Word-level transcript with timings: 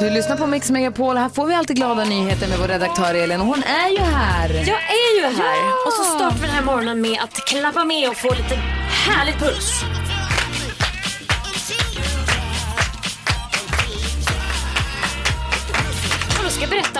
Du 0.00 0.10
lyssnar 0.10 0.36
på 0.36 0.46
Mix 0.46 0.70
Megapol. 0.70 1.16
Här 1.16 1.28
får 1.28 1.46
vi 1.46 1.54
alltid 1.54 1.76
glada 1.76 2.04
nyheter 2.04 2.48
med 2.48 2.58
vår 2.58 2.68
redaktör 2.68 3.14
Elin 3.14 3.40
och 3.40 3.46
hon 3.46 3.62
är 3.62 3.88
ju 3.88 3.98
här. 3.98 4.48
Jag 4.54 4.80
är 5.04 5.20
ju 5.20 5.36
här 5.36 5.86
och 5.86 5.92
så 5.92 6.02
startar 6.04 6.36
vi 6.36 6.46
den 6.46 6.54
här 6.54 6.62
morgonen 6.62 7.00
med 7.00 7.18
att 7.22 7.34
klappa 7.34 7.84
med 7.84 8.08
och 8.08 8.16
få 8.16 8.28
lite 8.34 8.54
härligt 9.06 9.38
puls. 9.38 9.84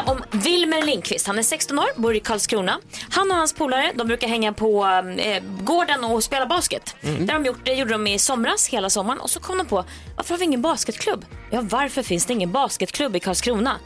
Om 0.08 0.22
Wilmer 0.30 0.82
Lindqvist. 0.82 1.26
Han 1.26 1.38
är 1.38 1.42
16 1.42 1.78
år, 1.78 1.86
bor 1.96 2.14
i 2.14 2.20
Karlskrona. 2.20 2.80
Han 3.10 3.30
och 3.30 3.36
hans 3.36 3.52
polare 3.52 3.92
de 3.94 4.06
brukar 4.06 4.28
hänga 4.28 4.52
på 4.52 4.84
eh, 5.18 5.42
gården 5.60 6.04
och 6.04 6.24
spela 6.24 6.46
basket. 6.46 6.96
Det, 7.00 7.32
har 7.32 7.38
de 7.40 7.44
gjort, 7.46 7.64
det 7.64 7.74
gjorde 7.74 7.92
de 7.92 8.06
i 8.06 8.18
somras, 8.18 8.68
hela 8.68 8.90
sommaren. 8.90 9.20
Och 9.20 9.30
så 9.30 9.40
kom 9.40 9.58
de 9.58 9.66
på, 9.66 9.84
varför 10.16 10.34
har 10.34 10.38
vi 10.38 10.44
ingen 10.44 10.62
basketklubb? 10.62 11.24
Ja, 11.50 11.60
varför 11.62 12.02
finns 12.02 12.26
det 12.26 12.32
ingen 12.32 12.52
basketklubb 12.52 13.16
i 13.16 13.20
Karlskrona? 13.20 13.76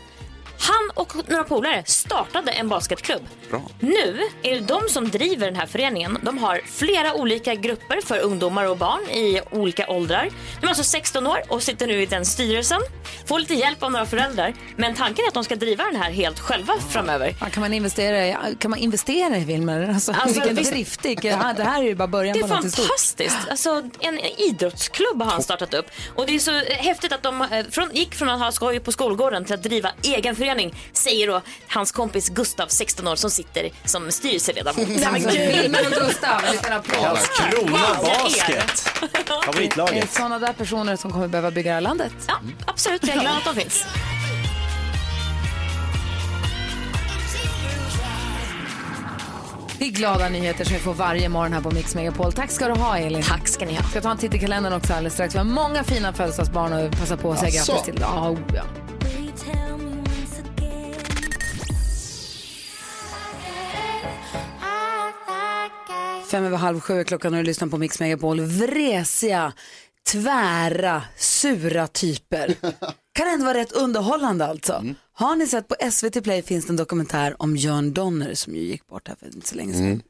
Han 0.68 0.90
och 0.94 1.28
några 1.28 1.44
polare 1.44 1.82
startade 1.86 2.50
en 2.50 2.68
basketklubb. 2.68 3.22
Nu 3.80 4.20
är 4.42 4.54
det 4.54 4.60
de 4.60 4.80
som 4.88 5.08
driver 5.10 5.46
den 5.46 5.56
här 5.56 5.66
föreningen. 5.66 6.18
De 6.22 6.38
har 6.38 6.60
flera 6.66 7.14
olika 7.14 7.54
grupper 7.54 8.00
för 8.06 8.18
ungdomar 8.18 8.64
och 8.68 8.76
barn 8.76 9.02
i 9.10 9.40
olika 9.50 9.86
åldrar. 9.88 10.28
De 10.60 10.66
är 10.66 10.68
alltså 10.68 10.84
16 10.84 11.26
år 11.26 11.42
och 11.48 11.62
sitter 11.62 11.86
nu 11.86 12.02
i 12.02 12.06
den 12.06 12.26
styrelsen. 12.26 12.80
Får 13.26 13.38
lite 13.38 13.54
hjälp 13.54 13.82
av 13.82 13.92
några 13.92 14.06
föräldrar. 14.06 14.54
Men 14.76 14.94
tanken 14.94 15.24
är 15.24 15.28
att 15.28 15.34
de 15.34 15.44
ska 15.44 15.56
driva 15.56 15.84
den 15.84 15.96
här 15.96 16.10
helt 16.10 16.40
själva 16.40 16.74
framöver. 16.90 17.34
Ja, 17.40 17.46
kan, 17.46 17.60
man 17.60 17.72
investera, 17.74 18.26
i- 18.26 18.56
kan 18.58 18.70
man 18.70 18.80
investera 18.80 19.36
i 19.36 19.44
Wilmer? 19.44 19.88
Alltså, 19.88 20.12
Alltså, 20.12 20.40
vilken 20.40 20.56
visst- 20.56 20.72
driftig. 20.72 21.18
Det 21.22 21.30
här 21.30 21.54
det 21.54 21.64
här 21.64 21.80
är 21.82 21.86
ju 21.86 21.94
bara 21.94 22.08
början 22.08 22.36
Det 22.36 22.40
på 22.40 22.46
är 22.46 22.50
något 22.62 22.72
stort. 22.72 22.86
fantastiskt. 22.86 23.36
Alltså, 23.50 23.82
en 24.00 24.18
idrottsklubb 24.36 25.22
har 25.22 25.30
han 25.30 25.42
startat 25.42 25.74
upp. 25.74 25.86
Och 26.16 26.26
det 26.26 26.34
är 26.34 26.38
så 26.38 26.58
häftigt 26.74 27.12
att 27.12 27.22
de 27.22 27.42
eh, 27.42 27.64
från, 27.70 27.90
gick 27.94 28.14
från 28.14 28.28
att 28.28 28.40
ha 28.40 28.52
skoj 28.52 28.80
på 28.80 28.92
skolgården 28.92 29.44
till 29.44 29.54
att 29.54 29.62
driva 29.62 29.90
egen 30.02 30.36
förening, 30.36 30.51
säger 30.92 31.26
då 31.26 31.40
hans 31.68 31.92
kompis 31.92 32.28
Gustav, 32.28 32.66
16 32.68 33.08
år, 33.08 33.16
som 33.16 33.30
sitter 33.30 33.70
som 33.84 34.10
styrelseledamot. 34.12 34.88
Alltså, 35.12 35.28
Wilmer 35.30 35.80
och 35.86 36.06
Gustav, 36.06 36.44
en 36.46 36.52
liten 36.52 36.72
applåd. 36.78 37.04
Är 37.04 38.02
Basket. 38.22 38.90
Det 39.00 39.18
är 39.32 39.42
Favoritlaget. 39.46 40.12
sådana 40.12 40.38
där 40.38 40.52
personer 40.52 40.96
som 40.96 41.12
kommer 41.12 41.28
behöva 41.28 41.50
bygga 41.50 41.70
det 41.70 41.74
här 41.74 41.80
landet. 41.80 42.12
Ja, 42.28 42.34
absolut. 42.66 43.06
Jag 43.06 43.16
är 43.16 43.20
glad 43.20 43.36
att 43.36 43.44
de 43.44 43.60
finns. 43.60 43.84
Det 49.78 49.84
är 49.86 49.90
glada 49.90 50.28
nyheter 50.28 50.64
som 50.64 50.74
vi 50.74 50.80
får 50.80 50.94
varje 50.94 51.28
morgon 51.28 51.52
här 51.52 51.60
på 51.60 51.70
Mix 51.70 51.94
Megapol. 51.94 52.32
Tack 52.32 52.50
ska 52.50 52.68
du 52.68 52.74
ha 52.80 52.98
Elin. 52.98 53.22
Tack 53.22 53.48
ska 53.48 53.66
ni 53.66 53.74
ha. 53.74 53.82
ska 53.82 54.00
ta 54.00 54.10
en 54.10 54.18
titt 54.18 54.34
i 54.34 54.38
kalendern 54.38 54.72
också 54.72 54.92
alldeles 54.92 55.14
strax. 55.14 55.34
Vi 55.34 55.38
har 55.38 55.44
många 55.44 55.84
fina 55.84 56.12
födelsedagsbarn 56.12 56.72
och 56.72 56.90
passa 56.92 57.16
på 57.16 57.32
att 57.32 57.38
säga 57.38 57.50
grattis 57.50 57.82
till. 57.84 58.04
Oh, 58.04 58.38
ja. 58.54 58.62
Fem 66.32 66.44
över 66.44 66.56
halv 66.56 66.80
sju 66.80 67.00
är 67.00 67.04
klockan 67.04 67.32
och 67.34 67.38
du 67.38 67.44
lyssnar 67.44 67.68
på 67.68 67.78
Mix 67.78 68.00
Megapol. 68.00 68.40
Vresiga, 68.40 69.52
tvära, 70.06 71.02
sura 71.16 71.86
typer. 71.86 72.54
Kan 73.14 73.28
ändå 73.28 73.44
vara 73.46 73.58
rätt 73.58 73.72
underhållande 73.72 74.46
alltså. 74.46 74.84
Har 75.12 75.36
ni 75.36 75.46
sett 75.46 75.68
på 75.68 75.74
SVT 75.90 76.22
Play 76.24 76.42
finns 76.42 76.66
det 76.66 76.72
en 76.72 76.76
dokumentär 76.76 77.42
om 77.42 77.56
Jörn 77.56 77.92
Donner 77.92 78.34
som 78.34 78.54
ju 78.54 78.62
gick 78.62 78.86
bort 78.86 79.08
här 79.08 79.16
för 79.16 79.26
inte 79.26 79.48
så 79.48 79.54
länge 79.54 79.74
sedan. 79.74 80.02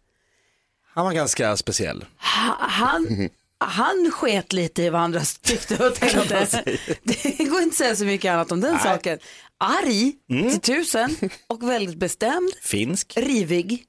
Han 0.94 1.04
var 1.04 1.12
ganska 1.12 1.56
speciell. 1.56 2.04
Ha- 2.16 2.56
Han, 2.60 3.28
han 3.58 4.10
sket 4.12 4.52
lite 4.52 4.82
i 4.82 4.90
vad 4.90 5.00
andra 5.00 5.20
tyckte 5.42 5.86
och 5.86 5.94
tänkte. 5.94 6.64
Det 7.02 7.44
går 7.44 7.60
inte 7.62 7.72
att 7.72 7.74
säga 7.74 7.96
så 7.96 8.04
mycket 8.04 8.32
annat 8.32 8.52
om 8.52 8.60
den 8.60 8.78
saken. 8.78 9.18
Arg 9.58 10.12
till 10.50 10.60
tusen 10.60 11.16
och 11.46 11.62
väldigt 11.70 11.96
bestämd, 11.96 12.52
Finsk. 12.62 13.12
rivig 13.16 13.84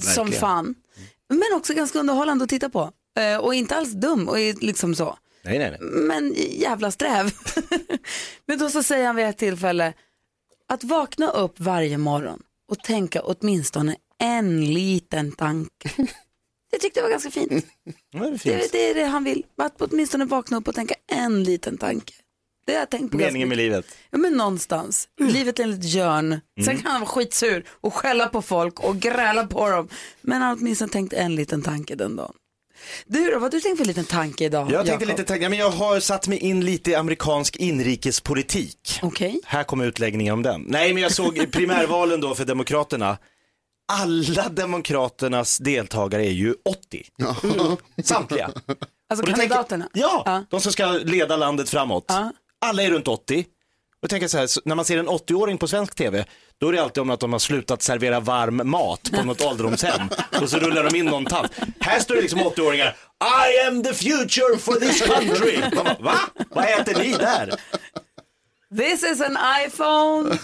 Verkligen. 0.24 0.40
fan. 0.40 0.74
Men 1.30 1.42
också 1.56 1.74
ganska 1.74 1.98
underhållande 1.98 2.44
att 2.44 2.50
titta 2.50 2.68
på. 2.70 2.90
Eh, 3.18 3.36
Och 3.38 3.54
inte 3.54 3.76
alls 3.76 3.90
dum 3.92 4.28
och 4.28 4.40
är 4.40 4.54
liksom 4.60 4.94
så. 4.94 5.18
Nej, 5.44 5.58
nej, 5.58 5.70
nej. 5.70 5.80
Men 5.90 6.34
jävla 6.50 6.90
sträv. 6.90 7.30
Men 8.46 8.58
då 8.58 8.70
så 8.70 8.82
säger 8.82 9.06
han 9.06 9.16
vid 9.16 9.26
ett 9.26 9.38
tillfälle 9.38 9.92
att 10.68 10.84
vakna 10.84 11.30
upp 11.30 11.60
varje 11.60 11.98
morgon 11.98 12.42
och 12.68 12.78
tänka 12.78 13.22
åtminstone 13.22 13.96
en 14.18 14.74
liten 14.74 15.32
tanke. 15.32 15.90
Det 16.72 16.78
tyckte 16.78 17.00
jag 17.00 17.04
var 17.04 17.10
ganska 17.10 17.30
fint. 17.30 17.66
Ja, 18.10 18.20
det 18.20 18.46
är 18.46 18.58
Det, 18.58 18.72
det 18.72 18.90
är 18.90 18.94
det 18.94 19.04
han 19.04 19.24
vill. 19.24 19.44
Att 19.56 19.82
åtminstone 19.82 20.24
vakna 20.24 20.56
upp 20.56 20.68
och 20.68 20.74
tänka 20.74 20.94
en 21.06 21.44
liten 21.44 21.78
tanke. 21.78 22.12
Det 22.70 22.74
har 22.76 22.80
jag 22.80 22.90
tänkt 22.90 23.10
på 23.10 23.16
Meningen 23.16 23.48
med 23.48 23.58
livet. 23.58 23.86
Ja, 24.10 24.18
men 24.18 24.32
någonstans. 24.32 25.08
Livet 25.20 25.58
är 25.58 25.62
enligt 25.62 25.84
Jörn. 25.84 26.40
Sen 26.64 26.78
kan 26.82 26.90
han 26.92 27.00
vara 27.00 27.10
skitsur 27.10 27.64
och 27.70 27.94
skälla 27.94 28.26
på 28.26 28.42
folk 28.42 28.80
och 28.80 28.96
gräla 28.96 29.46
på 29.46 29.70
dem. 29.70 29.88
Men 30.20 30.42
han 30.42 30.48
har 30.50 30.56
åtminstone 30.56 30.92
tänkt 30.92 31.12
en 31.12 31.34
liten 31.34 31.62
tanke 31.62 31.94
den 31.94 32.16
dagen. 32.16 32.32
Du 33.06 33.24
då, 33.26 33.32
vad 33.32 33.42
har 33.42 33.50
du 33.50 33.60
tänkt 33.60 33.78
för 33.78 33.84
liten 33.84 34.04
tanke 34.04 34.44
idag? 34.44 34.60
Jag 34.72 34.86
tänkte 34.86 34.92
Jakob? 35.04 35.08
lite, 35.18 35.24
tanka- 35.32 35.48
men 35.48 35.58
jag 35.58 35.70
har 35.70 36.00
satt 36.00 36.28
mig 36.28 36.38
in 36.38 36.64
lite 36.64 36.90
i 36.90 36.94
amerikansk 36.94 37.56
inrikespolitik. 37.56 38.98
Okej. 39.02 39.40
Här 39.44 39.64
kommer 39.64 39.84
utläggningen 39.86 40.34
om 40.34 40.42
den. 40.42 40.64
Nej, 40.68 40.94
men 40.94 41.02
jag 41.02 41.12
såg 41.12 41.50
primärvalen 41.52 42.20
då 42.20 42.34
för 42.34 42.44
Demokraterna. 42.44 43.18
Alla 43.92 44.48
Demokraternas 44.48 45.58
deltagare 45.58 46.26
är 46.26 46.30
ju 46.30 46.54
80. 46.64 47.06
Samtliga. 48.04 48.44
Alltså 48.46 48.64
Och 49.08 49.16
då 49.16 49.22
tänker- 49.22 49.34
kandidaterna? 49.34 49.88
Ja, 49.92 50.22
Ja. 50.26 50.44
de 50.50 50.60
som 50.60 50.72
ska 50.72 50.86
leda 50.92 51.36
landet 51.36 51.70
framåt. 51.70 52.04
Ja. 52.08 52.32
Alla 52.66 52.82
är 52.82 52.90
runt 52.90 53.08
80. 53.08 53.44
Och 54.02 54.10
tänker 54.10 54.28
så 54.28 54.38
här, 54.38 54.48
när 54.64 54.74
man 54.74 54.84
ser 54.84 54.98
en 54.98 55.08
80-åring 55.08 55.58
på 55.58 55.68
svensk 55.68 55.94
tv, 55.94 56.24
då 56.60 56.68
är 56.68 56.72
det 56.72 56.82
alltid 56.82 57.00
om 57.00 57.10
att 57.10 57.20
de 57.20 57.32
har 57.32 57.38
slutat 57.38 57.82
servera 57.82 58.20
varm 58.20 58.60
mat 58.64 59.10
på 59.12 59.22
något 59.22 59.40
ålderdomshem. 59.40 60.08
Och 60.42 60.50
så 60.50 60.58
rullar 60.58 60.84
de 60.84 60.96
in 60.98 61.06
någon 61.06 61.24
tant. 61.24 61.52
Här 61.80 62.00
står 62.00 62.14
det 62.14 62.20
liksom 62.20 62.40
80-åringar, 62.40 62.96
I 63.22 63.66
am 63.68 63.82
the 63.82 63.94
future 63.94 64.58
for 64.58 64.74
this 64.74 65.02
country. 65.02 65.62
Bara, 65.76 65.96
Va? 66.00 66.14
Vad 66.50 66.64
äter 66.64 66.98
ni 66.98 67.12
där? 67.12 67.54
This 68.76 69.02
is 69.04 69.20
an 69.20 69.38
iPhone. 69.66 70.38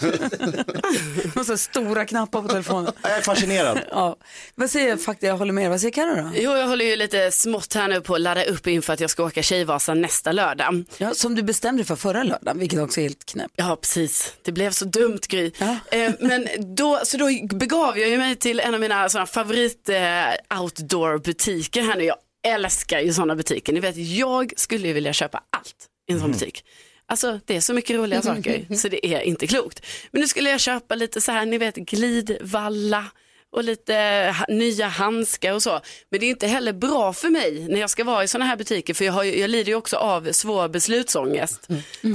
och 1.35 1.45
så 1.45 1.57
stora 1.57 2.05
knappar 2.05 2.41
på 2.41 2.47
telefonen. 2.47 2.93
Jag 3.01 3.11
är 3.11 3.21
fascinerad. 3.21 3.79
Ja. 3.91 4.17
Vad 4.55 4.69
säger 4.69 4.97
faktiskt, 4.97 5.27
jag 5.27 5.37
håller 5.37 5.53
med. 5.53 5.69
Vad 5.69 5.81
säger 5.81 5.91
Carro 5.91 6.15
då? 6.15 6.31
Jo, 6.35 6.51
jag 6.51 6.67
håller 6.67 6.85
ju 6.85 6.95
lite 6.95 7.31
smått 7.31 7.73
här 7.73 7.87
nu 7.87 8.01
på 8.01 8.15
att 8.15 8.21
ladda 8.21 8.43
upp 8.43 8.67
inför 8.67 8.93
att 8.93 8.99
jag 8.99 9.09
ska 9.09 9.23
åka 9.23 9.43
Tjejvasan 9.43 10.01
nästa 10.01 10.31
lördag. 10.31 10.83
Ja, 10.97 11.13
som 11.13 11.35
du 11.35 11.43
bestämde 11.43 11.83
för 11.83 11.95
förra 11.95 12.23
lördagen, 12.23 12.59
vilket 12.59 12.79
också 12.79 12.99
är 12.99 13.03
helt 13.03 13.25
knäppt. 13.25 13.53
Ja, 13.55 13.77
precis. 13.81 14.33
Det 14.41 14.51
blev 14.51 14.71
så 14.71 14.85
dumt 14.85 15.19
Gry. 15.27 15.51
Ja. 15.57 15.77
Eh, 15.91 16.13
men 16.19 16.47
då, 16.75 16.99
så 17.03 17.17
då 17.17 17.25
begav 17.55 17.99
jag 17.99 18.09
ju 18.09 18.17
mig 18.17 18.35
till 18.35 18.59
en 18.59 18.73
av 18.73 18.79
mina 18.79 19.09
såna 19.09 19.25
favorit 19.25 19.89
eh, 19.89 20.59
outdoor 20.61 21.17
butiker 21.17 21.81
här 21.81 21.95
nu. 21.95 22.03
Jag 22.03 22.17
älskar 22.47 22.99
ju 22.99 23.13
sådana 23.13 23.35
butiker. 23.35 23.73
Ni 23.73 23.79
vet, 23.79 23.97
jag 23.97 24.53
skulle 24.57 24.87
ju 24.87 24.93
vilja 24.93 25.13
köpa 25.13 25.43
allt 25.49 25.75
i 26.09 26.13
en 26.13 26.19
sån 26.19 26.31
butik. 26.31 26.63
Alltså 27.09 27.39
det 27.45 27.55
är 27.55 27.61
så 27.61 27.73
mycket 27.73 27.95
roliga 27.95 28.21
saker 28.21 28.75
så 28.75 28.87
det 28.87 29.07
är 29.07 29.21
inte 29.21 29.47
klokt. 29.47 29.85
Men 30.11 30.21
nu 30.21 30.27
skulle 30.27 30.49
jag 30.49 30.59
köpa 30.59 30.95
lite 30.95 31.21
så 31.21 31.31
här, 31.31 31.45
ni 31.45 31.57
vet 31.57 31.75
glidvalla 31.75 33.05
och 33.51 33.63
lite 33.63 34.35
nya 34.49 34.87
handskar 34.87 35.53
och 35.53 35.63
så. 35.63 35.81
Men 36.09 36.19
det 36.19 36.25
är 36.25 36.29
inte 36.29 36.47
heller 36.47 36.73
bra 36.73 37.13
för 37.13 37.29
mig 37.29 37.67
när 37.69 37.79
jag 37.79 37.89
ska 37.89 38.03
vara 38.03 38.23
i 38.23 38.27
sådana 38.27 38.45
här 38.45 38.55
butiker 38.57 38.93
för 38.93 39.05
jag, 39.05 39.13
har, 39.13 39.23
jag 39.23 39.49
lider 39.49 39.71
ju 39.71 39.75
också 39.75 39.97
av 39.97 40.31
svår 40.31 40.67
beslutsångest. 40.67 41.67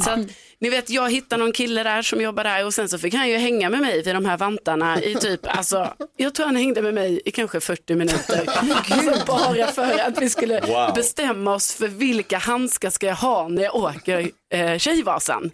Så 0.05 0.11
att, 0.11 0.21
ni 0.63 0.71
vet, 0.71 0.91
jag 0.91 1.11
hittade 1.13 1.43
någon 1.43 1.53
kille 1.53 1.83
där 1.83 2.03
som 2.03 2.21
jobbar 2.21 2.45
där 2.45 2.67
och 2.67 2.75
sen 2.75 2.89
så 2.89 2.99
fick 2.99 3.15
han 3.15 3.29
ju 3.29 3.37
hänga 3.37 3.71
med 3.71 3.81
mig 3.81 4.03
vid 4.03 4.15
de 4.15 4.25
här 4.25 4.37
vantarna 4.37 5.03
i 5.03 5.15
typ, 5.15 5.41
alltså, 5.45 5.95
jag 6.17 6.35
tror 6.35 6.47
han 6.47 6.57
hängde 6.57 6.83
med 6.83 6.95
mig 6.95 7.21
i 7.25 7.31
kanske 7.31 7.61
40 7.61 7.95
minuter. 7.95 8.43
alltså, 8.91 9.27
bara 9.27 9.67
för 9.67 9.99
att 9.99 10.23
vi 10.23 10.31
skulle 10.31 10.61
Wow. 10.61 10.95
bestämma 10.95 11.55
oss 11.55 11.75
för 11.75 11.89
vilka 11.89 12.39
handskar 12.39 12.91
ska 12.91 13.07
jag 13.07 13.15
ha 13.15 13.49
när 13.49 13.63
jag 13.63 13.75
åker 13.75 14.31
eh, 14.55 14.79
Tjejvasan. 14.79 15.51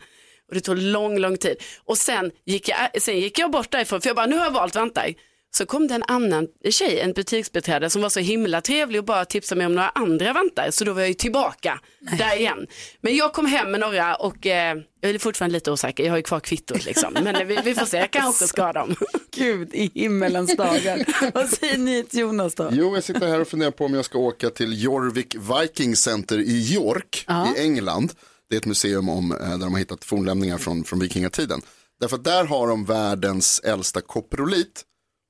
Och 0.48 0.54
det 0.54 0.60
tog 0.60 0.78
lång, 0.78 1.18
lång 1.18 1.36
tid. 1.36 1.56
Och 1.84 1.98
sen 1.98 2.30
gick, 2.46 2.68
jag, 2.68 3.02
sen 3.02 3.20
gick 3.20 3.38
jag 3.38 3.50
bort 3.50 3.70
därifrån, 3.70 4.00
för 4.00 4.08
jag 4.08 4.16
bara, 4.16 4.26
nu 4.26 4.36
har 4.36 4.44
jag 4.44 4.50
valt 4.52 4.76
vantar. 4.76 5.14
Så 5.50 5.66
kom 5.66 5.88
det 5.88 5.94
en 5.94 6.02
annan 6.08 6.46
tjej, 6.70 7.00
en 7.00 7.12
butiksbiträde 7.12 7.90
som 7.90 8.02
var 8.02 8.08
så 8.08 8.20
himla 8.20 8.60
trevlig 8.60 8.98
och 8.98 9.04
bara 9.04 9.24
tipsade 9.24 9.58
mig 9.58 9.66
om 9.66 9.74
några 9.74 9.88
andra 9.88 10.32
vantar. 10.32 10.70
Så 10.70 10.84
då 10.84 10.92
var 10.92 11.00
jag 11.00 11.08
ju 11.08 11.14
tillbaka 11.14 11.80
där 12.18 12.36
igen. 12.36 12.66
Men 13.00 13.16
jag 13.16 13.32
kom 13.32 13.46
hem 13.46 13.70
med 13.70 13.80
några 13.80 14.14
och 14.14 14.46
eh, 14.46 14.76
jag 15.00 15.10
är 15.10 15.18
fortfarande 15.18 15.52
lite 15.52 15.70
osäker. 15.70 16.04
Jag 16.04 16.12
har 16.12 16.16
ju 16.16 16.22
kvar 16.22 16.40
kvittot 16.40 16.84
liksom. 16.84 17.12
Men 17.12 17.48
vi, 17.48 17.58
vi 17.64 17.74
får 17.74 17.86
se, 17.86 17.96
jag 17.96 18.10
kan 18.10 18.28
också 18.28 18.46
ska 18.46 18.72
dem. 18.72 18.94
Gud 19.36 19.74
i 19.74 19.90
himmelens 19.94 20.56
dagar. 20.56 21.30
Vad 21.34 21.48
säger 21.48 21.78
ni 21.78 22.04
till 22.04 22.20
Jonas 22.20 22.54
då? 22.54 22.68
Jo, 22.72 22.94
jag 22.94 23.04
sitter 23.04 23.26
här 23.26 23.40
och 23.40 23.48
funderar 23.48 23.70
på 23.70 23.84
om 23.84 23.94
jag 23.94 24.04
ska 24.04 24.18
åka 24.18 24.50
till 24.50 24.82
Jorvik 24.82 25.34
Viking 25.34 25.96
Center 25.96 26.38
i 26.38 26.74
York 26.74 27.26
i 27.56 27.60
England. 27.60 28.12
Det 28.50 28.56
är 28.56 28.58
ett 28.58 28.66
museum 28.66 29.08
om, 29.08 29.32
eh, 29.32 29.38
där 29.38 29.58
de 29.58 29.72
har 29.72 29.78
hittat 29.78 30.04
fornlämningar 30.04 30.58
från, 30.58 30.84
från 30.84 30.98
vikingatiden. 30.98 31.62
Därför 32.00 32.16
att 32.16 32.24
där 32.24 32.44
har 32.44 32.68
de 32.68 32.84
världens 32.84 33.60
äldsta 33.64 34.00
koprolit. 34.00 34.84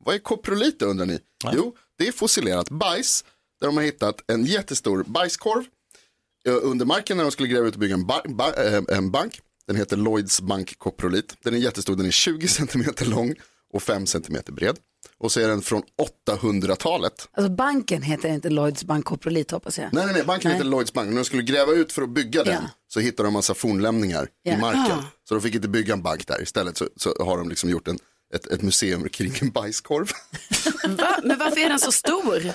Vad 0.08 0.14
är 0.14 0.19
koprolit 0.19 0.82
undrar 0.82 1.06
ni? 1.06 1.19
Jo, 1.52 1.76
det 1.99 2.08
är 2.08 2.12
fossilerat 2.12 2.70
bajs 2.70 3.25
där 3.60 3.66
de 3.66 3.76
har 3.76 3.84
hittat 3.84 4.31
en 4.31 4.44
jättestor 4.44 5.05
bajskorv 5.06 5.64
eh, 6.46 6.55
under 6.62 6.87
marken 6.87 7.16
när 7.16 7.25
de 7.25 7.31
skulle 7.31 7.49
gräva 7.49 7.66
ut 7.66 7.75
och 7.75 7.81
bygga 7.81 7.94
en, 7.94 8.06
ba- 8.06 8.22
ba- 8.28 8.52
eh, 8.55 8.82
en 8.88 9.10
bank. 9.10 9.40
Den 9.66 9.76
heter 9.76 9.96
Lloyds 9.96 10.40
Bank 10.40 10.78
Koprolit. 10.78 11.37
Den 11.44 11.55
är 11.55 11.58
jättestor, 11.58 11.96
den 11.96 12.06
är 12.06 12.10
20 12.10 12.49
cm 12.49 12.84
lång 13.00 13.34
och 13.72 13.82
5 13.82 14.06
cm 14.06 14.37
bred. 14.46 14.76
Och 15.19 15.32
så 15.32 15.40
är 15.40 15.49
den 15.49 15.62
från 15.62 15.82
800-talet. 16.28 17.28
Alltså 17.32 17.50
banken 17.52 18.02
heter 18.02 18.28
inte 18.28 18.50
Lloyds 18.50 18.84
Bank 18.84 19.05
Coprolit 19.05 19.50
hoppas 19.50 19.78
jag. 19.78 19.93
Nej, 19.93 20.05
nej, 20.05 20.14
nej, 20.14 20.25
banken 20.25 20.50
heter 20.50 20.64
Lloyds 20.64 20.93
Bank. 20.93 21.08
När 21.08 21.16
de 21.16 21.25
skulle 21.25 21.43
gräva 21.43 21.72
ut 21.72 21.93
för 21.93 22.02
att 22.02 22.10
bygga 22.10 22.44
den 22.44 22.55
Ja. 22.55 22.70
så 22.88 23.00
hittade 23.00 23.26
de 23.26 23.26
en 23.26 23.32
massa 23.32 23.55
fornlämningar 23.55 24.28
Ja. 24.43 24.52
i 24.52 24.56
marken. 24.56 24.99
Så 25.28 25.34
de 25.34 25.40
fick 25.40 25.55
inte 25.55 25.69
bygga 25.69 25.93
en 25.93 26.02
bank 26.02 26.26
där. 26.26 26.43
Istället 26.43 26.76
så, 26.76 26.88
så 26.96 27.14
har 27.25 27.38
de 27.38 27.49
liksom 27.49 27.70
gjort 27.70 27.88
en, 27.88 27.99
ett, 28.35 28.47
ett 28.47 28.63
museum 28.63 29.09
kring 29.09 29.35
en 29.41 29.51
bajskorv. 29.51 30.11
Va? 30.89 31.17
Men 31.25 31.39
varför 31.39 31.61
är 31.61 31.69
den 31.69 31.79
så 31.79 31.93
stor? 31.93 32.53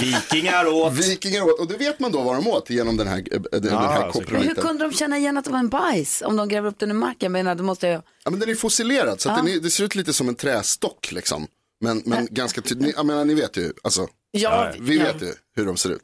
Vikingar 0.00 0.66
åt. 0.66 0.92
Vikingar 0.92 1.42
åt, 1.42 1.60
och 1.60 1.68
det 1.68 1.76
vet 1.76 2.00
man 2.00 2.12
då 2.12 2.22
vad 2.22 2.36
de 2.36 2.46
åt 2.48 2.70
genom 2.70 2.96
den 2.96 3.06
här, 3.06 3.18
eh, 3.18 3.40
den, 3.40 3.62
den 3.62 3.72
här 3.72 4.12
såklart. 4.12 4.44
Hur 4.44 4.54
kunde 4.54 4.84
de 4.84 4.92
känna 4.92 5.18
igen 5.18 5.36
att 5.36 5.44
det 5.44 5.50
var 5.50 5.58
en 5.58 5.68
bajs 5.68 6.22
om 6.26 6.36
de 6.36 6.48
gräver 6.48 6.68
upp 6.68 6.78
den 6.78 6.90
i 6.90 6.94
marken? 6.94 7.32
Men 7.32 7.56
det 7.56 7.62
måste 7.62 7.86
jag... 7.86 8.02
Ja, 8.24 8.30
men 8.30 8.40
den 8.40 8.48
är 8.48 8.54
fossilerad 8.54 9.20
så 9.20 9.30
att 9.30 9.36
den 9.36 9.48
är, 9.48 9.60
det 9.60 9.70
ser 9.70 9.84
ut 9.84 9.94
lite 9.94 10.12
som 10.12 10.28
en 10.28 10.34
trästock 10.34 11.12
liksom. 11.12 11.46
Men, 11.80 12.02
men 12.04 12.28
ganska 12.30 12.60
tydligt, 12.60 12.96
jag 12.96 13.06
menar 13.06 13.24
ni 13.24 13.34
vet 13.34 13.56
ju, 13.56 13.72
alltså, 13.82 14.08
Ja, 14.30 14.72
vi 14.78 14.98
vet 14.98 15.22
ju 15.22 15.34
hur 15.56 15.66
de 15.66 15.76
ser 15.76 15.90
ut. 15.90 16.02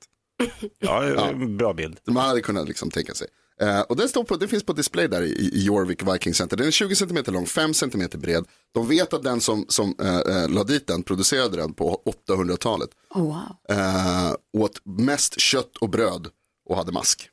Ja, 0.79 1.33
bra 1.33 1.73
bild. 1.73 1.99
Man 2.05 2.29
hade 2.29 2.41
kunnat 2.41 2.69
liksom 2.69 2.91
tänka 2.91 3.15
sig. 3.15 3.29
Eh, 3.62 3.81
och 3.81 3.97
den, 3.97 4.09
står 4.09 4.25
på, 4.25 4.37
den 4.37 4.49
finns 4.49 4.62
på 4.64 4.73
display 4.73 5.09
där 5.09 5.23
i, 5.23 5.31
i 5.53 5.64
Jorvik 5.64 6.03
Viking 6.03 6.35
Center. 6.35 6.56
Den 6.56 6.67
är 6.67 6.70
20 6.70 6.97
cm 6.97 7.25
lång, 7.26 7.47
5 7.47 7.75
cm 7.75 8.09
bred. 8.14 8.44
De 8.75 8.88
vet 8.88 9.12
att 9.12 9.23
den 9.23 9.41
som, 9.41 9.64
som 9.69 9.94
eh, 10.03 10.17
eh, 10.19 10.49
la 10.49 10.64
dit 10.64 10.87
den 10.87 11.03
producerade 11.03 11.56
den 11.56 11.73
på 11.75 12.03
800-talet. 12.29 12.91
Oh, 13.14 13.23
wow. 13.23 13.76
Eh, 13.79 14.35
åt 14.53 14.81
mest 14.85 15.41
kött 15.41 15.76
och 15.76 15.88
bröd 15.88 16.26
och 16.69 16.76
hade 16.76 16.93
mask. 16.93 17.29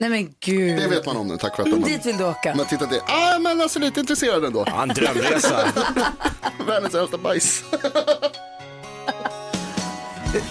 Nej 0.00 0.10
men 0.10 0.34
gud. 0.40 0.78
Det 0.78 0.88
vet 0.88 1.06
man 1.06 1.16
om 1.16 1.28
den 1.28 1.38
tack 1.38 1.58
vare 1.58 1.68
att 1.68 1.74
de 1.74 1.82
har 1.82 1.88
Dit 1.90 2.06
vill 2.06 2.16
du 2.16 2.24
åka. 2.24 2.48
man 2.50 2.58
har 2.58 2.64
tittat 2.64 2.90
det. 2.90 3.00
Ah, 3.06 3.38
men 3.38 3.60
alltså 3.60 3.78
lite 3.78 4.00
intresserad 4.00 4.44
ändå. 4.44 4.64
Ja, 4.66 4.82
en 4.82 4.88
drömresa. 4.88 5.72
Världens 6.66 6.94
äldsta 6.94 7.18
bajs. 7.18 7.64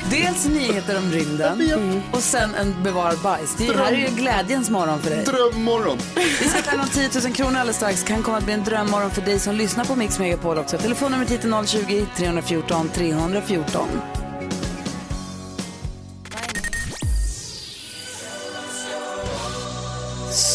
Dels 0.10 0.46
nyheter 0.46 0.98
om 0.98 1.12
rymden 1.12 2.02
och 2.12 2.20
sen 2.24 2.56
en 2.56 2.84
bevarad 2.84 3.18
bajs. 3.20 3.56
Det 3.58 3.78
här 3.78 3.92
är 3.92 3.98
ju 3.98 4.08
glädjens 4.08 4.70
morgon 4.70 5.00
för 5.00 5.10
dig. 5.10 5.24
Drömmorgon. 5.26 5.98
Vi 6.16 6.50
ska 6.50 6.62
tävla 6.62 6.84
om 6.84 6.90
10 6.90 7.10
000 7.24 7.34
kronor 7.34 7.60
alldeles 7.60 7.76
strax. 7.76 8.04
Kan 8.04 8.24
komma 8.24 8.38
att 8.38 8.44
bli 8.44 8.54
en 8.54 8.64
drömmorgon 8.64 9.12
för 9.12 9.22
dig 9.22 9.40
som 9.40 9.56
lyssnar 9.56 9.86
på 9.86 9.96
Mix 9.96 10.20
Megapol 10.20 10.58
också. 10.58 10.78
Telefonnumret 10.78 11.32
hit 11.32 11.44
är 11.44 11.50
020-314 11.50 12.90
314. 12.90 13.88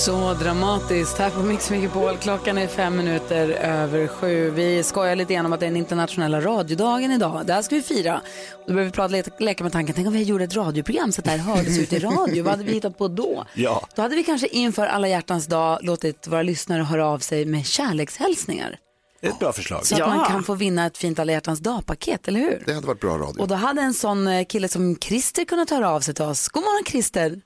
Så 0.07 0.35
dramatiskt 0.35 1.19
här 1.19 1.31
på 1.31 1.43
Mix 1.43 1.71
Megapol. 1.71 2.17
Klockan 2.17 2.59
är 2.59 2.67
fem 2.67 2.97
minuter 2.97 3.49
över 3.51 4.07
sju. 4.07 4.51
Vi 4.51 4.83
skojar 4.83 5.17
lite 5.17 5.35
grann 5.35 5.47
om 5.47 5.53
att 5.53 5.61
det 5.61 5.67
är 5.67 5.71
den 5.71 5.77
internationella 5.77 6.41
radiodagen 6.41 7.11
idag. 7.13 7.47
Det 7.47 7.53
här 7.53 7.63
ska 7.63 7.75
vi 7.75 7.83
fira. 7.83 8.21
Då 8.67 8.73
behöver 8.73 8.85
vi 8.85 8.91
prata, 8.93 9.13
lite, 9.13 9.31
leka 9.39 9.65
med 9.65 9.73
tanken. 9.73 9.95
Tänk 9.95 10.07
om 10.07 10.13
vi 10.13 10.23
gjorde 10.23 10.45
ett 10.45 10.57
radioprogram 10.57 11.13
så 11.13 11.21
att 11.21 11.25
det 11.25 11.31
här 11.31 11.39
hördes 11.39 11.79
ut 11.79 11.93
i 11.93 11.99
radio. 11.99 12.45
Vad 12.45 12.51
hade 12.51 12.65
vi 12.65 12.73
hittat 12.73 12.99
på 12.99 13.09
då? 13.09 13.45
Ja. 13.55 13.87
Då 13.95 14.03
hade 14.03 14.17
vi 14.17 14.23
kanske 14.23 14.47
inför 14.49 14.87
alla 14.87 15.09
hjärtans 15.09 15.47
dag 15.47 15.79
låtit 15.83 16.27
våra 16.29 16.43
lyssnare 16.43 16.83
höra 16.83 17.07
av 17.07 17.19
sig 17.19 17.45
med 17.45 17.67
kärlekshälsningar. 17.67 18.77
Det 19.21 19.27
är 19.27 19.31
ett 19.31 19.39
bra 19.39 19.53
förslag. 19.53 19.87
Så 19.87 19.95
att 19.95 19.99
Ja. 19.99 20.07
man 20.07 20.27
kan 20.27 20.43
få 20.43 20.55
vinna 20.55 20.87
ett 20.87 20.99
fint 20.99 21.19
alla 21.19 21.33
hjärtans 21.33 21.61
dag-paket, 21.61 22.29
eller 22.29 22.41
hur? 22.41 22.63
Det 22.67 22.73
hade 22.75 22.87
varit 22.87 23.01
bra 23.01 23.19
radio. 23.19 23.41
Och 23.41 23.49
då 23.49 23.55
hade 23.55 23.81
en 23.83 23.95
sån 23.95 24.27
eh, 24.27 24.45
kille 24.45 24.69
som 24.69 24.97
Christer 24.97 25.45
kunnat 25.45 25.71
höra 25.71 25.91
av 25.91 26.01
sig 26.01 26.15
till 26.15 26.25
oss. 26.25 26.49
God 26.49 26.63
morgon 26.63 26.85
Christer! 26.87 27.41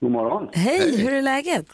God 0.00 0.10
morgon. 0.10 0.48
Hej, 0.52 0.96
hur 0.96 1.12
är 1.12 1.22
läget? 1.22 1.66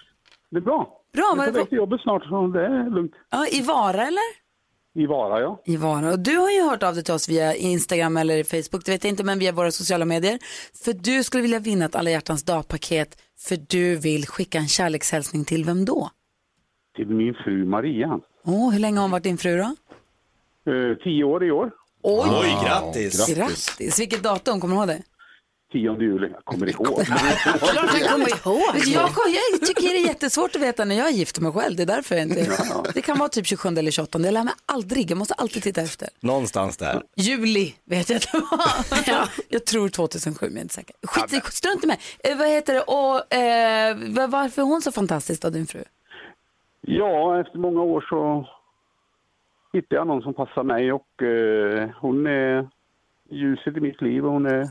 Det 0.51 0.57
är 0.57 0.61
bra. 0.61 1.03
Bra, 1.13 1.35
Jag 1.37 1.53
väg 1.53 1.69
till 1.69 1.79
jobbet 1.79 2.01
snart, 2.01 2.25
så 2.25 2.47
det 2.47 2.67
är 2.67 2.91
lugnt. 2.91 3.13
Ja, 3.31 3.47
I 3.53 3.63
Vara 3.63 4.07
eller? 4.07 4.47
I 4.95 5.07
Vara, 5.07 5.41
ja. 5.41 5.63
I 5.65 5.77
Vara. 5.77 6.11
Och 6.13 6.19
du 6.19 6.37
har 6.37 6.51
ju 6.51 6.63
hört 6.63 6.83
av 6.83 6.95
dig 6.95 7.05
till 7.05 7.15
oss 7.15 7.29
via 7.29 7.55
Instagram 7.55 8.17
eller 8.17 8.45
Facebook, 8.45 8.85
det 8.85 8.93
vet 8.93 9.05
jag 9.05 9.11
inte, 9.13 9.25
men 9.25 9.39
via 9.39 9.53
våra 9.53 9.71
sociala 9.71 10.05
medier. 10.05 10.39
För 10.85 10.93
du 10.93 11.23
skulle 11.25 11.43
vilja 11.43 11.59
vinna 11.59 11.85
ett 11.85 11.95
alla 11.95 12.11
hjärtans 12.11 12.45
dag-paket 12.45 13.23
för 13.39 13.57
du 13.69 13.97
vill 13.97 14.27
skicka 14.27 14.59
en 14.59 14.69
kärlekshälsning 14.69 15.45
till 15.45 15.65
vem 15.65 15.85
då? 15.85 16.11
Till 16.97 17.07
min 17.07 17.35
fru 17.35 17.65
Maria. 17.65 18.21
Åh, 18.45 18.71
hur 18.73 18.79
länge 18.79 18.97
har 18.99 19.03
hon 19.03 19.11
varit 19.11 19.23
din 19.25 19.39
fru 19.39 19.57
då? 19.57 19.63
Eh, 20.73 20.97
tio 21.05 21.25
år 21.25 21.45
i 21.45 21.51
år. 21.51 21.71
Oj, 22.03 22.29
Oj, 22.43 22.57
grattis. 22.65 23.35
grattis! 23.37 24.01
Vilket 24.01 24.23
datum, 24.23 24.61
kommer 24.61 24.75
du 24.75 24.79
ihåg 24.81 24.89
det? 24.89 25.03
10 25.77 25.97
juli. 26.01 26.29
Jag 26.33 26.45
kommer 26.45 26.67
ihåg. 26.71 27.05
klart 27.07 28.01
jag 28.01 28.11
kommer 28.11 28.47
ihåg. 28.47 28.77
Jag, 28.87 29.11
jag 29.53 29.67
tycker 29.67 29.83
det 29.83 29.97
är 29.99 30.07
jättesvårt 30.07 30.57
att 30.57 30.63
veta 30.63 30.85
när 30.85 30.95
jag 30.95 31.11
gifter 31.13 31.43
mig 31.43 31.53
själv. 31.53 31.77
Det 31.77 31.83
är 31.83 31.87
därför 31.87 32.15
jag 32.15 32.23
inte... 32.23 32.47
Det 32.95 33.03
kan 33.03 33.19
vara 33.19 33.29
typ 33.29 33.47
27 33.47 33.69
eller 33.69 33.91
28. 33.91 34.19
Jag 34.19 34.35
lär 34.35 34.45
mig 34.45 34.55
aldrig. 34.67 35.11
Jag 35.11 35.19
måste 35.19 35.35
alltid 35.35 35.63
titta 35.63 35.81
efter. 35.83 36.09
Någonstans 36.21 36.77
där. 36.77 37.03
Juli 37.17 37.75
vet 37.85 38.11
jag 38.11 38.17
att 38.17 38.33
det 38.33 38.39
var. 38.39 39.03
ja. 39.15 39.29
Jag 39.49 39.65
tror 39.67 39.89
2007, 39.89 40.47
men 40.47 40.53
jag 40.55 40.59
är 40.59 40.63
inte 40.63 40.75
säker. 40.75 40.97
Skit, 41.03 41.45
strunt 41.53 41.85
i 41.85 41.87
mig. 41.87 41.99
Eh, 42.19 42.39
vad 42.39 42.49
heter 42.49 42.75
det? 42.75 42.81
Och, 42.83 43.35
eh, 43.35 43.97
va- 44.17 44.27
varför 44.27 44.63
är 44.63 44.67
hon 44.67 44.83
så 44.83 44.93
fantastisk 44.93 45.43
då, 45.43 45.51
din 45.51 45.67
fru? 45.67 45.85
Ja, 46.81 47.41
efter 47.41 47.59
många 47.59 47.83
år 47.83 48.07
så 48.09 48.49
hittade 49.73 49.95
jag 49.95 50.07
någon 50.07 50.23
som 50.23 50.35
passar 50.35 50.63
mig 50.63 50.93
och 50.93 51.23
eh, 51.23 51.91
hon 52.01 52.27
är 52.27 52.69
ljuset 53.31 53.77
i 53.77 53.81
mitt 53.81 54.03
liv 54.03 54.27
och 54.27 54.33
hon 54.33 54.47
är 54.47 54.69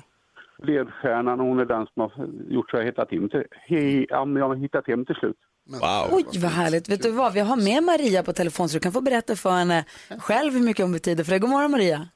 ledstjärnan 0.58 1.40
och 1.40 1.46
hon 1.46 1.60
är 1.60 1.66
den 1.66 1.88
som 1.94 2.02
har 2.02 2.12
gjort 2.50 2.70
så 2.70 2.78
jag 2.78 2.86
hittat 2.86 3.12
hem 3.12 3.30
till, 3.30 3.44
he, 3.68 4.06
ja, 4.10 4.26
men 4.26 4.42
jag 4.42 4.48
har 4.48 4.56
hittat 4.56 4.88
hem 4.88 5.06
till 5.06 5.16
slut. 5.16 5.38
Wow. 5.68 6.10
Oj, 6.12 6.26
vad 6.42 6.52
härligt. 6.52 6.90
Vet 6.90 7.04
du 7.04 7.12
vad? 7.12 7.34
Vi 7.34 7.40
har 7.40 7.56
med 7.56 7.84
Maria 7.84 8.24
på 8.24 8.34
telefon 8.34 8.70
så 8.70 8.78
du 8.78 8.80
kan 8.80 8.92
få 8.92 9.02
berätta 9.02 9.36
för 9.36 9.50
henne 9.50 9.86
själv 10.20 10.54
hur 10.54 10.64
mycket 10.64 10.86
hon 10.86 10.92
betyder 10.92 11.24
för 11.24 11.32
dig. 11.32 11.40
God 11.40 11.50
morgon 11.50 11.72
Maria. 11.72 12.08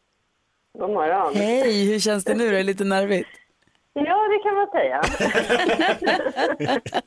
God 0.74 0.90
morgon. 0.90 1.36
Hej, 1.36 1.92
hur 1.92 2.00
känns 2.00 2.24
det 2.24 2.36
nu? 2.36 2.48
Är 2.48 2.52
det 2.52 2.64
lite 2.64 2.84
nervigt? 2.84 3.30
Ja, 3.94 4.28
det 4.30 4.40
kan 4.44 4.56
man 4.56 4.68
säga. 4.72 5.02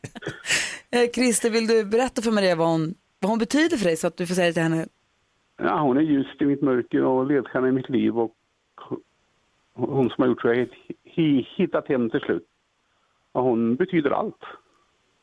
Eh, 0.95 1.11
Christer, 1.14 1.50
vill 1.50 1.66
du 1.66 1.85
berätta 1.85 2.23
för 2.23 2.30
Maria 2.30 2.56
vad 2.56 2.68
hon, 2.68 2.95
vad 3.21 3.30
hon 3.30 3.38
betyder 3.38 3.76
för 3.76 3.85
dig 3.85 3.97
så 3.97 4.06
att 4.06 4.16
du 4.16 4.26
får 4.26 4.35
säga 4.35 4.47
det 4.47 4.52
till 4.52 4.62
henne? 4.62 4.87
Ja, 5.62 5.80
hon 5.80 5.97
är 5.97 6.00
ljust 6.00 6.42
i 6.42 6.45
mitt 6.45 6.62
mörker 6.62 7.04
och 7.04 7.26
ledstjärna 7.26 7.68
i 7.68 7.73
mitt 7.73 7.88
liv 7.88 8.18
och 8.18 8.35
hon 9.75 10.11
som 10.11 10.23
har 10.23 10.26
gjort 10.26 10.40
så 10.40 10.49
jag 10.49 10.68
hittat 11.57 11.88
hem 11.88 12.11
till 12.11 12.21
slut. 12.21 12.47
Ja, 13.33 13.40
hon 13.40 13.76
betyder 13.76 14.11
allt. 14.11 14.40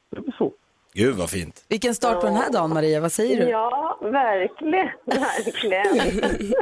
Det 0.10 0.18
är 0.18 0.22
väl 0.22 0.34
så. 0.38 0.54
Gud 0.94 1.16
vad 1.16 1.30
fint. 1.30 1.66
Vilken 1.70 1.96
start 1.96 2.22
på 2.22 2.28
den 2.28 2.36
här 2.36 2.52
dagen 2.52 2.74
Maria, 2.74 3.02
vad 3.02 3.12
säger 3.12 3.38
du? 3.38 3.50
Ja, 3.50 4.00
verkligen. 4.02 4.90
Verkligen. 5.06 5.86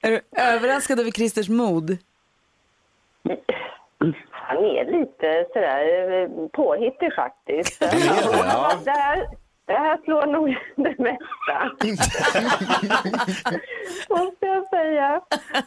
Är 0.00 0.10
du 0.10 0.20
överraskad 0.42 1.00
över 1.00 1.10
Christers 1.10 1.48
mod? 1.48 1.98
Han 4.30 4.64
är 4.64 5.00
lite 5.00 5.46
sådär 5.52 6.12
eh, 6.22 6.48
påhittig 6.48 7.14
faktiskt. 7.14 7.82
är 7.82 7.90
det, 7.90 8.06
ja. 8.06 8.72
det, 8.84 8.90
här, 8.90 9.26
det 9.66 9.72
här 9.72 9.98
slår 10.04 10.26
nog 10.26 10.48
det 10.76 10.98
mesta. 10.98 11.70
Måste 14.14 14.46
jag 14.46 14.68
säga. 14.68 15.20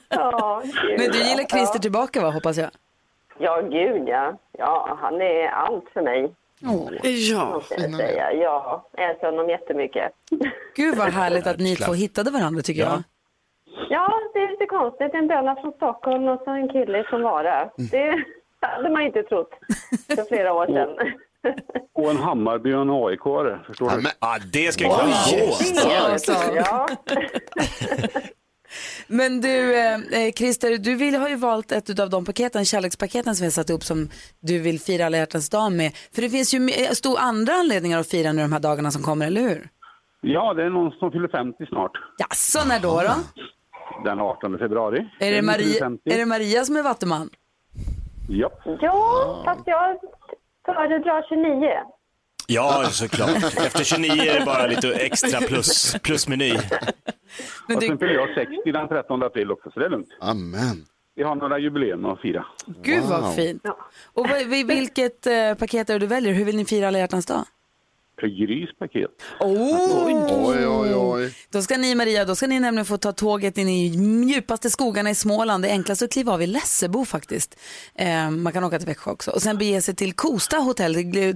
Ja, 0.09 0.61
gud, 0.63 0.99
Men 0.99 1.11
du 1.11 1.17
gillar 1.17 1.43
Christer 1.43 1.75
ja. 1.75 1.81
tillbaka 1.81 2.21
va, 2.21 2.29
hoppas 2.29 2.57
jag? 2.57 2.69
Ja, 3.37 3.61
gud 3.61 4.07
ja. 4.07 4.37
Ja, 4.57 4.97
han 5.01 5.21
är 5.21 5.47
allt 5.47 5.89
för 5.93 6.01
mig. 6.01 6.33
Ja, 6.59 7.45
Måste 7.45 7.75
jag 7.81 7.95
säga. 7.95 8.33
Ja, 8.33 8.81
jag 8.95 9.09
älskar 9.09 9.27
honom 9.31 9.49
jättemycket. 9.49 10.11
Gud 10.75 10.95
vad 10.97 11.09
härligt 11.09 11.47
att 11.47 11.59
ni 11.59 11.75
två 11.75 11.93
hittade 11.93 12.31
varandra 12.31 12.61
tycker 12.61 12.81
jag. 12.81 13.03
Ja, 13.89 14.19
det 14.33 14.39
är 14.39 14.51
lite 14.51 14.65
konstigt. 14.65 15.13
En 15.13 15.27
böna 15.27 15.55
från 15.55 15.71
Stockholm 15.71 16.27
och 16.27 16.41
så 16.45 16.51
en 16.51 16.69
kille 16.69 17.03
från 17.03 17.21
Vara. 17.23 17.69
Det 17.91 18.23
hade 18.59 18.89
man 18.89 19.01
inte 19.01 19.23
trott 19.23 19.51
för 20.15 20.23
flera 20.27 20.53
år 20.53 20.65
sedan. 20.65 21.13
Och 21.93 22.09
en 22.11 22.17
Hammarby 22.17 22.73
och 22.73 22.81
en 22.81 22.89
AIK-are, 22.89 23.63
förstår 23.63 23.89
Ja, 23.91 23.95
du? 23.95 24.01
men, 24.01 24.11
Ja, 24.19 24.37
det 24.51 24.71
ska 24.73 24.83
vi 24.83 24.89
klara 24.89 26.17
på. 26.17 26.55
Ja. 26.55 26.87
Men 29.07 29.41
du, 29.41 29.75
eh, 29.79 29.93
eh, 29.95 30.31
Christer, 30.35 30.77
du 30.77 30.95
vill, 30.95 31.15
har 31.15 31.29
ju 31.29 31.35
valt 31.35 31.71
ett 31.71 31.99
av 31.99 32.09
de 32.09 32.25
paketen, 32.25 32.65
kärlekspaketen 32.65 33.35
som 33.35 33.43
vi 33.43 33.47
har 33.47 33.51
satt 33.51 33.69
upp 33.69 33.83
som 33.83 34.09
du 34.39 34.59
vill 34.59 34.79
fira 34.79 35.05
alla 35.05 35.17
hjärtans 35.17 35.49
dag 35.49 35.71
med. 35.71 35.91
För 36.15 36.21
det 36.21 36.29
finns 36.29 36.53
ju 36.53 36.59
me- 36.59 36.93
stor 36.93 37.19
andra 37.19 37.53
anledningar 37.53 37.99
att 37.99 38.07
fira 38.09 38.31
nu 38.33 38.41
de 38.41 38.53
här 38.53 38.59
dagarna 38.59 38.91
som 38.91 39.03
kommer, 39.03 39.27
eller 39.27 39.41
hur? 39.41 39.69
Ja, 40.21 40.53
det 40.53 40.63
är 40.63 40.69
någon 40.69 40.91
som 40.91 41.11
fyller 41.11 41.27
50 41.27 41.65
snart. 41.65 41.91
Jaså, 42.17 42.67
när 42.67 42.79
då? 42.79 43.01
då? 43.01 43.13
Den 44.03 44.19
18 44.19 44.57
februari. 44.57 45.09
Är, 45.19 45.31
det 45.31 45.41
Maria, 45.41 45.79
50. 45.79 46.09
är 46.13 46.17
det 46.17 46.25
Maria 46.25 46.65
som 46.65 46.75
är 46.77 46.83
vattuman? 46.83 47.29
Ja. 48.29 48.51
Ja, 48.81 49.41
fast 49.45 49.61
jag 49.65 49.97
föredrar 50.73 51.25
29. 51.29 51.69
Ja, 52.47 52.83
såklart. 52.91 53.43
Efter 53.43 53.83
29 53.83 54.11
är 54.11 54.39
det 54.39 54.45
bara 54.45 54.67
lite 54.67 54.93
extra 54.93 55.39
plus, 55.39 55.95
plusmeny. 56.03 56.53
Men 57.67 57.77
Och 57.77 57.83
sen 57.83 57.97
fyller 57.99 58.13
jag 58.13 58.29
60 58.35 58.71
den 58.71 58.87
13 58.87 59.23
april 59.23 59.51
också, 59.51 59.71
så 59.71 59.79
det 59.79 59.85
är 59.85 59.89
lugnt. 59.89 60.07
Amen. 60.21 60.85
Vi 61.15 61.23
har 61.23 61.35
några 61.35 61.59
jubileum 61.59 62.05
att 62.05 62.21
fira. 62.21 62.45
gud 62.81 63.03
vad 63.03 63.35
fint. 63.35 63.61
Och 64.13 64.27
vad, 64.29 64.45
vilket 64.67 65.27
eh, 65.27 65.53
paket 65.59 65.89
är 65.89 65.93
det 65.93 65.99
du 65.99 66.07
väljer? 66.07 66.33
Hur 66.33 66.45
vill 66.45 66.55
ni 66.55 66.65
fira 66.65 66.87
alla 66.87 66.99
hjärtans 66.99 67.25
dag? 67.25 67.45
Grys 68.27 68.69
paket. 68.79 69.09
Oh! 69.39 70.49
Oj, 70.49 70.67
oj, 70.67 70.95
oj. 70.95 71.33
Då 71.51 71.61
ska 71.61 71.77
ni 71.77 71.95
Maria, 71.95 72.25
då 72.25 72.35
ska 72.35 72.47
ni 72.47 72.59
nämligen 72.59 72.85
få 72.85 72.97
ta 72.97 73.11
tåget 73.11 73.57
in 73.57 73.69
i 73.69 73.87
djupaste 74.33 74.69
skogarna 74.69 75.09
i 75.09 75.15
Småland. 75.15 75.63
Det 75.63 75.69
är 75.69 75.73
enklast 75.73 76.01
att 76.01 76.11
kliva 76.11 76.33
av 76.33 76.41
i 76.41 76.47
Lessebo 76.47 77.05
faktiskt. 77.05 77.59
Eh, 77.95 78.29
man 78.29 78.53
kan 78.53 78.63
åka 78.63 78.79
till 78.79 78.87
Växjö 78.87 79.11
också. 79.11 79.31
Och 79.31 79.41
sen 79.41 79.57
bege 79.57 79.81
sig 79.81 79.95
till 79.95 80.13
Kosta 80.13 80.57
hotell, 80.57 80.95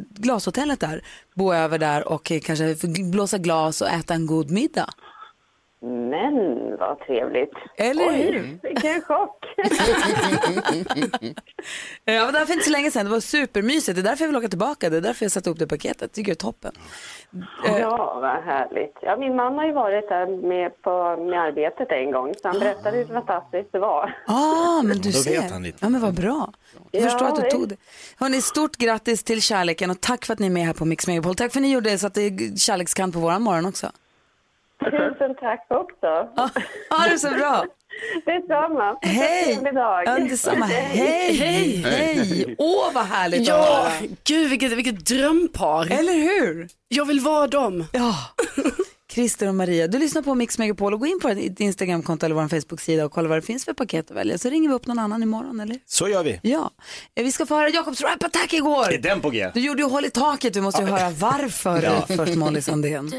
glashotellet 0.09 0.79
där. 0.79 1.01
Bo 1.35 1.53
över 1.53 1.79
där 1.79 2.07
och 2.07 2.31
eh, 2.31 2.39
kanske 2.39 2.75
få 2.75 2.87
blåsa 3.11 3.37
glas 3.37 3.81
och 3.81 3.89
äta 3.89 4.13
en 4.13 4.25
god 4.25 4.51
middag. 4.51 4.89
Men 6.13 6.33
vad 6.79 6.99
trevligt. 6.99 7.51
Eller 7.77 8.07
Oj, 8.09 8.13
hur? 8.15 8.59
vilken 8.63 9.01
chock. 9.01 9.37
Eh, 12.05 12.13
Jag 12.15 12.25
var 12.25 12.31
där 12.31 12.45
för 12.45 12.53
inte 12.53 12.65
så 12.65 12.71
länge 12.71 12.91
sedan, 12.91 13.05
det 13.05 13.11
var 13.11 13.19
supermysigt. 13.19 13.95
Det 13.95 14.01
är 14.01 14.03
därför 14.03 14.23
jag 14.23 14.27
vill 14.29 14.37
åka 14.37 14.47
tillbaka, 14.47 14.89
det 14.89 14.97
är 14.97 15.01
därför 15.01 15.25
jag 15.25 15.31
satte 15.31 15.49
upp 15.49 15.59
det 15.59 15.67
paketet. 15.67 16.13
Tycker 16.13 16.29
jag 16.31 16.35
är 16.35 16.39
toppen. 16.39 16.71
Ja, 17.79 18.19
vad 18.21 18.43
härligt. 18.53 18.93
Ja, 19.01 19.17
min 19.17 19.35
man 19.35 19.53
har 19.55 19.65
ju 19.65 19.73
varit 19.73 20.09
där 20.09 20.47
med, 20.47 20.81
på, 20.81 21.17
med 21.29 21.41
arbetet 21.41 21.91
en 21.91 22.11
gång, 22.11 22.33
så 22.41 22.47
han 22.47 22.59
berättade 22.59 22.97
hur 22.97 23.05
fantastiskt 23.05 23.71
det 23.71 23.79
var. 23.79 24.15
Ah, 24.27 24.81
men 24.81 24.97
du 24.97 25.09
Då 25.11 25.17
ser. 25.17 25.41
vet 25.41 25.51
han 25.51 25.63
lite. 25.63 25.77
Ja, 25.81 25.89
men 25.89 26.01
vad 26.01 26.13
bra. 26.13 26.53
Jag 26.91 27.01
Ja, 27.03 27.09
förstår 27.09 27.25
att 27.27 27.35
du 27.35 27.41
det- 27.41 27.51
tog 27.51 27.69
det. 27.69 27.75
Hörrni, 28.19 28.41
stort 28.41 28.75
grattis 28.75 29.23
till 29.23 29.41
kärleken 29.41 29.91
och 29.91 30.01
tack 30.01 30.25
för 30.25 30.33
att 30.33 30.39
ni 30.39 30.45
är 30.45 30.51
med 30.51 30.63
här 30.65 30.73
på 30.73 30.85
Mix 30.85 31.07
Megapol. 31.07 31.35
Tack 31.35 31.51
för 31.53 31.59
att 31.59 31.63
ni 31.63 31.71
gjorde 31.71 31.89
det 31.89 31.97
så 31.97 32.07
att 32.07 32.13
det 32.13 32.21
är 32.21 32.57
kärlekskant 32.57 33.13
på 33.13 33.19
våran 33.19 33.41
morgon 33.41 33.65
också. 33.65 33.87
Tusen 34.79 35.35
tack 35.35 35.67
också. 35.69 36.29
Ha 36.89 37.09
det 37.09 37.19
så 37.19 37.29
bra. 37.29 37.65
Detsamma. 38.25 38.97
Hej! 39.01 39.59
Ja, 40.05 40.19
detsamma. 40.19 40.65
Hej, 40.65 41.33
hej, 41.33 41.77
hej. 41.85 42.55
Åh, 42.57 42.93
vad 42.93 43.05
härligt 43.05 43.47
Ja, 43.47 43.87
gud 44.27 44.49
vilket, 44.49 44.71
vilket 44.71 45.05
drömpar. 45.05 45.91
Eller 45.91 46.13
hur? 46.13 46.67
Jag 46.87 47.05
vill 47.05 47.19
vara 47.19 47.47
dem. 47.47 47.85
Ja. 47.93 48.15
Christer 49.13 49.47
och 49.47 49.55
Maria, 49.55 49.87
du 49.87 49.99
lyssnar 49.99 50.21
på 50.21 50.35
Mix 50.35 50.57
Megapol 50.57 50.93
och 50.93 50.99
gå 50.99 51.05
in 51.05 51.19
på 51.21 51.29
ett 51.29 51.59
Instagramkonto 51.59 52.25
eller 52.25 52.35
vår 52.35 52.47
Facebook-sida 52.47 53.05
och 53.05 53.11
kolla 53.11 53.29
vad 53.29 53.37
det 53.37 53.41
finns 53.41 53.65
för 53.65 53.73
paket 53.73 54.11
att 54.11 54.17
välja. 54.17 54.37
Så 54.37 54.49
ringer 54.49 54.69
vi 54.69 54.75
upp 54.75 54.87
någon 54.87 54.99
annan 54.99 55.23
imorgon, 55.23 55.59
eller? 55.59 55.77
Så 55.85 56.07
gör 56.07 56.23
vi. 56.23 56.39
Ja. 56.43 56.71
Eh, 57.15 57.23
Vi 57.23 57.31
ska 57.31 57.45
få 57.45 57.55
höra 57.55 57.69
Jakobs 57.69 58.01
rap-attack 58.01 58.53
igår. 58.53 58.93
Är 58.93 58.97
den 58.97 59.21
på 59.21 59.29
G? 59.29 59.51
Du 59.53 59.59
gjorde 59.59 59.81
ju 59.81 59.89
hål 59.89 60.05
i 60.05 60.09
taket, 60.09 60.55
vi 60.55 60.61
måste 60.61 60.81
ju 60.81 60.87
höra 60.87 61.09
varför 61.09 62.15
först 62.17 62.35
Molly 62.35 62.61
Sandén. 62.61 63.11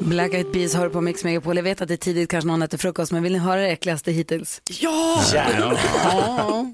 Black 0.00 0.34
Eyed 0.34 0.52
Peas 0.52 0.74
hör 0.74 0.88
på 0.88 1.00
Mix 1.00 1.24
Megapol. 1.24 1.56
Jag 1.56 1.62
vet 1.62 1.80
att 1.80 1.88
det 1.88 1.94
är 1.94 1.98
tidigt, 1.98 2.30
kanske 2.30 2.48
någon 2.48 2.62
äter 2.62 2.78
frukost, 2.78 3.12
men 3.12 3.22
vill 3.22 3.32
ni 3.32 3.38
höra 3.38 3.60
det 3.60 3.68
äckligaste 3.68 4.12
hittills? 4.12 4.62
Ja! 4.80 5.22
Gärna. 5.34 6.72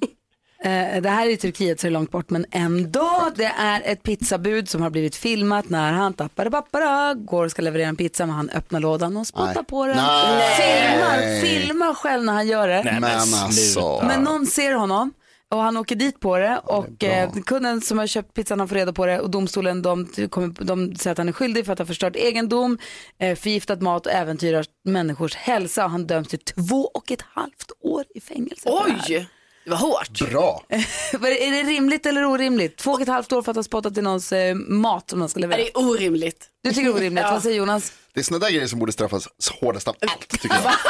Eh, 0.64 1.02
det 1.02 1.08
här 1.08 1.26
är 1.26 1.30
i 1.30 1.36
Turkiet 1.36 1.80
så 1.80 1.86
det 1.86 1.88
är 1.88 1.92
långt 1.92 2.10
bort, 2.10 2.30
men 2.30 2.46
ändå. 2.50 3.30
Det 3.36 3.52
är 3.58 3.82
ett 3.84 4.02
pizzabud 4.02 4.68
som 4.68 4.82
har 4.82 4.90
blivit 4.90 5.16
filmat 5.16 5.68
när 5.68 5.92
han 5.92 6.12
tappade 6.14 6.50
pappara, 6.50 7.14
går 7.14 7.44
och 7.44 7.50
ska 7.50 7.62
leverera 7.62 7.88
en 7.88 7.96
pizza, 7.96 8.26
men 8.26 8.34
han 8.34 8.50
öppnar 8.50 8.80
lådan 8.80 9.16
och 9.16 9.26
spottar 9.26 9.54
Nej. 9.54 9.64
på 9.64 9.86
den. 9.86 9.96
Nej. 9.96 10.56
Filmar, 10.56 11.40
filmar 11.40 11.94
själv 11.94 12.24
när 12.24 12.32
han 12.32 12.46
gör 12.46 12.68
det. 12.68 12.82
Nej, 12.84 13.00
Men 13.00 13.04
alltså. 13.04 14.02
Men 14.04 14.24
någon 14.24 14.46
ser 14.46 14.72
honom 14.72 15.12
och 15.48 15.58
han 15.58 15.76
åker 15.76 15.96
dit 15.96 16.20
på 16.20 16.38
det 16.38 16.58
och 16.58 17.04
eh, 17.04 17.32
kunden 17.32 17.80
som 17.80 17.98
har 17.98 18.06
köpt 18.06 18.34
pizzan 18.34 18.60
har 18.60 18.66
får 18.66 18.76
reda 18.76 18.92
på 18.92 19.06
det 19.06 19.20
och 19.20 19.30
domstolen 19.30 19.82
de, 19.82 20.06
kommer, 20.30 20.64
de 20.64 20.94
säger 20.96 21.12
att 21.12 21.18
han 21.18 21.28
är 21.28 21.32
skyldig 21.32 21.66
för 21.66 21.72
att 21.72 21.78
ha 21.78 21.86
förstört 21.86 22.16
egendom, 22.16 22.78
eh, 23.18 23.36
förgiftat 23.36 23.82
mat 23.82 24.06
och 24.06 24.12
äventyrar 24.12 24.64
människors 24.84 25.34
hälsa. 25.34 25.86
Han 25.86 26.06
döms 26.06 26.28
till 26.28 26.38
två 26.38 26.90
och 26.94 27.10
ett 27.10 27.22
halvt 27.22 27.72
år 27.80 28.04
i 28.14 28.20
fängelse. 28.20 28.62
för 28.62 28.88
det 28.88 28.92
här. 28.92 29.06
Oj, 29.08 29.28
det 29.64 29.70
var 29.70 29.76
hårt. 29.78 30.20
Bra. 30.30 30.64
Är 31.12 31.50
det 31.50 31.70
rimligt 31.70 32.06
eller 32.06 32.24
orimligt? 32.24 32.76
Två 32.76 32.90
och 32.92 33.00
ett 33.00 33.08
halvt 33.08 33.32
år 33.32 33.42
för 33.42 33.50
att 33.50 33.56
ha 33.56 33.62
spottat 33.62 33.98
i 33.98 34.02
någons 34.02 34.32
eh, 34.32 34.54
mat 34.54 35.10
som 35.10 35.18
de 35.20 35.28
ska 35.28 35.40
leverera. 35.40 35.64
Det 35.64 35.70
är 35.70 35.78
orimligt. 35.78 36.46
Du 36.62 36.70
tycker 36.70 36.82
det 36.82 36.88
är 36.88 36.94
orimligt, 36.94 37.24
vad 37.30 37.42
säger 37.42 37.56
Jonas? 37.56 37.92
Det 38.14 38.20
är 38.20 38.24
sådana 38.24 38.44
där 38.44 38.52
grejer 38.52 38.66
som 38.66 38.78
borde 38.78 38.92
straffas 38.92 39.28
hårdast 39.60 39.88
av 39.88 39.96
allt, 40.00 40.28
tycker 40.28 40.48
jag. 40.64 40.72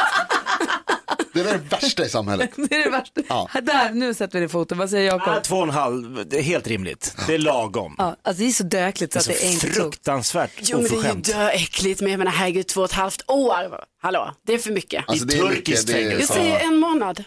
Det 1.33 1.39
är 1.39 1.43
det 1.43 1.57
värsta 1.57 2.05
i 2.05 2.09
samhället. 2.09 2.49
Det 2.69 2.75
är 2.75 2.83
det 2.83 2.89
värsta. 2.89 3.21
Ja. 3.29 3.49
Där, 3.61 3.89
nu 3.93 4.13
sätter 4.13 4.33
vi 4.33 4.39
ner 4.39 4.47
foten. 4.47 4.77
Vad 4.77 4.89
säger 4.89 5.05
Jakob? 5.07 5.43
Två 5.43 5.55
och 5.55 5.63
en 5.63 5.69
halv, 5.69 6.27
det 6.29 6.37
är 6.39 6.41
helt 6.41 6.67
rimligt. 6.67 7.15
Det 7.27 7.33
är 7.33 7.37
lagom. 7.37 7.95
Ja, 7.97 8.15
alltså 8.21 8.43
det 8.43 8.49
är 8.49 8.51
så 8.51 8.63
dökligt 8.63 9.13
så 9.13 9.19
att 9.19 9.25
Det 9.25 9.33
det 9.33 9.45
är 9.47 9.51
inte 9.53 9.67
fruktansvärt 9.67 10.51
Jo 10.61 10.77
men 10.77 10.83
det 10.83 10.89
är 10.89 10.93
ju 10.93 10.99
oförskämt. 10.99 11.25
döäckligt 11.25 12.01
men 12.01 12.11
jag 12.11 12.17
menar 12.17 12.31
herregud 12.31 12.67
två 12.67 12.81
och 12.81 12.85
ett 12.85 12.91
halvt 12.91 13.21
år. 13.27 13.83
Hallå, 14.01 14.33
det 14.47 14.53
är 14.53 14.57
för 14.57 14.71
mycket. 14.71 15.03
Alltså, 15.07 15.25
I 15.25 15.27
det 15.27 15.37
är 15.37 15.41
turkiskt 15.41 15.87
mycket, 15.87 15.87
det 15.87 15.93
är- 15.93 16.01
Jag 16.01 16.11
fängelse. 16.11 16.33
säger 16.33 16.59
en 16.59 16.77
månad. 16.79 17.23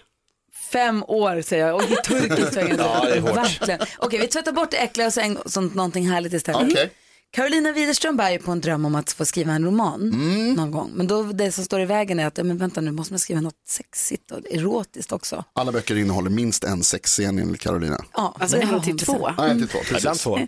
Fem 0.73 1.05
år 1.09 1.43
säger 1.43 1.67
jag 1.67 1.77
och 1.77 1.83
i 1.91 1.97
turkiskt 1.97 2.55
fängelse. 2.55 2.83
Ja, 2.95 3.05
det 3.05 3.15
är 3.17 3.21
hårt. 3.21 3.37
Verkligen. 3.37 3.81
Okej, 3.99 4.21
vi 4.21 4.27
tvättar 4.27 4.53
bort 4.53 4.71
det 4.71 4.77
äckliga 4.77 5.07
och 5.07 5.13
så 5.13 5.37
sånt, 5.47 5.75
någonting 5.75 6.09
härligt 6.11 6.33
istället. 6.33 6.73
Okej. 6.73 6.91
Carolina 7.31 7.73
Widerström 7.73 8.17
bär 8.17 8.31
ju 8.31 8.39
på 8.39 8.51
en 8.53 8.61
dröm 8.61 8.85
om 8.85 8.95
att 8.95 9.13
få 9.13 9.25
skriva 9.25 9.53
en 9.53 9.65
roman 9.65 10.01
Mm. 10.01 10.55
någon 10.55 10.71
gång. 10.71 10.91
Men 10.95 11.07
då, 11.07 11.23
det 11.23 11.53
som 11.53 11.65
står 11.65 11.81
i 11.81 11.85
vägen 11.85 12.21
är 12.21 12.27
att, 12.27 12.39
ja, 12.39 12.45
men 12.45 12.59
vänta 12.59 12.81
nu 12.81 12.93
måste 12.93 13.13
man 13.13 13.19
skriva 13.19 13.41
något 13.41 13.55
sexigt 13.69 14.31
och 14.31 14.39
erotiskt 14.51 15.13
också. 15.13 15.45
Alla 15.53 15.73
böcker 15.73 15.97
innehåller 15.97 16.31
minst 16.31 16.65
en 16.65 16.83
sexscen 16.83 17.39
enligt 17.39 17.61
Carolina. 17.61 18.05
Ja, 18.15 18.37
Alltså 18.41 18.57
en 18.57 18.69
har 18.69 18.81
till 18.81 18.99
två. 18.99 19.31
Ja, 19.37 19.47
en 19.49 19.59
till 19.59 19.69
två, 19.69 19.79
precis. 19.79 20.23
två. 20.23 20.39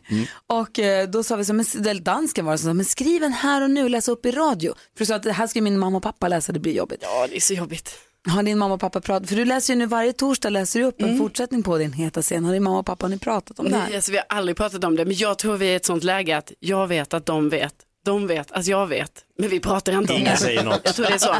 Och 0.46 0.78
eh, 0.78 1.08
då 1.08 1.22
sa 1.22 1.36
vi 1.36 1.44
så, 1.44 1.52
men, 1.52 1.64
dansken 2.02 2.44
var 2.44 2.52
det 2.52 2.58
som 2.58 2.68
sa, 2.70 2.74
men 2.74 2.84
skriv 2.84 3.22
en 3.24 3.32
här 3.32 3.62
och 3.62 3.70
nu, 3.70 3.88
läsa 3.88 4.12
upp 4.12 4.26
i 4.26 4.30
radio. 4.30 4.74
För 4.94 4.98
du 4.98 5.06
sa 5.06 5.14
att 5.14 5.22
det 5.22 5.32
här 5.32 5.46
ska 5.46 5.62
min 5.62 5.78
mamma 5.78 5.96
och 5.96 6.02
pappa 6.02 6.28
läsa, 6.28 6.52
det 6.52 6.60
blir 6.60 6.72
jobbigt. 6.72 7.00
Ja, 7.02 7.26
det 7.30 7.36
är 7.36 7.40
så 7.40 7.54
jobbigt. 7.54 7.98
Har 8.28 8.42
din 8.42 8.58
mamma 8.58 8.74
och 8.74 8.80
pappa 8.80 9.00
pratat, 9.00 9.28
för 9.28 9.36
du 9.36 9.44
läser 9.44 9.72
ju 9.72 9.78
nu 9.78 9.86
varje 9.86 10.12
torsdag 10.12 10.50
läser 10.50 10.80
du 10.80 10.86
upp 10.86 11.02
en 11.02 11.18
fortsättning 11.18 11.62
på 11.62 11.78
din 11.78 11.92
heta 11.92 12.22
scen. 12.22 12.44
Har 12.44 12.52
din 12.52 12.62
mamma 12.62 12.78
och 12.78 12.86
pappa 12.86 13.08
ni 13.08 13.18
pratat 13.18 13.58
om 13.58 13.64
det 13.64 13.70
Nej, 13.70 13.80
här? 13.80 13.94
alltså, 13.94 14.12
vi 14.12 14.16
har 14.18 14.26
aldrig 14.28 14.56
pratat 14.56 14.84
om 14.84 14.96
det, 14.96 15.04
men 15.04 15.14
jag 15.16 15.38
tror 15.38 15.56
vi 15.56 15.66
är 15.66 15.72
i 15.72 15.74
ett 15.74 15.84
sånt 15.84 16.04
läge 16.04 16.36
att 16.36 16.52
jag 16.60 16.86
vet 16.86 17.14
att 17.14 17.26
de 17.26 17.48
vet, 17.48 17.74
de 18.08 18.26
vet 18.26 18.52
att 18.52 18.66
jag 18.66 18.86
vet, 18.86 19.12
men 19.38 19.48
vi 19.48 19.60
pratar 19.60 19.92
inte 19.98 20.12
om 20.12 20.18
Ingen 20.18 20.32
det. 20.34 20.40
säger 20.40 20.64
något. 20.64 20.80
Jag 20.84 20.94
tror 20.94 21.06
det 21.06 21.14
är 21.14 21.18
så. 21.18 21.34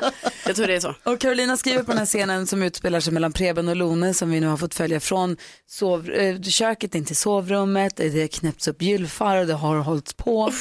Jag 0.46 0.56
tror 0.56 0.66
det 0.66 0.74
är 0.74 0.80
så. 0.80 0.94
Och 1.02 1.20
Carolina 1.20 1.56
skriver 1.56 1.82
på 1.82 1.90
den 1.90 1.98
här 1.98 2.06
scenen 2.06 2.46
som 2.46 2.62
utspelar 2.62 3.00
sig 3.00 3.12
mellan 3.12 3.32
Preben 3.32 3.68
och 3.68 3.76
Lone 3.76 4.14
som 4.14 4.30
vi 4.30 4.40
nu 4.40 4.46
har 4.46 4.56
fått 4.56 4.74
följa 4.74 5.00
från 5.00 5.36
sov, 5.66 6.10
eh, 6.10 6.40
köket 6.42 6.94
in 6.94 7.04
till 7.04 7.16
sovrummet. 7.16 7.96
Det 7.96 8.20
har 8.20 8.26
knäppts 8.26 8.68
upp 8.68 8.82
gylfar 8.82 9.36
och 9.36 9.46
det 9.46 9.54
har 9.54 9.76
hållits 9.76 10.14
på. 10.14 10.52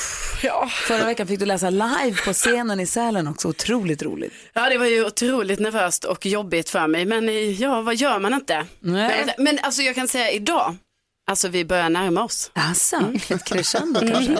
Ja. 0.43 0.67
Förra 0.87 1.05
veckan 1.05 1.27
fick 1.27 1.39
du 1.39 1.45
läsa 1.45 1.69
live 1.69 2.15
på 2.25 2.33
scenen 2.33 2.79
i 2.79 2.85
Sälen 2.85 3.27
också. 3.27 3.47
Otroligt 3.47 4.03
roligt. 4.03 4.33
ja, 4.53 4.69
det 4.69 4.77
var 4.77 4.85
ju 4.85 5.05
otroligt 5.05 5.59
nervöst 5.59 6.03
och 6.03 6.25
jobbigt 6.25 6.69
för 6.69 6.87
mig, 6.87 7.05
men 7.05 7.29
eh, 7.29 7.61
ja, 7.61 7.81
vad 7.81 7.95
gör 7.95 8.19
man 8.19 8.33
inte? 8.33 8.65
Nej. 8.79 9.23
Men, 9.37 9.45
men 9.45 9.59
alltså 9.63 9.81
jag 9.81 9.95
kan 9.95 10.07
säga 10.07 10.31
idag, 10.31 10.75
alltså 11.29 11.47
vi 11.47 11.65
börjar 11.65 11.89
närma 11.89 12.23
oss. 12.23 12.51
Alltså, 12.53 12.95
ett 13.29 13.45
crescendo 13.45 13.99
kanske. 13.99 14.37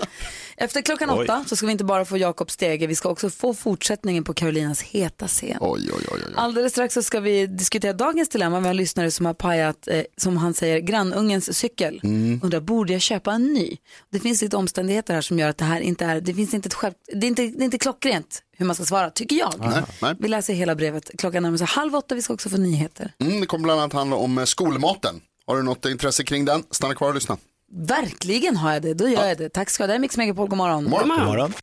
Efter 0.60 0.82
klockan 0.82 1.10
Oj. 1.10 1.24
åtta 1.24 1.46
så 1.48 1.56
ska 1.56 1.66
vi 1.66 1.72
inte 1.72 1.84
bara 1.84 2.06
få 2.06 2.18
Jakob 2.18 2.52
Stege, 2.52 2.88
vi 2.88 2.96
ska 2.96 3.10
också 3.10 3.30
få 3.30 3.54
fortsättningen 3.54 4.24
på 4.24 4.34
Carolinas 4.34 4.82
heta 4.82 5.28
scen. 5.28 5.58
Oj, 5.60 5.90
oj, 5.94 6.06
oj, 6.12 6.22
oj. 6.28 6.34
Alldeles 6.36 6.72
strax 6.72 6.94
så 6.94 7.04
ska 7.04 7.20
vi 7.20 7.48
diskutera 7.48 7.94
dagens 7.94 8.30
dilemma 8.30 8.60
med 8.60 8.70
en 8.70 8.78
lyssnare 8.78 9.12
som 9.12 9.26
har 9.26 9.34
pajat, 9.34 9.88
eh, 9.88 10.04
som 10.18 10.38
han 10.38 10.54
säger, 10.54 10.80
grannungens 10.80 11.58
cykel. 11.58 12.00
Undrar, 12.44 12.60
borde 12.60 12.94
jag 12.94 13.02
köpa 13.02 13.34
en 13.34 13.54
ny? 13.54 13.78
Det 14.12 14.20
finns 14.20 14.42
lite 14.42 14.58
omständigheter 14.58 15.14
här 15.14 15.22
som 15.22 15.40
gör 15.40 15.50
att 15.50 15.58
det 15.58 15.66
här 15.66 15.82
inte 15.82 16.06
är, 16.06 16.22
det 16.22 16.34
finns 16.34 16.54
inte 16.54 16.68
ett 16.68 16.74
själv, 16.74 16.94
det 17.14 17.26
är 17.26 17.28
inte, 17.28 17.42
det 17.42 17.62
är 17.62 17.66
inte 17.66 17.78
klockrent 17.78 18.44
hur 18.58 18.66
man 18.66 18.76
ska 18.76 18.86
svara, 18.86 19.10
tycker 19.10 19.36
jag. 19.36 19.54
Nej, 19.60 19.84
nej. 20.02 20.16
Vi 20.20 20.28
läser 20.28 20.54
hela 20.54 20.76
brevet, 20.76 21.12
klockan 21.18 21.44
närmar 21.44 21.58
sig 21.58 21.68
halv 21.68 21.96
åtta, 21.96 22.16
vi 22.16 22.22
ska 22.22 22.34
också 22.34 22.50
få 22.50 22.58
nyheter. 22.58 23.14
Mm, 23.20 23.40
det 23.40 23.46
kommer 23.46 23.64
bland 23.64 23.82
annat 23.82 23.94
handla 23.94 24.16
om 24.16 24.38
eh, 24.38 24.46
skolmaten. 24.46 25.22
Har 25.46 25.58
du 25.58 25.64
något 25.64 25.86
intresse 25.86 26.24
kring 26.24 26.46
den? 26.46 26.64
Stanna 26.72 26.96
kvar 26.96 27.08
och 27.08 27.16
lyssna. 27.16 27.38
Verkligen 27.72 28.56
har 28.58 28.74
jag 28.74 28.82
det, 28.82 28.94
då 28.94 29.08
gör 29.10 29.26
jag 29.26 29.38
det. 29.38 29.50
Tack 29.50 29.70
ska 29.70 29.84
du 29.84 29.88
ha, 29.88 29.88
det 29.88 29.98
är 29.98 30.00
Mix 30.00 30.18
Megapol, 30.18 30.48
god 30.50 30.58
morgon. 30.58 30.84
God 30.84 30.92
morgon. 30.92 31.18
God 31.18 31.26
morgon. 31.28 31.54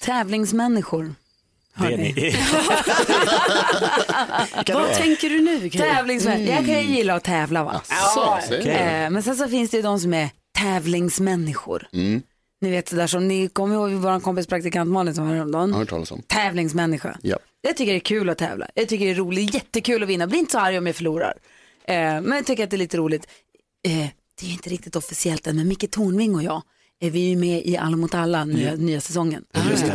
Tävlingsmänniskor. 0.00 1.14
Det 1.78 1.84
är 1.94 1.98
ni. 1.98 2.36
Vad 4.74 4.92
tänker 4.94 5.30
du 5.30 5.40
nu? 5.40 5.70
Tävlingsmänniskor, 5.70 6.54
jag 6.54 6.66
kan 6.66 6.74
ju 6.82 6.96
gilla 6.96 7.14
att 7.14 7.24
tävla 7.24 7.64
va. 7.64 7.80
Så, 8.14 8.38
säg 8.48 8.62
det. 8.62 8.70
Eh, 8.72 9.10
men 9.10 9.22
sen 9.22 9.36
så 9.36 9.48
finns 9.48 9.70
det 9.70 9.76
ju 9.76 9.82
de 9.82 10.00
som 10.00 10.14
är 10.14 10.28
tävlingsmänniskor. 10.58 11.88
Ni 12.60 12.70
vet 12.70 12.88
sådär 12.88 13.06
som 13.06 13.28
ni 13.28 13.48
kommer 13.48 13.74
ihåg 13.74 13.90
vår 13.90 14.20
kompis 14.20 14.46
praktikant 14.46 14.90
Malin 14.90 15.14
som 15.14 15.26
var 15.28 15.34
häromdagen. 15.34 15.74
Tävlingsmänniska. 16.22 17.18
Ja. 17.22 17.38
Jag 17.60 17.76
tycker 17.76 17.92
det 17.92 17.98
är 17.98 18.00
kul 18.00 18.30
att 18.30 18.38
tävla. 18.38 18.66
Jag 18.74 18.88
tycker 18.88 19.04
det 19.04 19.10
är 19.10 19.14
roligt, 19.14 19.54
jättekul 19.54 20.02
att 20.02 20.08
vinna. 20.08 20.26
Bli 20.26 20.38
inte 20.38 20.52
så 20.52 20.58
arg 20.58 20.78
om 20.78 20.86
jag 20.86 20.96
förlorar. 20.96 21.34
Eh, 21.88 21.94
men 21.96 22.32
jag 22.32 22.46
tycker 22.46 22.64
att 22.64 22.70
det 22.70 22.76
är 22.76 22.78
lite 22.78 22.96
roligt. 22.96 23.26
Eh, 23.84 24.06
det 24.40 24.46
är 24.46 24.50
inte 24.52 24.70
riktigt 24.70 24.96
officiellt 24.96 25.46
än, 25.46 25.56
men 25.56 25.68
Micke 25.68 25.90
Tornving 25.90 26.34
och 26.34 26.42
jag 26.42 26.62
är 27.00 27.10
vi 27.10 27.18
ju 27.20 27.36
med 27.36 27.66
i 27.66 27.76
Alla 27.76 27.96
mot 27.96 28.14
alla, 28.14 28.44
nya, 28.44 28.74
nya 28.74 29.00
säsongen. 29.00 29.44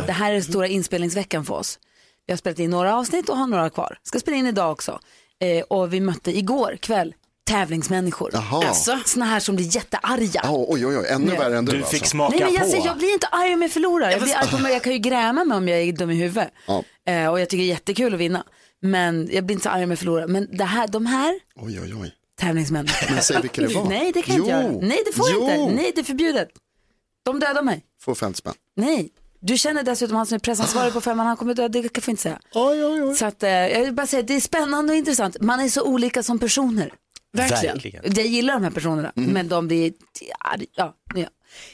det. 0.06 0.12
här 0.12 0.30
är 0.30 0.34
den 0.34 0.42
stora 0.44 0.66
inspelningsveckan 0.66 1.44
för 1.44 1.54
oss. 1.54 1.78
Vi 2.26 2.32
har 2.32 2.38
spelat 2.38 2.58
in 2.58 2.70
några 2.70 2.96
avsnitt 2.96 3.28
och 3.28 3.36
har 3.36 3.46
några 3.46 3.70
kvar. 3.70 3.98
Ska 4.02 4.18
spela 4.18 4.36
in 4.36 4.46
idag 4.46 4.72
också. 4.72 5.00
Eh, 5.40 5.62
och 5.64 5.92
vi 5.94 6.00
mötte 6.00 6.38
igår 6.38 6.76
kväll 6.80 7.14
tävlingsmänniskor. 7.44 8.30
Alltså, 8.34 8.98
Såna 9.04 9.24
här 9.24 9.40
som 9.40 9.56
blir 9.56 9.76
jättearga. 9.76 10.40
Ja, 10.44 10.64
oj, 10.68 10.86
oj, 10.86 10.98
oj, 10.98 11.06
ännu 11.08 11.36
värre 11.36 11.58
än 11.58 11.64
du, 11.64 11.72
Du 11.72 11.82
fick 11.82 11.94
alltså. 11.94 12.10
smaka 12.10 12.36
Nej, 12.36 12.44
men 12.44 12.54
jag, 12.54 12.62
på. 12.62 12.70
säger, 12.70 12.86
jag 12.86 12.98
blir 12.98 13.12
inte 13.12 13.26
arg 13.26 13.54
om 13.54 13.62
jag 13.62 13.70
förlorar. 13.70 14.10
Jag, 14.10 14.22
blir 14.22 14.36
arg 14.36 14.48
på 14.50 14.58
mig. 14.58 14.72
jag 14.72 14.82
kan 14.82 14.92
ju 14.92 14.98
gräma 14.98 15.44
mig 15.44 15.56
om 15.56 15.68
jag 15.68 15.80
är 15.80 15.92
dum 15.92 16.10
i 16.10 16.14
huvudet. 16.14 16.50
Ja. 16.66 16.84
Eh, 17.12 17.26
och 17.28 17.40
jag 17.40 17.48
tycker 17.48 17.62
det 17.62 17.66
är 17.68 17.74
jättekul 17.74 18.14
att 18.14 18.20
vinna. 18.20 18.44
Men 18.82 19.28
jag 19.32 19.44
blir 19.46 19.54
inte 19.54 19.62
så 19.62 19.68
arg 19.70 19.84
om 19.84 19.90
jag 19.90 19.98
förlorar. 19.98 20.26
Men 20.26 20.48
det 20.56 20.64
här, 20.64 20.88
de 20.88 21.06
här 21.06 21.34
Oj, 21.56 21.80
oj, 21.80 21.94
oj. 21.94 22.12
Tävlingsmänniskorna. 22.40 23.12
Men 23.14 23.22
säg 23.22 23.40
vilka 23.42 23.62
det 23.62 23.74
var. 23.74 23.84
Nej, 23.88 24.12
det 24.14 24.22
kan 24.22 24.34
jag 24.36 24.40
inte 24.42 24.50
göra. 24.50 24.86
Nej, 24.88 25.02
det 25.06 25.12
får 25.16 25.30
jag 25.30 25.40
Jo. 25.40 25.60
inte. 25.62 25.74
Nej, 25.74 25.92
det 25.94 26.00
är 26.00 26.04
förbjudet. 26.04 26.48
De 27.22 27.40
dödar 27.40 27.62
mig. 27.62 27.84
Få 28.02 28.14
50 28.14 28.38
spänn. 28.38 28.54
Nej. 28.76 29.10
Du 29.42 29.58
känner 29.58 29.82
dessutom 29.82 30.16
han 30.16 30.26
som 30.26 30.34
är 30.34 30.38
pressansvarig 30.38 30.92
på 30.92 31.00
femman, 31.00 31.26
han 31.26 31.36
kommer 31.36 31.54
döda, 31.54 31.68
det 31.68 31.88
kan 31.88 32.02
jag 32.06 32.12
inte 32.12 32.22
säga. 32.22 32.40
Oj, 32.54 32.84
oj, 32.84 33.02
oj. 33.02 33.14
Så 33.14 33.26
att, 33.26 33.42
eh, 33.42 33.50
jag 33.50 33.80
vill 33.80 33.92
bara 33.94 34.06
säga, 34.06 34.22
det 34.22 34.34
är 34.36 34.40
spännande 34.40 34.92
och 34.92 34.96
intressant. 34.96 35.36
Man 35.40 35.60
är 35.60 35.68
så 35.68 35.82
olika 35.82 36.22
som 36.22 36.38
personer. 36.38 36.92
verkligen. 37.32 37.74
Verkligen. 37.74 38.02
Jag 38.16 38.26
gillar 38.26 38.54
de 38.54 38.62
här 38.64 38.70
personerna, 38.70 39.12
Mm. 39.16 39.30
men 39.30 39.48
de 39.48 39.66
blir, 39.68 39.92
ja, 40.20 40.56
ja, 40.76 40.94
ja, 41.14 41.26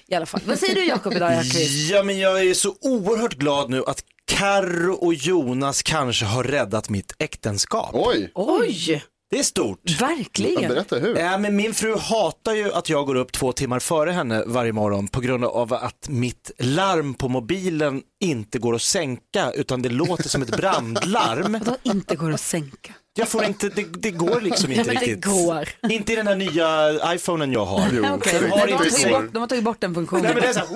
i 0.06 0.14
alla 0.14 0.26
fall. 0.26 0.40
Vad 0.46 0.58
säger 0.58 0.74
du 0.74 0.84
Jakob 0.84 1.12
idag, 1.12 1.32
Jackvist? 1.32 1.90
Ja, 1.90 2.02
men 2.02 2.18
jag 2.18 2.44
är 2.46 2.54
så 2.54 2.74
oerhört 2.80 3.34
glad 3.34 3.70
nu 3.70 3.82
att 3.86 4.04
Karro 4.24 4.92
och 4.94 5.14
Jonas 5.14 5.82
kanske 5.82 6.24
har 6.24 6.44
räddat 6.44 6.88
mitt 6.88 7.12
äktenskap. 7.18 7.90
Oj, 7.92 8.30
Oj, 8.34 9.02
Det 9.30 9.38
är 9.38 9.42
stort. 9.42 9.80
Ja, 9.82 10.06
Verkligen. 10.06 10.68
berätta 10.68 10.98
hur. 10.98 11.16
Ja, 11.16 11.38
men 11.38 11.56
min 11.56 11.74
fru 11.74 11.96
hatar 11.96 12.54
ju 12.54 12.72
att 12.72 12.88
jag 12.88 13.06
går 13.06 13.14
upp 13.14 13.32
två 13.32 13.52
timmar 13.52 13.80
före 13.80 14.10
henne 14.10 14.42
varje 14.46 14.72
morgon 14.72 15.08
på 15.08 15.20
grund 15.20 15.44
av 15.44 15.72
att 15.72 16.08
mitt 16.08 16.50
larm 16.58 17.14
på 17.14 17.28
mobilen 17.28 18.02
inte 18.20 18.58
går 18.58 18.74
att 18.74 18.82
sänka 18.82 19.52
utan 19.52 19.82
det 19.82 19.88
låter 19.88 20.28
som 20.28 20.42
ett 20.42 20.56
brandlarm. 20.56 21.52
Vadå 21.64 21.76
inte 21.82 22.16
går 22.16 22.32
att 22.32 22.40
sänka? 22.40 22.94
Jag 23.18 23.28
får 23.28 23.44
inte, 23.44 23.68
det, 23.68 23.84
det 23.92 24.10
går 24.10 24.40
liksom 24.40 24.72
inte 24.72 24.84
men 24.84 24.94
det 24.94 25.00
riktigt. 25.00 25.24
går. 25.24 25.68
Inte 25.90 26.12
i 26.12 26.16
den 26.16 26.26
här 26.26 26.36
nya 26.36 27.14
iPhonen 27.14 27.52
jag 27.52 27.64
har. 27.64 27.78
Den 27.78 28.02
nej, 28.02 28.10
har 28.10 28.66
de, 28.66 28.72
har 28.72 28.78
tagit 28.78 29.10
bort, 29.10 29.32
de 29.32 29.38
har 29.38 29.46
tagit 29.46 29.64
bort 29.64 29.80
den 29.80 29.94
funktionen. 29.94 30.24
Nej 30.24 30.34
men 30.34 30.42
det 30.42 30.48
är 30.48 30.52
så 30.52 30.58
här, 30.58 30.68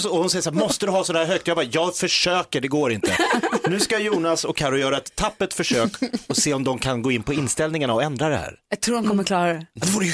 Så- 0.00 0.10
och 0.10 0.18
hon 0.18 0.30
säger 0.30 0.42
så 0.42 0.50
här, 0.50 0.56
måste 0.56 0.86
du 0.86 0.92
ha 0.92 1.04
så 1.04 1.12
där 1.12 1.24
högt? 1.24 1.46
Jag 1.46 1.56
bara, 1.56 1.66
jag 1.72 1.96
försöker, 1.96 2.60
det 2.60 2.68
går 2.68 2.92
inte. 2.92 3.16
Nu 3.68 3.80
ska 3.80 3.98
Jonas 3.98 4.44
och 4.44 4.56
Karo 4.56 4.76
göra 4.76 4.96
ett 4.96 5.14
tappert 5.16 5.52
försök 5.52 5.92
och 6.26 6.36
se 6.36 6.54
om 6.54 6.64
de 6.64 6.78
kan 6.78 7.02
gå 7.02 7.12
in 7.12 7.22
på 7.22 7.32
inställningarna 7.32 7.94
och 7.94 8.02
ändra 8.02 8.28
det 8.28 8.36
här. 8.36 8.54
Jag 8.70 8.80
tror 8.80 8.94
de 8.94 9.08
kommer 9.08 9.24
klara 9.24 9.52
det. 9.52 9.66
Det 9.74 9.86
vore 9.90 10.06
ju 10.06 10.12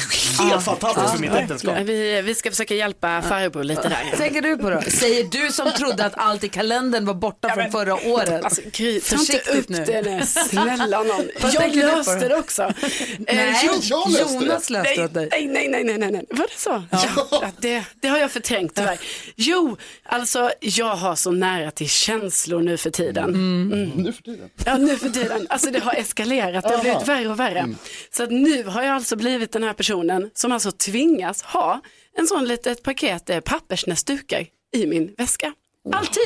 helt 0.49 0.65
fantastiskt 0.65 1.11
för 1.13 1.19
mitt 1.19 1.33
äktenskap. 1.33 1.75
vi, 1.85 2.23
vi 2.23 2.35
ska 2.35 2.51
försöka 2.51 2.75
hjälpa 2.75 3.23
farbror 3.23 3.65
lite 3.65 3.83
där. 3.89 4.17
tänker 4.17 4.43
du 4.43 4.57
på 4.59 4.71
då? 4.71 4.81
Säger 4.89 5.25
du 5.25 5.53
som 5.53 5.71
trodde 5.73 6.05
att 6.05 6.13
allt 6.17 6.45
i 6.45 6.49
kalendern 6.49 7.07
var 7.07 7.15
borta 7.15 7.55
från 7.55 7.71
förra 7.73 7.95
året? 8.09 8.45
Alltså 8.45 8.61
Gry, 8.73 9.01
ta 9.01 9.17
inte 9.17 9.17
Försiktigt 9.17 9.55
upp 9.57 9.69
nu. 9.69 9.85
det 9.85 10.03
nu. 10.03 10.27
Snälla 10.27 11.03
någon. 11.03 11.29
Vad 11.43 11.55
Jag 11.55 11.75
löste 11.77 12.29
det 12.29 12.37
också. 12.37 12.73
Nej, 13.19 13.35
Eh, 13.45 13.61
jo, 13.65 13.73
jag 13.83 14.11
löste 14.11 14.25
det. 14.39 14.45
Jonas 14.47 14.71
löste 14.71 14.95
det 14.97 15.05
åt 15.05 15.15
dig. 15.15 15.29
Nej, 15.31 15.47
nej, 15.47 15.69
nej, 15.69 15.85
nej, 15.85 15.99
nej, 15.99 16.11
nej. 16.13 16.25
Var 16.31 16.47
det 16.55 16.59
så? 16.61 16.83
Ja. 16.91 17.51
det, 17.59 17.85
det 18.01 18.09
har 18.09 18.19
jag 18.19 18.31
förträngt 18.31 18.75
tyvärr. 18.75 18.99
Jo, 19.37 19.74
alltså 20.03 20.51
jag 20.61 20.97
har 20.97 21.15
så 21.15 21.31
nära 21.31 21.71
till 21.71 21.89
känslor 21.89 22.63
nu 22.63 22.77
för 22.77 22.91
tiden. 22.91 23.25
Mm. 23.25 23.89
Nu 23.89 24.13
för 24.13 24.23
tiden. 24.23 24.51
Ja, 24.67 24.77
nu 24.77 24.97
för 24.97 25.09
tiden. 25.09 25.47
Alltså 25.51 25.71
det 25.71 25.79
har 25.79 25.95
eskalerat, 25.95 26.65
det 26.65 26.75
har 26.75 26.83
blivit 26.83 27.09
värre 27.09 27.29
och 27.29 27.41
värre. 27.41 27.75
Så 28.11 28.23
att 28.23 28.31
nu 28.31 28.65
har 28.65 28.83
jag 28.83 28.95
alltså 28.95 29.17
blivit 29.17 29.53
den 29.53 29.63
här 29.63 29.73
personen 29.73 30.31
som 30.35 30.53
alltså 30.53 30.73
tvingas 30.73 31.43
ha 31.43 31.81
en 32.17 32.27
sån 32.27 32.45
litet 32.45 32.83
paket 32.83 33.31
eh, 33.31 33.41
pappersnäsdukar 33.41 34.47
i 34.77 34.87
min 34.87 35.15
väska. 35.19 35.53
Alltid. 35.93 36.25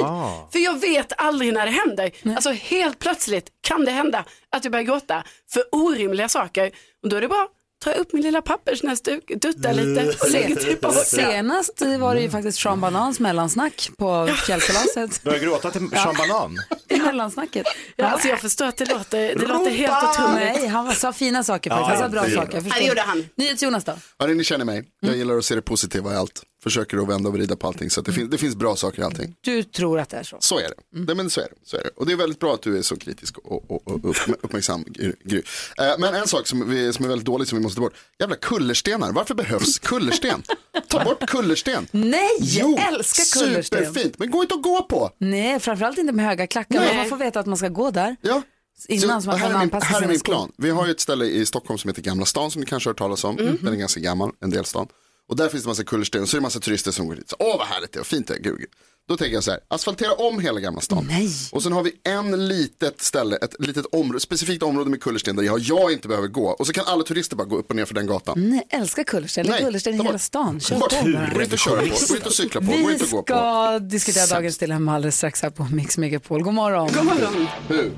För 0.53 0.59
jag 0.59 0.81
vet 0.81 1.13
aldrig 1.17 1.53
när 1.53 1.67
det 1.67 1.73
händer. 1.73 2.11
Alltså 2.37 2.51
helt 2.51 2.99
plötsligt 2.99 3.49
kan 3.61 3.85
det 3.85 3.91
hända 3.91 4.25
att 4.51 4.65
jag 4.65 4.73
börjar 4.73 4.85
gråta 4.85 5.25
för 5.53 5.63
orimliga 5.73 6.29
saker. 6.29 6.71
Och 7.03 7.09
då 7.09 7.17
är 7.17 7.21
det 7.21 7.29
bara 7.29 7.47
tar 7.85 7.91
jag 7.91 8.01
upp 8.01 8.13
min 8.13 8.23
lilla 8.23 8.43
pappersnäsduk, 8.43 9.29
duttar 9.41 9.75
lite 9.75 10.15
och 10.21 10.31
lägger 10.31 10.57
tillbaka. 10.57 10.95
Senast 10.99 11.83
var 11.99 12.15
det 12.15 12.21
ju 12.21 12.31
faktiskt 12.31 12.59
Sean 12.61 12.81
Banans 12.81 13.21
mellansnack 13.21 13.91
på 13.99 14.29
fjällkalaset. 14.47 15.23
Börjar 15.23 15.39
gråta 15.41 15.71
till 15.71 15.89
Sean 15.91 16.15
Banan. 16.19 16.57
I 16.89 16.97
mellansnacket. 16.97 17.67
Ja, 17.97 18.07
alltså 18.07 18.29
jag 18.29 18.41
förstår 18.41 18.67
att 18.67 18.77
det 18.77 18.85
låter, 18.85 19.35
det 19.35 19.47
låter 19.47 19.71
helt 19.71 20.05
otroligt. 20.05 20.35
Nej, 20.35 20.67
han 20.67 20.95
sa 20.95 21.13
fina 21.13 21.45
saker 21.45 21.71
faktiskt. 21.71 21.91
Han 21.91 21.99
sa 21.99 22.09
bra 22.09 22.23
saker. 22.31 22.63
Ja, 22.69 22.75
det 22.79 22.85
gjorde 22.85 23.01
han. 23.01 23.29
NyhetsJonas 23.37 23.85
då? 23.85 23.93
Hörni, 24.19 24.35
ni 24.35 24.45
känner 24.45 24.65
mig. 24.65 24.85
Jag 25.01 25.17
gillar 25.17 25.37
att 25.39 25.45
se 25.45 25.55
det 25.55 25.63
positiva 25.63 26.13
i 26.13 26.17
allt. 26.17 26.43
Försöker 26.69 26.97
att 26.99 27.09
vända 27.09 27.29
och 27.29 27.35
vrida 27.35 27.57
på 27.57 27.67
allting. 27.67 27.91
Så 27.91 28.01
att 28.01 28.07
det, 28.07 28.13
finns, 28.13 28.31
det 28.31 28.39
finns 28.39 28.57
bra 28.57 28.77
saker 28.77 29.03
i 29.03 29.05
allting. 29.05 29.35
Du 29.41 29.63
tror 29.63 30.01
att 30.01 30.09
det 30.09 30.17
är 30.17 30.23
så? 30.23 30.37
Så 30.41 30.59
är 30.59 30.63
det. 30.63 30.75
Nej, 30.91 31.15
men 31.17 31.31
så 31.31 31.41
är 31.41 31.45
det. 31.45 31.55
Så 31.65 31.77
är 31.77 31.83
det. 31.83 31.91
Och 31.97 32.07
det 32.07 32.13
är 32.13 32.17
väldigt 32.17 32.39
bra 32.39 32.55
att 32.55 32.63
du 32.63 32.79
är 32.79 32.83
så 32.83 32.97
kritisk 32.97 33.39
och, 33.39 33.71
och, 33.71 33.89
och 33.89 34.11
upp, 34.11 34.17
uppmärksam, 34.43 34.85
Gry. 35.25 35.43
Eh, 35.79 35.85
men 35.99 36.15
en 36.15 36.27
sak 36.29 36.47
som, 36.47 36.71
vi, 36.71 36.93
som 36.93 37.05
är 37.05 37.09
väldigt 37.09 37.27
dålig 37.27 37.49
som 37.49 37.59
vi 37.59 37.63
måste 37.63 37.77
ta 37.77 37.81
bort. 37.81 37.95
Jävla 38.19 38.37
kullerstenar. 38.37 39.13
Varför 39.13 39.35
behövs 39.35 39.79
kullersten? 39.79 40.43
Ta 40.89 41.05
bort 41.05 41.29
kullersten. 41.29 41.87
Nej, 41.91 42.29
jag 42.41 42.89
älskar 42.89 43.41
kullersten. 43.41 43.79
Superfint, 43.87 44.19
men 44.19 44.31
gå 44.31 44.43
inte 44.43 44.55
att 44.55 44.63
gå 44.63 44.83
på. 44.83 45.11
Nej, 45.19 45.61
framförallt 45.61 45.99
inte 45.99 46.13
med 46.13 46.25
höga 46.27 46.47
klackar. 46.47 46.81
Nej. 46.81 46.97
Man 46.97 47.09
får 47.09 47.17
veta 47.17 47.41
att 47.41 47.47
man 47.47 47.57
ska 47.57 47.69
gå 47.69 47.91
där. 47.91 48.17
Ja. 48.21 48.43
Innan 48.89 49.23
så 49.23 49.29
man 49.29 49.39
här 49.39 49.51
är 49.51 49.59
min, 49.59 49.71
här 49.83 50.03
är 50.03 50.09
min 50.09 50.21
plan. 50.21 50.53
Vi 50.57 50.71
har 50.71 50.87
ju 50.87 50.91
ett 50.91 51.01
ställe 51.01 51.25
i 51.25 51.47
Stockholm 51.47 51.79
som 51.79 51.89
heter 51.89 52.03
Gamla 52.03 52.27
stan 52.27 52.51
som 52.51 52.61
ni 52.61 52.67
kanske 52.67 52.89
har 52.89 52.93
hört 52.93 52.99
talas 52.99 53.25
om. 53.25 53.37
Den 53.37 53.73
är 53.73 53.77
ganska 53.77 54.01
gammal, 54.01 54.31
en 54.41 54.51
del 54.51 54.65
stan. 54.65 54.89
Och 55.29 55.37
där 55.37 55.49
finns 55.49 55.63
det 55.63 55.69
massa 55.69 55.85
kullersten 55.85 56.23
och 56.23 56.29
så 56.29 56.37
är 56.37 56.39
det 56.39 56.43
massa 56.43 56.61
turister 56.61 56.91
som 56.91 57.07
går 57.09 57.15
dit. 57.15 57.29
Så, 57.31 57.37
Åh 57.39 57.59
vad 57.59 57.67
härligt 57.67 57.93
det 57.93 57.99
är 57.99 58.01
och 58.01 58.07
fint 58.07 58.27
det 58.29 58.35
är. 58.35 58.39
Gud, 58.39 58.59
gud. 58.59 58.69
Då 59.09 59.17
tänker 59.17 59.35
jag 59.35 59.45
så 59.45 59.51
här, 59.51 59.61
asfaltera 59.69 60.13
om 60.13 60.41
hela 60.41 60.61
Gamla 60.61 60.81
stan. 60.81 61.07
Nej. 61.11 61.29
Och 61.53 61.63
sen 61.63 61.73
har 61.73 61.83
vi 61.83 61.93
en 62.05 62.49
litet 62.49 63.01
ställe, 63.03 63.37
ett 63.37 63.55
litet 63.59 63.87
område, 63.93 64.21
specifikt 64.21 64.63
område 64.63 64.91
med 64.91 65.03
kullersten 65.03 65.37
där 65.37 65.43
jag, 65.43 65.59
jag 65.59 65.93
inte 65.93 66.09
behöver 66.09 66.29
gå. 66.29 66.47
Och 66.49 66.67
så 66.67 66.73
kan 66.73 66.85
alla 66.87 67.03
turister 67.05 67.37
bara 67.37 67.45
gå 67.47 67.57
upp 67.59 67.71
och 67.71 67.77
ner 67.77 67.85
för 67.85 67.95
den 67.95 68.07
gatan. 68.07 68.51
Nej, 68.51 68.67
älskar 68.71 69.05
kullersten. 69.05 69.47
Det 69.47 69.51
är 69.51 69.53
Nej, 69.53 69.63
kullersten 69.65 69.95
i 69.95 69.99
ta 69.99 70.03
hela 70.03 70.13
bort. 70.13 70.21
stan. 70.21 70.61
Kör 70.61 70.79
Bort. 70.79 70.91
på 70.91 71.05
bara. 71.05 71.31
Gå 71.35 71.43
inte 71.43 71.53
och 71.55 71.59
köra 71.59 71.81
på, 71.81 71.87
gå 72.09 72.15
inte 72.17 72.29
och 72.29 72.33
cykla 72.35 72.61
på, 72.61 72.67
gå 72.67 72.73
Vi 72.73 72.93
inte 72.93 73.05
och 73.05 73.11
gå 73.11 73.23
på. 73.23 73.27
ska 73.27 73.79
diskutera 73.79 74.27
dagens 74.27 74.59
dilemma 74.59 74.95
alldeles 74.95 75.17
strax 75.17 75.43
här 75.43 75.51
på 75.51 75.65
Mix 75.73 75.99
Megapol. 75.99 76.43
God 76.43 76.55
morgon. 76.55 76.91
God 76.95 77.05
morgon. 77.05 77.47
Hur? 77.69 77.93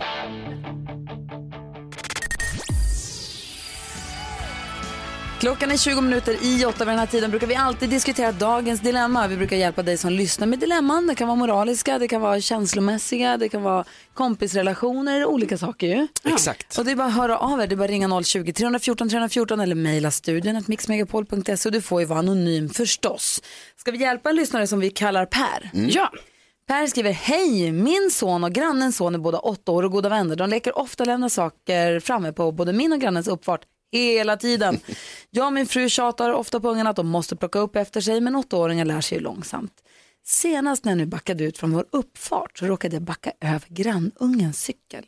Klockan 5.40 5.70
är 5.70 5.76
20 5.76 6.00
minuter 6.00 6.37
i 6.42 6.64
åtta. 6.64 6.85
Vid 6.85 6.92
den 6.92 6.98
här 6.98 7.07
tiden 7.07 7.31
brukar 7.31 7.46
vi 7.46 7.55
alltid 7.55 7.90
diskutera 7.90 8.33
dagens 8.33 8.81
dilemma. 8.81 9.29
Vi 9.29 9.37
brukar 9.37 9.57
hjälpa 9.57 9.83
dig 9.83 9.96
som 9.96 10.12
lyssnar 10.12 10.46
med 10.46 10.59
dilemman. 10.59 11.07
Det 11.07 11.14
kan 11.14 11.29
vara 11.29 11.37
moraliska, 11.37 11.98
det 11.98 12.09
kan 12.09 12.20
vara 12.20 12.40
känslomässiga, 12.40 13.37
det 13.37 13.48
kan 13.48 13.62
vara 13.62 13.85
kompisrelationer, 14.14 15.24
olika 15.24 15.59
saker 15.59 15.87
ju. 15.87 16.09
Exakt. 16.24 16.79
Och 16.79 16.85
det 16.85 16.90
är 16.90 16.96
bara 16.96 17.09
att 17.09 17.14
höra 17.14 17.38
av 17.38 17.61
er. 17.61 17.66
Det 17.66 17.74
är 17.74 17.76
bara 17.76 17.85
att 17.85 17.90
ringa 17.90 18.09
020-314 18.09 19.09
314 19.09 19.61
eller 19.61 19.74
mejla 19.74 20.11
studion 20.11 20.57
att 20.57 20.68
mixmegapol.se 20.68 21.68
och 21.68 21.72
du 21.72 21.83
får 21.83 22.00
ju 22.00 22.07
vara 22.07 22.18
anonym 22.18 22.68
förstås. 22.68 23.42
Ska 23.76 23.90
vi 23.90 23.98
hjälpa 23.98 24.31
en 24.31 24.37
lyssnare 24.37 24.66
som 24.66 24.81
vi 24.81 24.90
kallar 24.90 25.26
Per? 25.26 25.70
Ja, 25.72 26.11
Per 26.68 26.87
skriver, 26.87 27.12
hej, 27.12 27.72
min 27.72 28.11
son 28.12 28.44
och 28.44 28.53
grannens 28.53 28.96
son 28.96 29.14
är 29.14 29.18
båda 29.18 29.38
åtta 29.38 29.72
år 29.72 29.83
och 29.83 29.92
goda 29.92 30.09
vänner. 30.09 30.37
De 30.37 30.50
leker 30.50 30.79
ofta 30.79 31.05
lämna 31.05 31.31
saker 31.31 32.00
framme 32.00 32.33
på 32.33 32.53
både 32.53 32.72
min 32.72 32.92
och 32.92 33.00
grannens 33.00 33.29
uppfart 33.29 33.61
hela 33.92 34.37
tiden. 34.37 34.81
Jag 35.30 35.46
och 35.46 35.52
min 35.52 35.66
fru 35.66 35.88
tjatar 35.88 36.30
ofta 36.30 36.60
på 36.60 36.68
ungarna 36.68 36.90
att 36.90 36.96
de 36.96 37.08
måste 37.08 37.36
plocka 37.36 37.58
upp 37.58 37.76
efter 37.76 38.00
sig, 38.00 38.20
men 38.20 38.36
åttaåringar 38.36 38.84
lär 38.84 39.00
sig 39.00 39.18
ju 39.18 39.24
långsamt. 39.24 39.82
Senast 40.24 40.84
när 40.84 40.92
jag 40.92 40.98
nu 40.98 41.06
backade 41.06 41.44
ut 41.44 41.58
från 41.58 41.72
vår 41.72 41.86
uppfart 41.90 42.58
så 42.58 42.66
råkade 42.66 42.96
jag 42.96 43.02
backa 43.02 43.32
över 43.40 43.68
grannungens 43.68 44.62
cykel. 44.62 45.06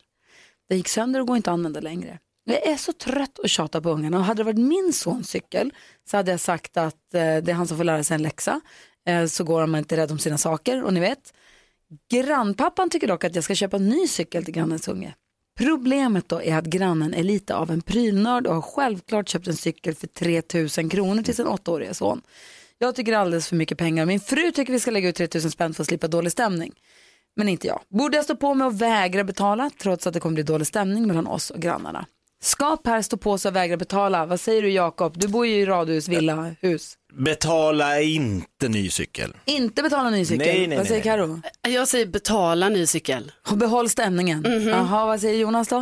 Den 0.68 0.78
gick 0.78 0.88
sönder 0.88 1.20
och 1.20 1.26
går 1.26 1.36
inte 1.36 1.50
att 1.50 1.54
använda 1.54 1.80
längre. 1.80 2.18
Jag 2.44 2.66
är 2.66 2.76
så 2.76 2.92
trött 2.92 3.38
och 3.38 3.48
tjata 3.48 3.80
på 3.80 3.90
ungarna 3.90 4.18
och 4.18 4.24
hade 4.24 4.40
det 4.40 4.44
varit 4.44 4.58
min 4.58 4.92
sons 4.92 5.30
cykel 5.30 5.72
så 6.10 6.16
hade 6.16 6.30
jag 6.30 6.40
sagt 6.40 6.76
att 6.76 7.14
eh, 7.14 7.20
det 7.20 7.48
är 7.48 7.52
han 7.52 7.66
som 7.66 7.76
får 7.76 7.84
lära 7.84 8.04
sig 8.04 8.14
en 8.14 8.22
läxa. 8.22 8.60
Eh, 9.06 9.26
så 9.26 9.44
går 9.44 9.66
man 9.66 9.78
inte 9.78 9.96
rädd 9.96 10.10
om 10.10 10.18
sina 10.18 10.38
saker 10.38 10.82
och 10.84 10.94
ni 10.94 11.00
vet. 11.00 11.34
Grannpappan 12.10 12.90
tycker 12.90 13.06
dock 13.06 13.24
att 13.24 13.34
jag 13.34 13.44
ska 13.44 13.54
köpa 13.54 13.76
en 13.76 13.88
ny 13.88 14.08
cykel 14.08 14.44
till 14.44 14.54
grannens 14.54 14.88
unge. 14.88 15.14
Problemet 15.58 16.28
då 16.28 16.42
är 16.42 16.56
att 16.56 16.64
grannen 16.64 17.14
är 17.14 17.22
lite 17.22 17.54
av 17.54 17.70
en 17.70 17.80
prylnörd 17.80 18.46
och 18.46 18.54
har 18.54 18.62
självklart 18.62 19.28
köpt 19.28 19.48
en 19.48 19.56
cykel 19.56 19.94
för 19.94 20.06
3000 20.06 20.88
kronor 20.88 21.22
till 21.22 21.36
sin 21.36 21.46
åttaåriga 21.46 21.94
son. 21.94 22.22
Jag 22.78 22.94
tycker 22.94 23.12
det 23.12 23.18
är 23.18 23.20
alldeles 23.20 23.48
för 23.48 23.56
mycket 23.56 23.78
pengar. 23.78 24.06
Min 24.06 24.20
fru 24.20 24.52
tycker 24.52 24.72
vi 24.72 24.80
ska 24.80 24.90
lägga 24.90 25.08
ut 25.08 25.16
3000 25.16 25.50
spänn 25.50 25.74
för 25.74 25.82
att 25.82 25.88
slippa 25.88 26.08
dålig 26.08 26.32
stämning. 26.32 26.72
Men 27.36 27.48
inte 27.48 27.66
jag. 27.66 27.80
Borde 27.88 28.16
jag 28.16 28.24
stå 28.24 28.36
på 28.36 28.54
mig 28.54 28.66
och 28.66 28.82
vägra 28.82 29.24
betala 29.24 29.70
trots 29.78 30.06
att 30.06 30.14
det 30.14 30.20
kommer 30.20 30.34
bli 30.34 30.42
dålig 30.42 30.66
stämning 30.66 31.06
mellan 31.06 31.26
oss 31.26 31.50
och 31.50 31.60
grannarna? 31.60 32.06
Ska 32.42 32.76
Per 32.76 33.02
stå 33.02 33.16
på 33.16 33.38
sig 33.38 33.48
och 33.48 33.56
vägra 33.56 33.76
betala? 33.76 34.26
Vad 34.26 34.40
säger 34.40 34.62
du 34.62 34.70
Jakob? 34.70 35.18
Du 35.18 35.28
bor 35.28 35.46
ju 35.46 35.54
i 35.54 35.66
radhus, 35.66 36.08
villa, 36.08 36.54
hus. 36.60 36.94
Betala 37.12 38.00
inte 38.00 38.68
ny 38.68 38.90
cykel. 38.90 39.36
Inte 39.44 39.82
betala 39.82 40.10
ny 40.10 40.24
cykel. 40.24 40.46
Nej, 40.46 40.66
nej, 40.66 40.78
vad 40.78 40.86
säger 40.86 41.16
nej. 41.16 41.40
Karo? 41.62 41.72
Jag 41.74 41.88
säger 41.88 42.06
betala 42.06 42.68
ny 42.68 42.86
cykel. 42.86 43.32
Och 43.50 43.56
behåll 43.56 43.90
stämningen. 43.90 44.66
Jaha, 44.68 45.06
vad 45.06 45.20
säger 45.20 45.38
Jonas 45.38 45.68
då? 45.68 45.76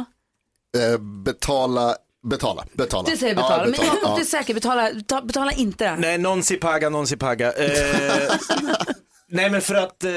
Eh, 0.78 0.98
betala, 1.24 1.94
betala, 2.30 2.64
betala. 2.72 3.08
Du 3.10 3.16
säger 3.16 3.34
betala, 3.34 3.64
Ja, 3.64 3.70
men 3.70 3.86
Jakob 3.86 3.98
Ja. 4.02 4.14
du 4.16 4.20
är 4.20 4.24
säker, 4.26 4.54
betala, 4.54 4.90
ta, 5.06 5.22
betala 5.22 5.52
inte 5.52 5.84
det. 5.84 5.96
Nej, 5.96 6.18
non 6.18 6.42
si 6.42 6.56
paga, 6.56 6.88
non 6.90 7.06
si 7.06 7.16
paga. 7.16 7.52
Eh, 7.52 7.70
nej 9.30 9.50
men 9.50 9.60
för 9.60 9.74
att, 9.74 10.04
eh, 10.04 10.12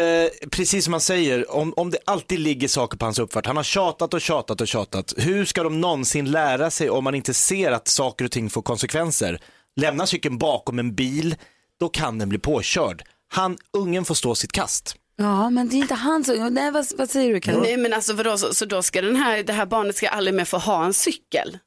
precis 0.51 0.83
som 0.83 0.91
man 0.91 1.01
säger, 1.01 1.51
om, 1.51 1.73
om 1.77 1.89
det 1.89 1.97
alltid 2.05 2.39
ligger 2.39 2.67
saker 2.67 2.97
på 2.97 3.05
hans 3.05 3.19
uppfart, 3.19 3.45
han 3.45 3.55
har 3.55 3.63
tjatat 3.63 4.13
och 4.13 4.21
tjatat 4.21 4.61
och 4.61 4.67
tjatat, 4.67 5.13
hur 5.17 5.45
ska 5.45 5.63
de 5.63 5.81
någonsin 5.81 6.31
lära 6.31 6.71
sig 6.71 6.89
om 6.89 7.03
man 7.03 7.15
inte 7.15 7.33
ser 7.33 7.71
att 7.71 7.87
saker 7.87 8.25
och 8.25 8.31
ting 8.31 8.49
får 8.49 8.61
konsekvenser? 8.61 9.39
Lämna 9.75 10.07
cykeln 10.07 10.37
bakom 10.37 10.79
en 10.79 10.95
bil, 10.95 11.35
då 11.79 11.89
kan 11.89 12.17
den 12.17 12.29
bli 12.29 12.39
påkörd. 12.39 13.03
Han, 13.33 13.57
ungen 13.77 14.05
får 14.05 14.15
stå 14.15 14.35
sitt 14.35 14.51
kast. 14.51 14.95
Ja, 15.15 15.49
men 15.49 15.69
det 15.69 15.75
är 15.75 15.77
inte 15.77 15.95
hans 15.95 16.27
Nej, 16.51 16.71
vad, 16.71 16.85
vad 16.97 17.09
säger 17.09 17.33
du 17.33 17.41
Karo? 17.41 17.61
Nej 17.61 17.77
men 17.77 17.93
alltså 17.93 18.13
vadå, 18.13 18.37
så, 18.37 18.53
så 18.53 18.65
då 18.65 18.83
ska 18.83 19.01
den 19.01 19.15
här, 19.15 19.43
det 19.43 19.53
här 19.53 19.65
barnet 19.65 19.95
ska 19.95 20.09
aldrig 20.09 20.35
mer 20.35 20.45
få 20.45 20.57
ha 20.57 20.85
en 20.85 20.93
cykel? 20.93 21.57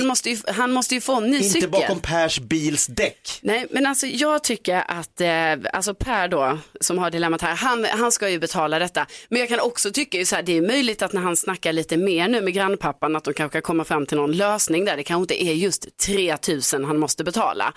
Måste 0.00 0.30
ju, 0.30 0.36
han 0.46 0.72
måste 0.72 0.94
ju 0.94 1.00
få 1.00 1.16
en 1.16 1.30
ny 1.30 1.36
Inte 1.36 1.48
cykel. 1.48 1.70
bakom 1.70 2.00
Pers 2.00 2.38
bils 2.40 2.86
däck. 2.86 3.38
Nej, 3.42 3.66
men 3.70 3.86
alltså 3.86 4.06
jag 4.06 4.44
tycker 4.44 4.84
att 4.88 5.20
eh, 5.20 5.70
alltså 5.72 5.94
Per 5.94 6.28
då, 6.28 6.58
som 6.80 6.98
har 6.98 7.10
dilemmat 7.10 7.42
här, 7.42 7.54
han, 7.54 7.84
han 7.84 8.12
ska 8.12 8.28
ju 8.28 8.38
betala 8.38 8.78
detta. 8.78 9.06
Men 9.28 9.40
jag 9.40 9.48
kan 9.48 9.60
också 9.60 9.90
tycka 9.90 10.18
ju 10.18 10.24
så 10.24 10.36
här, 10.36 10.42
det 10.42 10.56
är 10.56 10.62
möjligt 10.62 11.02
att 11.02 11.12
när 11.12 11.20
han 11.20 11.36
snackar 11.36 11.72
lite 11.72 11.96
mer 11.96 12.28
nu 12.28 12.40
med 12.40 12.54
grannpappan, 12.54 13.16
att 13.16 13.24
de 13.24 13.34
kanske 13.34 13.52
kan 13.52 13.62
komma 13.62 13.84
fram 13.84 14.06
till 14.06 14.16
någon 14.16 14.32
lösning 14.32 14.84
där. 14.84 14.96
Det 14.96 15.02
kanske 15.02 15.22
inte 15.34 15.44
är 15.44 15.54
just 15.54 15.98
3000 15.98 16.84
han 16.84 16.98
måste 16.98 17.24
betala. 17.24 17.74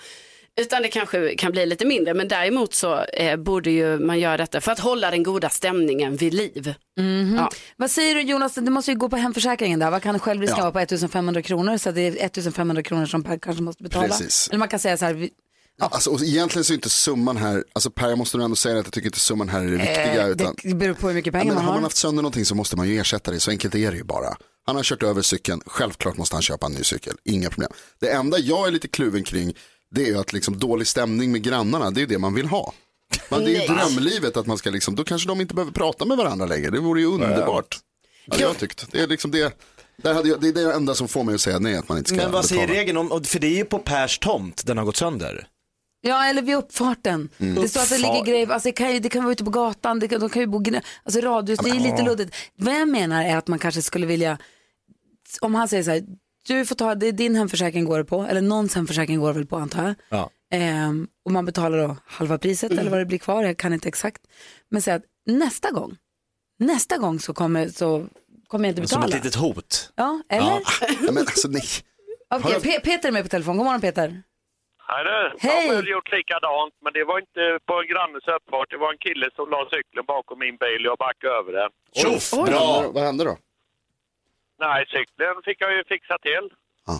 Utan 0.60 0.82
det 0.82 0.88
kanske 0.88 1.34
kan 1.36 1.52
bli 1.52 1.66
lite 1.66 1.84
mindre, 1.86 2.14
men 2.14 2.28
däremot 2.28 2.74
så 2.74 3.04
eh, 3.04 3.36
borde 3.36 3.70
ju 3.70 3.98
man 3.98 4.20
göra 4.20 4.36
detta 4.36 4.60
för 4.60 4.72
att 4.72 4.78
hålla 4.78 5.10
den 5.10 5.22
goda 5.22 5.48
stämningen 5.50 6.16
vid 6.16 6.34
liv. 6.34 6.74
Ja. 7.36 7.50
Vad 7.76 7.90
säger 7.90 8.14
du 8.14 8.20
Jonas, 8.22 8.54
det 8.54 8.70
måste 8.70 8.90
ju 8.90 8.96
gå 8.98 9.08
på 9.08 9.16
hemförsäkringen 9.16 9.78
där. 9.80 9.90
Vad 9.90 10.02
kan 10.02 10.18
självrisken 10.18 10.58
Ja. 10.58 10.62
vara 10.64 10.72
på 10.72 10.78
1500 10.78 11.42
kronor? 11.42 11.76
Så 11.78 11.90
det 11.90 12.00
är 12.00 12.24
1500 12.26 12.82
kronor 12.82 13.06
som 13.06 13.22
Per 13.24 13.38
kanske 13.38 13.62
måste 13.62 13.82
betala. 13.82 14.08
Precis. 14.08 14.48
Eller 14.48 14.58
man 14.58 14.68
kan 14.68 14.78
säga 14.80 14.96
så 14.96 15.04
här, 15.04 15.14
vi- 15.14 15.30
Ja, 15.80 15.88
alltså, 15.92 16.10
och 16.10 16.22
egentligen 16.22 16.64
så 16.64 16.72
är 16.72 16.74
inte 16.74 16.90
summan 16.90 17.36
här, 17.36 17.64
alltså 17.72 17.90
Per 17.90 18.08
jag 18.08 18.18
måste 18.18 18.36
nog 18.36 18.44
ändå 18.44 18.56
säga 18.56 18.78
att 18.78 18.86
jag 18.86 18.92
tycker 18.92 19.06
inte 19.08 19.20
summan 19.20 19.48
här 19.48 19.60
är 19.60 19.64
det 19.64 19.70
viktiga. 19.76 20.22
eh, 20.22 20.28
Utan, 20.28 20.54
det 20.62 20.74
beror 20.74 20.94
på 20.94 21.08
hur 21.08 21.14
mycket 21.14 21.34
ja, 21.34 21.40
pengar 21.40 21.54
men 21.54 21.54
man 21.54 21.64
har 21.64 21.70
har. 21.72 21.76
man 21.78 21.84
haft 21.84 21.96
sönder 21.96 22.22
någonting 22.22 22.44
så 22.44 22.54
måste 22.54 22.76
man 22.76 22.88
ju 22.88 22.98
ersätta 23.00 23.30
det, 23.30 23.40
så 23.40 23.50
enkelt 23.50 23.74
är 23.74 23.90
det 23.90 23.96
ju 23.96 24.04
bara. 24.04 24.36
Han 24.66 24.76
har 24.76 24.82
kört 24.82 25.02
över 25.02 25.22
cykeln, 25.22 25.60
självklart 25.66 26.16
måste 26.16 26.34
han 26.36 26.42
köpa 26.42 26.66
en 26.66 26.72
ny 26.72 26.82
cykel, 26.82 27.14
inga 27.24 27.50
problem. 27.50 27.70
Det 28.00 28.10
enda 28.10 28.38
jag 28.38 28.66
är 28.68 28.70
lite 28.72 28.88
kluven 28.88 29.24
kring, 29.24 29.54
det 29.92 30.02
är 30.02 30.06
ju 30.06 30.18
att 30.18 30.32
liksom 30.32 30.58
dålig 30.58 30.86
stämning 30.86 31.32
med 31.32 31.42
grannarna, 31.42 31.90
det 31.90 32.02
är 32.02 32.06
det 32.06 32.18
man 32.18 32.34
vill 32.34 32.46
ha. 32.46 32.72
Men 33.28 33.44
det 33.44 33.56
är 33.56 33.60
ju 33.60 33.74
drömlivet 33.74 34.36
att 34.36 34.46
man 34.46 34.58
ska 34.58 34.70
liksom, 34.70 34.94
då 34.96 35.04
kanske 35.04 35.28
de 35.28 35.40
inte 35.40 35.54
behöver 35.54 35.72
prata 35.72 36.04
med 36.04 36.16
varandra 36.16 36.46
längre, 36.46 36.70
det 36.70 36.78
vore 36.80 37.00
ju 37.00 37.06
underbart. 37.06 37.78
Ja, 38.26 38.36
jag 38.40 38.58
tyckt. 38.58 38.92
Det 38.92 39.00
är 39.00 39.06
liksom 39.06 39.30
det, 39.30 39.58
där 40.02 40.14
hade 40.14 40.28
jag, 40.28 40.40
det 40.40 40.48
är 40.48 40.52
det 40.52 40.72
enda 40.74 40.94
som 40.94 41.08
får 41.08 41.24
mig 41.24 41.34
att 41.34 41.40
säga 41.40 41.58
nej, 41.58 41.76
att 41.76 41.88
man 41.88 41.98
inte 41.98 42.08
ska 42.10 42.16
Men 42.16 42.32
vad 42.32 42.44
säger 42.44 42.62
betala. 42.62 42.80
regeln 42.80 42.98
om, 42.98 43.24
för 43.24 43.38
det 43.38 43.46
är 43.46 43.56
ju 43.56 43.64
på 43.64 43.78
Pers 43.78 44.18
tomt 44.18 44.66
den 44.66 44.78
har 44.78 44.84
gått 44.84 44.96
sönder. 44.96 45.46
Ja, 46.00 46.24
eller 46.26 46.42
vid 46.42 46.54
uppfarten. 46.56 47.28
Det 47.38 47.68
står 47.68 47.80
att 47.80 47.88
det 47.90 47.98
ligger 47.98 48.24
grejer, 48.24 48.50
alltså 48.50 48.68
det 48.68 48.72
kan 48.72 48.92
ju, 48.92 48.98
det 48.98 49.08
kan 49.08 49.22
vara 49.24 49.32
ute 49.32 49.44
på 49.44 49.50
gatan, 49.50 49.98
det 49.98 50.08
kan, 50.08 50.20
de 50.20 50.28
kan 50.30 50.42
ju 50.42 50.46
bo, 50.46 50.58
gnä- 50.58 50.82
alltså 51.04 51.20
radhus, 51.20 51.58
det 51.62 51.70
är 51.70 51.74
lite 51.80 52.02
luddigt. 52.02 52.36
Vad 52.56 52.74
jag 52.74 52.88
menar 52.88 53.24
är 53.24 53.36
att 53.36 53.48
man 53.48 53.58
kanske 53.58 53.82
skulle 53.82 54.06
vilja, 54.06 54.38
om 55.40 55.54
han 55.54 55.68
säger 55.68 55.82
så 55.82 55.90
här, 55.90 56.02
du 56.46 56.66
får 56.66 56.74
ta, 56.74 56.94
det 56.94 57.06
är 57.08 57.12
din 57.12 57.34
hemförsäkring 57.36 57.84
går 57.84 57.98
det 57.98 58.04
på, 58.04 58.22
eller 58.22 58.40
någons 58.40 58.74
hemförsäkring 58.74 59.20
går 59.20 59.28
det 59.28 59.34
väl 59.34 59.46
på 59.46 59.56
antar 59.56 59.84
jag. 59.84 59.94
Ja. 60.08 60.30
Ehm, 60.52 61.08
och 61.24 61.30
man 61.32 61.44
betalar 61.44 61.78
då 61.78 61.96
halva 62.06 62.38
priset 62.38 62.70
eller 62.72 62.90
vad 62.90 62.98
det 63.00 63.06
blir 63.06 63.18
kvar, 63.18 63.42
jag 63.44 63.56
kan 63.56 63.72
inte 63.72 63.88
exakt. 63.88 64.22
Men 64.70 64.82
säg 64.82 64.94
att 64.94 65.02
nästa 65.26 65.70
gång, 65.70 65.96
nästa 66.58 66.96
gång 66.98 67.18
så 67.20 67.34
kommer, 67.34 67.68
så 67.68 68.06
kommer 68.48 68.68
jag 68.68 68.78
inte 68.78 68.88
Som 68.88 69.00
betala. 69.00 69.16
ett 69.18 69.24
litet 69.24 69.40
hot. 69.40 69.92
Ja, 69.96 70.22
eller? 70.28 70.46
Ja, 71.02 71.12
men 71.12 71.18
alltså 71.18 71.48
nej. 71.48 71.64
Okej, 72.34 72.58
Pe- 72.60 72.80
Peter 72.84 73.08
är 73.08 73.12
med 73.12 73.22
på 73.22 73.28
telefon, 73.28 73.56
god 73.56 73.66
morgon 73.66 73.80
Peter. 73.80 74.22
Hej 74.88 75.04
du, 75.04 75.36
Hej. 75.48 75.66
jag 75.66 75.68
har 75.74 75.76
väl 75.82 75.88
gjort 75.96 76.12
likadant, 76.12 76.74
men 76.84 76.92
det 76.92 77.04
var 77.10 77.18
inte 77.24 77.42
på 77.68 77.74
en 77.82 77.88
grannes 77.92 78.24
uppfart. 78.36 78.68
Det 78.70 78.80
var 78.84 78.90
en 78.92 78.98
kille 79.06 79.26
som 79.36 79.46
la 79.54 79.60
cykeln 79.72 80.04
bakom 80.14 80.38
min 80.44 80.56
bil 80.64 80.80
och 80.84 80.90
jag 80.92 80.98
backade 81.06 81.32
över 81.40 81.52
den. 81.60 81.70
Tjoff, 82.00 82.32
Vad 82.32 82.46
bra! 82.50 82.90
Vad 82.94 83.02
hände 83.08 83.24
då? 83.30 83.34
Nej, 84.64 84.80
cykeln 84.94 85.36
fick 85.46 85.58
jag 85.64 85.70
ju 85.76 85.82
fixa 85.94 86.16
till. 86.28 86.46
Ja. 86.88 86.94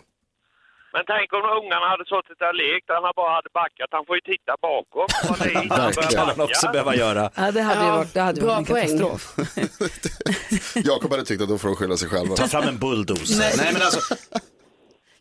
Men 0.95 1.03
tänk 1.13 1.29
om 1.39 1.45
ungarna 1.59 1.87
hade 1.93 2.05
suttit 2.13 2.39
där 2.43 2.49
och 2.55 2.61
lekt, 2.65 2.87
han 2.89 3.13
bara 3.21 3.33
hade 3.39 3.51
backat. 3.63 3.89
Han 3.97 4.05
får 4.07 4.15
ju 4.19 4.25
titta 4.33 4.53
bakom. 4.69 5.07
Det 5.97 6.15
kan 6.17 6.29
han 6.29 6.41
också 6.41 6.67
behöva 6.73 6.95
göra. 7.05 7.23
Ja, 7.41 7.51
det 7.57 7.63
hade 7.63 7.81
ju 7.81 7.87
Ja, 7.87 7.97
varit, 7.97 8.15
det 8.15 8.21
hade 8.21 8.41
ju 8.41 8.47
bra 8.47 8.55
varit 8.55 8.69
en 8.69 8.75
poäng. 8.75 8.99
katastrof. 8.99 10.77
Jakob 10.91 11.11
hade 11.11 11.25
tyckt 11.25 11.43
att 11.43 11.49
då 11.49 11.59
får 11.59 11.69
de 11.69 11.77
skylla 11.77 11.97
sig 11.97 12.09
själva. 12.09 12.37
Ta 12.37 12.49
fram 12.49 12.69
en 12.69 12.79
bulldozer. 12.79 13.57
Nej. 13.57 13.73
men 13.73 13.83
alltså, 13.83 14.15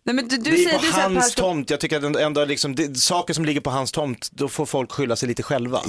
Nej, 0.04 0.16
men 0.16 0.28
du, 0.28 0.38
du 0.38 0.44
det 0.44 0.50
är 0.50 0.56
säger, 0.66 0.78
på 0.80 0.86
du 0.86 0.92
säger 0.92 1.06
att 1.06 1.14
Per 1.14 1.16
hans 1.20 1.32
ska 1.32 1.42
tomt. 1.42 1.70
Jag 1.70 1.80
tycker 1.80 1.98
att 1.98 2.16
ändå 2.16 2.46
liksom, 2.46 2.76
det, 2.76 2.98
saker 2.98 3.34
som 3.34 3.46
ligger 3.46 3.62
på 3.62 3.70
hans 3.70 3.92
tomt, 3.92 4.30
då 4.32 4.48
får 4.50 4.66
folk 4.66 4.92
skylla 4.92 5.16
sig 5.16 5.28
lite 5.28 5.44
själva. 5.44 5.82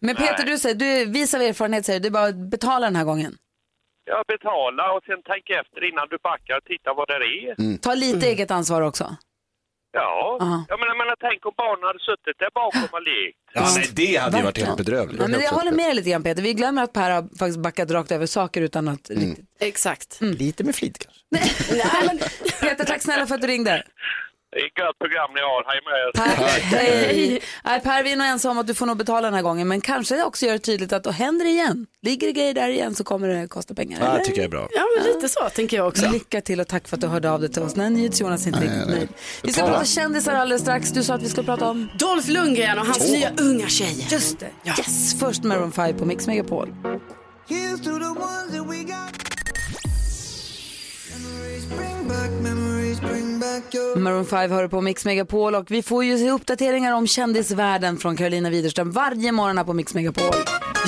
Men 0.00 0.16
Peter, 0.16 0.44
du 0.46 0.58
säger, 0.58 0.74
du 0.74 1.04
vis 1.04 1.34
av 1.34 1.40
erfarenhet 1.40 1.86
säger 1.86 2.00
du, 2.00 2.08
du 2.08 2.10
bara 2.10 2.32
betala 2.32 2.86
den 2.86 2.96
här 2.96 3.04
gången. 3.04 3.34
Jag 4.12 4.22
betalar 4.34 4.88
och 4.96 5.02
sen 5.08 5.20
tänk 5.30 5.44
efter 5.60 5.80
innan 5.90 6.06
du 6.12 6.18
backar 6.30 6.54
och 6.60 6.64
titta 6.72 6.88
vad 6.98 7.08
det 7.08 7.14
är. 7.14 7.78
Ta 7.78 7.94
lite 7.94 8.26
eget 8.26 8.50
ansvar 8.50 8.82
också. 8.82 9.16
Ja, 9.92 10.38
Aha. 10.40 10.64
jag 10.68 10.80
menar, 10.80 10.94
menar, 10.98 11.16
tänk 11.20 11.46
om 11.46 11.52
barnen 11.56 11.84
hade 11.86 11.98
suttit 11.98 12.38
där 12.38 12.50
bakom 12.54 12.88
och 12.92 13.02
lekt. 13.02 13.38
Ja, 13.54 13.66
nej, 13.76 13.88
det 13.92 14.16
hade 14.16 14.36
ju 14.38 14.44
varit 14.44 14.58
helt 14.58 14.76
bedrövligt. 14.76 15.20
Ja, 15.20 15.28
men 15.28 15.40
jag 15.40 15.50
håller 15.50 15.72
med 15.72 15.86
dig 15.86 15.94
lite 15.94 16.10
grann 16.10 16.22
Peter. 16.22 16.42
Vi 16.42 16.54
glömmer 16.54 16.82
att 16.82 16.92
Per 16.92 17.10
har 17.10 17.22
faktiskt 17.38 17.58
backat 17.58 17.90
rakt 17.90 18.12
över 18.12 18.26
saker 18.26 18.60
utan 18.60 18.88
att 18.88 19.10
riktigt. 19.10 19.46
Exakt. 19.60 20.18
Lite 20.20 20.64
med 20.64 20.74
flit 20.74 20.98
kanske. 20.98 21.22
Nej, 21.76 22.06
men, 22.06 22.18
Peter, 22.60 22.84
tack 22.84 23.02
snälla 23.02 23.26
för 23.26 23.34
att 23.34 23.40
du 23.40 23.46
ringde. 23.46 23.82
Det 24.50 24.58
är 24.58 24.66
ett 24.66 24.78
gött 24.78 24.98
program 24.98 25.30
ni 25.34 25.40
har. 25.40 25.64
Hej 25.70 25.80
med 25.86 25.94
er. 26.04 26.10
Per, 26.12 26.76
hej. 26.76 27.42
Nej, 27.64 27.80
per, 27.80 28.02
vi 28.02 28.12
är 28.12 28.16
nog 28.16 28.26
ensamma 28.26 28.52
om 28.52 28.58
att 28.58 28.66
du 28.66 28.74
får 28.74 28.86
nog 28.86 28.96
betala 28.96 29.20
den 29.26 29.34
här 29.34 29.42
gången, 29.42 29.68
men 29.68 29.80
kanske 29.80 30.22
också 30.24 30.46
gör 30.46 30.52
det 30.52 30.58
tydligt 30.58 30.92
att 30.92 31.04
då 31.04 31.10
händer 31.10 31.44
det 31.44 31.50
igen. 31.50 31.86
Ligger 32.02 32.26
det 32.26 32.32
grejer 32.32 32.54
där 32.54 32.68
igen 32.68 32.94
så 32.94 33.04
kommer 33.04 33.28
det 33.28 33.48
kosta 33.48 33.74
pengar. 33.74 33.98
Ja, 34.00 34.06
eller? 34.06 34.18
det 34.18 34.24
tycker 34.24 34.38
jag 34.38 34.44
är 34.44 34.50
bra. 34.50 34.68
Ja, 34.74 34.82
men 34.96 35.06
lite 35.06 35.28
så 35.28 35.48
tänker 35.48 35.76
jag 35.76 35.88
också. 35.88 36.10
Lycka 36.10 36.40
till 36.40 36.60
och 36.60 36.68
tack 36.68 36.88
för 36.88 36.96
att 36.96 37.00
du 37.00 37.06
hörde 37.06 37.30
av 37.30 37.40
dig 37.40 37.52
till 37.52 37.62
oss. 37.62 37.76
Nej, 37.76 37.90
NyhetsJonas 37.90 38.46
är 38.46 38.48
inte 38.48 38.60
riktigt 38.60 38.88
nöjd. 38.88 39.08
Vi 39.42 39.52
ska 39.52 39.60
Betala. 39.62 39.72
prata 39.72 39.84
kändisar 39.84 40.34
alldeles 40.34 40.62
strax. 40.62 40.90
Du 40.90 41.02
sa 41.02 41.14
att 41.14 41.22
vi 41.22 41.28
ska 41.28 41.42
prata 41.42 41.68
om... 41.68 41.88
Dolph 41.98 42.30
Lundgren 42.30 42.78
och 42.78 42.86
hans 42.86 43.12
nya 43.12 43.30
unga 43.40 43.68
tjej. 43.68 44.06
Just 44.10 44.38
det. 44.38 44.50
Yes, 44.66 45.20
först 45.20 45.44
Maroon 45.44 45.72
5 45.72 45.98
på 45.98 46.04
Mix 46.04 46.26
Megapol. 46.26 46.74
Maroon 53.96 54.26
5 54.26 54.50
hör 54.50 54.68
på 54.68 54.80
Mix 54.80 55.04
Megapol 55.04 55.54
och 55.54 55.70
vi 55.70 55.82
får 55.82 56.04
ju 56.04 56.18
se 56.18 56.30
uppdateringar 56.30 56.92
om 56.92 57.06
kändisvärlden 57.06 57.96
från 57.96 58.16
Carolina 58.16 58.50
Widerström 58.50 58.90
varje 58.90 59.32
morgon 59.32 59.58
här 59.58 59.64
på 59.64 59.72
Mix 59.72 59.94
Megapol. 59.94 60.34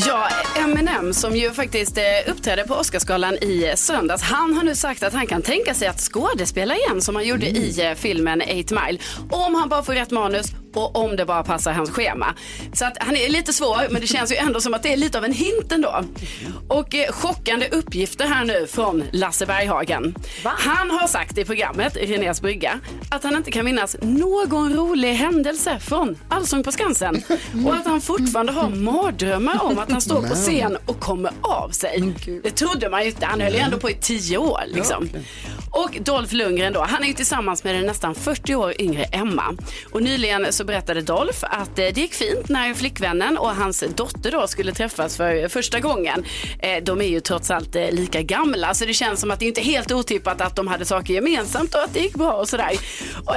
Ja, 0.07 0.29
Eminem 0.57 1.15
som 1.15 1.37
ju 1.37 1.51
faktiskt 1.51 1.99
eh, 1.99 2.33
uppträdde 2.33 2.65
på 2.65 2.75
Oscarsgalan 2.75 3.35
i 3.35 3.69
eh, 3.69 3.75
söndags. 3.75 4.23
Han 4.23 4.55
har 4.55 4.65
nu 4.65 4.75
sagt 4.75 5.03
att 5.03 5.13
han 5.13 5.27
kan 5.27 5.43
tänka 5.43 5.75
sig 5.75 5.89
att 5.89 6.01
skådespela 6.01 6.77
igen 6.77 7.03
som 7.03 7.17
han 7.17 7.27
gjorde 7.27 7.47
i 7.47 7.87
eh, 7.87 7.95
filmen 7.95 8.43
8 8.43 8.51
Mile. 8.53 8.99
Om 9.31 9.55
han 9.55 9.69
bara 9.69 9.83
får 9.83 9.93
rätt 9.93 10.11
manus 10.11 10.47
och 10.75 10.97
om 10.97 11.17
det 11.17 11.25
bara 11.27 11.43
passar 11.43 11.73
hans 11.73 11.91
schema. 11.91 12.35
Så 12.73 12.85
att 12.85 12.97
han 13.01 13.17
är 13.17 13.29
lite 13.29 13.53
svår, 13.53 13.89
men 13.91 14.01
det 14.01 14.07
känns 14.07 14.33
ju 14.33 14.37
ändå 14.37 14.61
som 14.61 14.75
att 14.75 14.83
det 14.83 14.93
är 14.93 14.97
lite 14.97 15.19
av 15.19 15.25
en 15.25 15.33
hint 15.33 15.73
ändå. 15.73 16.05
Och 16.69 16.95
eh, 16.95 17.13
chockande 17.13 17.69
uppgifter 17.69 18.27
här 18.27 18.45
nu 18.45 18.67
från 18.67 19.05
Lasse 19.13 19.47
Berghagen. 19.47 20.15
Han 20.45 20.91
har 20.91 21.07
sagt 21.07 21.39
i 21.39 21.45
programmet 21.45 21.97
Renés 21.97 22.41
brygga 22.41 22.81
att 23.11 23.25
han 23.25 23.37
inte 23.37 23.51
kan 23.51 23.65
minnas 23.65 23.97
någon 24.03 24.75
rolig 24.75 25.15
händelse 25.15 25.79
från 25.79 26.19
Allsång 26.29 26.63
på 26.63 26.73
Skansen 26.73 27.23
och 27.67 27.75
att 27.75 27.87
han 27.87 28.01
fortfarande 28.01 28.53
har 28.53 28.69
mardrömmar 28.69 29.65
om 29.65 29.79
att 29.79 29.91
han 29.91 30.01
står 30.01 30.23
på 30.23 30.35
scen 30.35 30.77
och 30.87 31.01
kommer 31.01 31.33
av 31.43 31.69
sig. 31.69 32.15
Det 32.43 32.51
trodde 32.51 32.91
man 32.91 33.01
ju 33.03 33.07
inte. 33.07 33.27
Han 33.27 33.41
höll 33.41 33.53
ju 33.53 33.59
ändå 33.59 33.79
på 33.79 33.91
i 33.91 33.95
tio 33.95 34.39
år. 34.39 34.61
Liksom. 34.67 35.09
Och 35.71 35.99
Dolph 36.01 36.35
Lundgren 36.35 36.73
då, 36.73 36.81
han 36.81 37.03
är 37.03 37.07
ju 37.09 37.15
tillsammans 37.15 37.65
med 37.65 37.75
den 37.75 37.87
nästan 37.87 38.15
40 38.15 38.55
år 38.55 38.81
yngre 38.81 39.05
Emma. 39.05 39.57
Och 39.93 40.03
nyligen 40.03 40.53
så 40.61 40.65
berättade 40.65 41.01
Dolph 41.01 41.39
att 41.43 41.79
eh, 41.79 41.85
det 41.95 41.97
gick 41.97 42.15
fint 42.15 42.49
när 42.49 42.75
flickvännen 42.75 43.39
och 43.39 43.49
hans 43.49 43.85
dotter 43.97 44.31
då 44.31 44.47
skulle 44.47 44.73
träffas 44.73 45.17
för 45.17 45.49
första 45.49 45.81
gången. 45.81 46.25
Eh, 46.59 46.83
De 46.83 47.01
är 47.01 47.05
ju 47.05 47.21
trots 47.21 47.51
allt 47.51 47.77
eh, 47.77 47.91
lika 47.91 48.23
gamla 48.23 48.75
så 48.75 48.85
det 48.85 48.95
känns 48.95 49.21
som 49.21 49.31
att 49.31 49.39
det 49.39 49.45
inte 49.47 49.61
är 49.61 49.65
helt 49.65 49.93
otippat 49.93 50.41
att 50.41 50.57
de 50.57 50.67
hade 50.67 50.85
saker 50.85 51.15
gemensamt 51.15 51.75
och 51.75 51.83
att 51.83 51.95
det 51.95 52.01
gick 52.01 52.15
bra 52.15 52.33
och 52.33 52.49
sådär. 52.49 52.71
Och, 53.27 53.35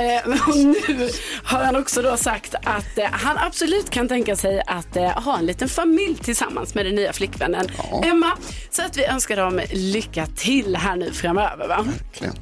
nu 0.58 1.10
har 1.44 1.64
han 1.64 1.76
också 1.76 2.02
då 2.02 2.18
sagt 2.18 2.56
att 2.64 3.00
han 3.12 3.38
absolut 3.38 3.90
kan 3.90 4.08
tänka 4.08 4.36
sig 4.36 4.62
att 4.68 5.24
ha 5.24 5.38
en 5.38 5.46
liten 5.46 5.70
familj 5.70 6.16
tillsammans 6.16 6.76
med 6.76 6.86
den 6.86 6.96
nya 6.96 7.14
flickvännen 7.14 7.68
Emma. 8.04 8.38
Så 8.70 8.82
att 8.82 8.98
vi 8.98 9.06
önskar 9.06 9.38
dem 9.38 9.62
lycka 9.72 10.26
till 10.26 10.76
här 10.76 10.96
nu 10.96 11.12
framöver. 11.12 11.68
Va? 11.68 11.86
Verkligen. 12.02 12.36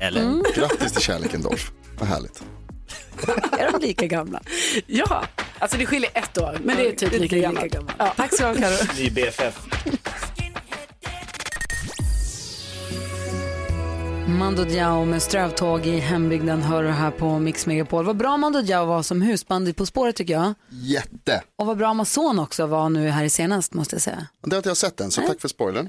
Eller? 0.00 0.54
Grattis 0.54 0.92
till 0.92 1.02
kärleken 1.02 1.42
Dolph. 1.42 1.64
Vad 1.98 2.08
härligt. 2.08 2.42
Är 3.58 3.72
de 3.72 3.80
lika 3.86 4.06
gamla? 4.06 4.42
Ja, 4.86 5.24
alltså 5.58 5.78
det 5.78 5.86
skiljer 5.86 6.10
ett 6.14 6.38
år, 6.38 6.58
men 6.64 6.76
det 6.76 6.88
är 6.88 6.92
typ 6.92 7.20
lika 7.20 7.38
gammalt. 7.38 7.76
Ja. 7.98 8.12
Tack 8.16 8.36
så 8.36 8.48
mycket 8.48 8.62
Carro. 8.62 8.98
Ny 8.98 9.10
BFF. 9.10 9.66
Mando 14.28 14.64
Diao 14.64 15.04
med 15.04 15.22
strövtåg 15.22 15.86
i 15.86 15.98
hembygden 15.98 16.62
hör 16.62 16.82
du 16.82 16.88
här 16.88 17.10
på 17.10 17.38
Mix 17.38 17.66
Megapol. 17.66 18.04
Vad 18.04 18.16
bra 18.16 18.36
Mando 18.36 18.62
Diao 18.62 18.86
var 18.86 19.02
som 19.02 19.22
husband 19.22 19.68
i 19.68 19.72
På 19.72 19.86
spåret 19.86 20.16
tycker 20.16 20.34
jag. 20.34 20.54
Jätte. 20.70 21.42
Och 21.58 21.66
vad 21.66 21.76
bra 21.76 21.88
Amazon 21.88 22.38
också 22.38 22.66
var 22.66 22.88
nu 22.88 23.08
här 23.08 23.24
i 23.24 23.30
senast 23.30 23.74
måste 23.74 23.94
jag 23.94 24.02
säga. 24.02 24.26
Det 24.44 24.50
har 24.50 24.56
inte 24.56 24.68
jag 24.68 24.76
sett 24.76 25.00
än, 25.00 25.10
så 25.10 25.20
tack 25.20 25.40
för 25.40 25.48
spoilern. 25.48 25.88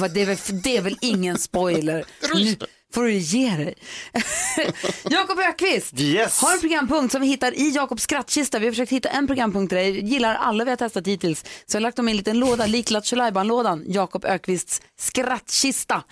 Vad, 0.00 0.14
det, 0.14 0.22
är 0.22 0.26
väl, 0.26 0.62
det 0.62 0.76
är 0.76 0.82
väl 0.82 0.96
ingen 1.00 1.38
spoiler. 1.38 2.04
Nu 2.34 2.56
får 2.94 3.02
du 3.02 3.12
ge 3.12 3.50
dig. 3.50 3.74
Jakob 5.10 5.38
Ökvist 5.38 6.00
Yes. 6.00 6.40
har 6.40 6.52
en 6.52 6.60
programpunkt 6.60 7.12
som 7.12 7.20
vi 7.20 7.26
hittar 7.26 7.54
i 7.58 7.70
Jakobs 7.70 8.02
skrattkista. 8.02 8.58
Vi 8.58 8.66
har 8.66 8.72
försökt 8.72 8.92
hitta 8.92 9.08
en 9.08 9.26
programpunkt 9.26 9.70
till 9.70 9.78
dig. 9.78 10.04
Gillar 10.04 10.34
alla 10.34 10.64
vi 10.64 10.70
har 10.70 10.76
testat 10.76 11.06
hittills. 11.06 11.44
Så 11.66 11.76
jag 11.76 11.80
har 11.80 11.82
lagt 11.82 11.96
dem 11.96 12.08
i 12.08 12.10
en 12.10 12.16
liten 12.16 12.38
låda, 12.38 12.66
lik 12.66 12.90
Lattjo 12.90 13.42
lådan 13.44 13.84
Jakob 13.86 14.24
Ökvists 14.24 14.80
skrattkista. 15.00 16.02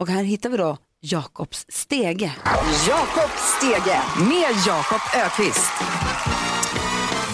Och 0.00 0.08
här 0.08 0.22
hittar 0.22 0.50
vi 0.50 0.56
då 0.56 0.78
Jakobs 1.00 1.66
stege. 1.68 2.32
Jakob 2.88 3.30
Stege 3.58 4.00
med 4.28 4.50
Jakob 4.66 5.00
Ökvist. 5.14 5.70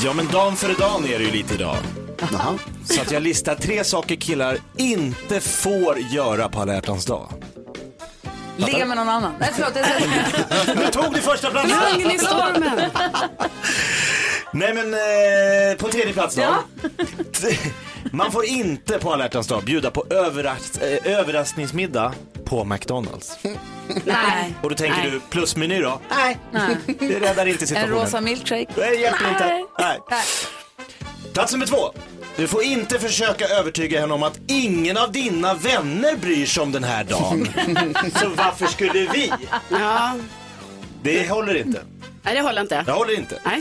Ja 0.04 0.12
men 0.12 0.26
dan 0.26 0.56
före 0.56 0.72
dan 0.72 1.04
är 1.04 1.18
det 1.18 1.24
ju 1.24 1.30
lite 1.30 1.54
idag. 1.54 1.76
Så 2.84 3.00
att 3.00 3.10
jag 3.10 3.22
listar 3.22 3.54
tre 3.54 3.84
saker 3.84 4.16
killar 4.16 4.58
inte 4.76 5.40
får 5.40 5.98
göra 5.98 6.48
på 6.48 6.60
alla 6.60 6.74
hjärtans 6.74 7.04
dag. 7.06 7.32
Ligga 8.66 8.84
med 8.86 8.96
någon 8.96 9.08
annan. 9.08 9.34
Nej 9.40 9.50
förlåt, 9.54 9.72
jag 9.76 9.86
säger 9.86 10.74
Nu 10.84 10.86
tog 10.86 11.14
du 11.14 11.20
första 11.20 11.50
platsen! 11.50 11.78
Kungen 11.92 12.10
i 12.10 12.18
stormen. 12.18 12.80
Nej 14.52 14.74
men 14.74 14.94
eh, 14.94 15.76
på 15.78 15.88
tredje 15.88 16.12
plats 16.12 16.34
då. 16.36 16.54
Man 18.12 18.32
får 18.32 18.44
inte 18.44 18.98
på 18.98 19.12
alla 19.12 19.24
hjärtans 19.24 19.46
dag 19.46 19.64
bjuda 19.64 19.90
på 19.90 20.04
överras 20.10 20.78
eh, 20.78 21.18
överraskningsmiddag 21.18 22.12
på 22.44 22.64
McDonalds. 22.64 23.38
Nej. 24.04 24.54
Och 24.62 24.68
då 24.70 24.74
tänker 24.76 24.98
Nej. 24.98 25.10
du 25.10 25.20
plusmeny 25.20 25.80
då? 25.80 26.00
Nej, 26.10 26.38
Nej. 26.50 26.76
det 26.98 27.20
räddar 27.20 27.46
inte 27.46 27.64
En 27.64 27.68
situationen. 27.68 27.98
rosa 28.04 28.20
milkshake. 28.20 28.66
Det 28.74 28.94
hjälper 28.94 29.28
inte. 29.30 29.44
Nej. 29.78 29.98
Nej. 30.10 30.22
Plats 31.38 31.52
nummer 31.52 31.66
två. 31.66 31.92
Du 32.36 32.48
får 32.48 32.62
inte 32.62 32.98
försöka 32.98 33.48
övertyga 33.48 34.00
henne 34.00 34.14
om 34.14 34.22
att 34.22 34.40
ingen 34.48 34.96
av 34.96 35.12
dina 35.12 35.54
vänner 35.54 36.16
bryr 36.16 36.46
sig 36.46 36.62
om 36.62 36.72
den 36.72 36.84
här 36.84 37.04
dagen. 37.04 37.48
Så 38.20 38.28
varför 38.28 38.66
skulle 38.66 38.92
vi? 39.12 39.32
Ja, 39.70 40.16
Det 41.02 41.30
håller 41.30 41.54
inte. 41.54 41.82
nej 42.22 42.34
det 42.34 42.40
håller 42.40 42.60
inte. 42.62 42.82
Det 42.82 42.92
håller 42.92 43.18
inte. 43.18 43.38
Nej. 43.44 43.60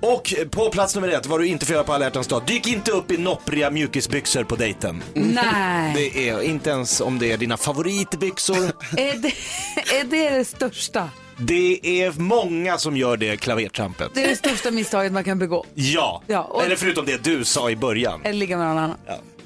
Och 0.00 0.34
på 0.50 0.70
plats 0.70 0.94
nummer 0.94 1.08
ett, 1.08 1.26
vad 1.26 1.40
du 1.40 1.46
inte 1.46 1.66
får 1.66 1.74
göra 1.74 1.84
på 1.84 1.92
alla 1.92 2.04
hjärtans 2.04 2.26
dag. 2.26 2.42
Dyk 2.46 2.66
inte 2.66 2.90
upp 2.92 3.10
i 3.10 3.16
noppriga 3.16 3.70
mjukisbyxor 3.70 4.44
på 4.44 4.56
dejten. 4.56 5.02
Nej. 5.14 5.92
Det 5.94 6.28
är 6.28 6.42
inte 6.42 6.70
ens 6.70 7.00
om 7.00 7.18
det 7.18 7.32
är 7.32 7.36
dina 7.36 7.56
favoritbyxor. 7.56 8.56
Är 8.96 9.16
det, 9.16 9.32
är 10.00 10.04
det 10.04 10.28
det 10.30 10.44
största? 10.44 11.10
Det 11.38 12.02
är 12.02 12.12
många 12.20 12.78
som 12.78 12.96
gör 12.96 13.16
det 13.16 13.36
klavertrampet. 13.36 14.10
Det 14.14 14.24
är 14.24 14.28
det 14.28 14.36
största 14.36 14.70
misstaget 14.70 15.12
man 15.12 15.24
kan 15.24 15.38
begå. 15.38 15.64
Ja, 15.74 16.22
Ja, 16.26 16.42
och- 16.42 16.62
eller 16.64 16.76
förutom 16.76 17.06
det 17.06 17.24
du 17.24 17.44
sa 17.44 17.70
i 17.70 17.76
början. 17.76 18.20
Eller 18.24 18.38
ligga 18.38 18.56
med 18.58 18.66
någon 18.66 18.78
annan. 18.78 18.96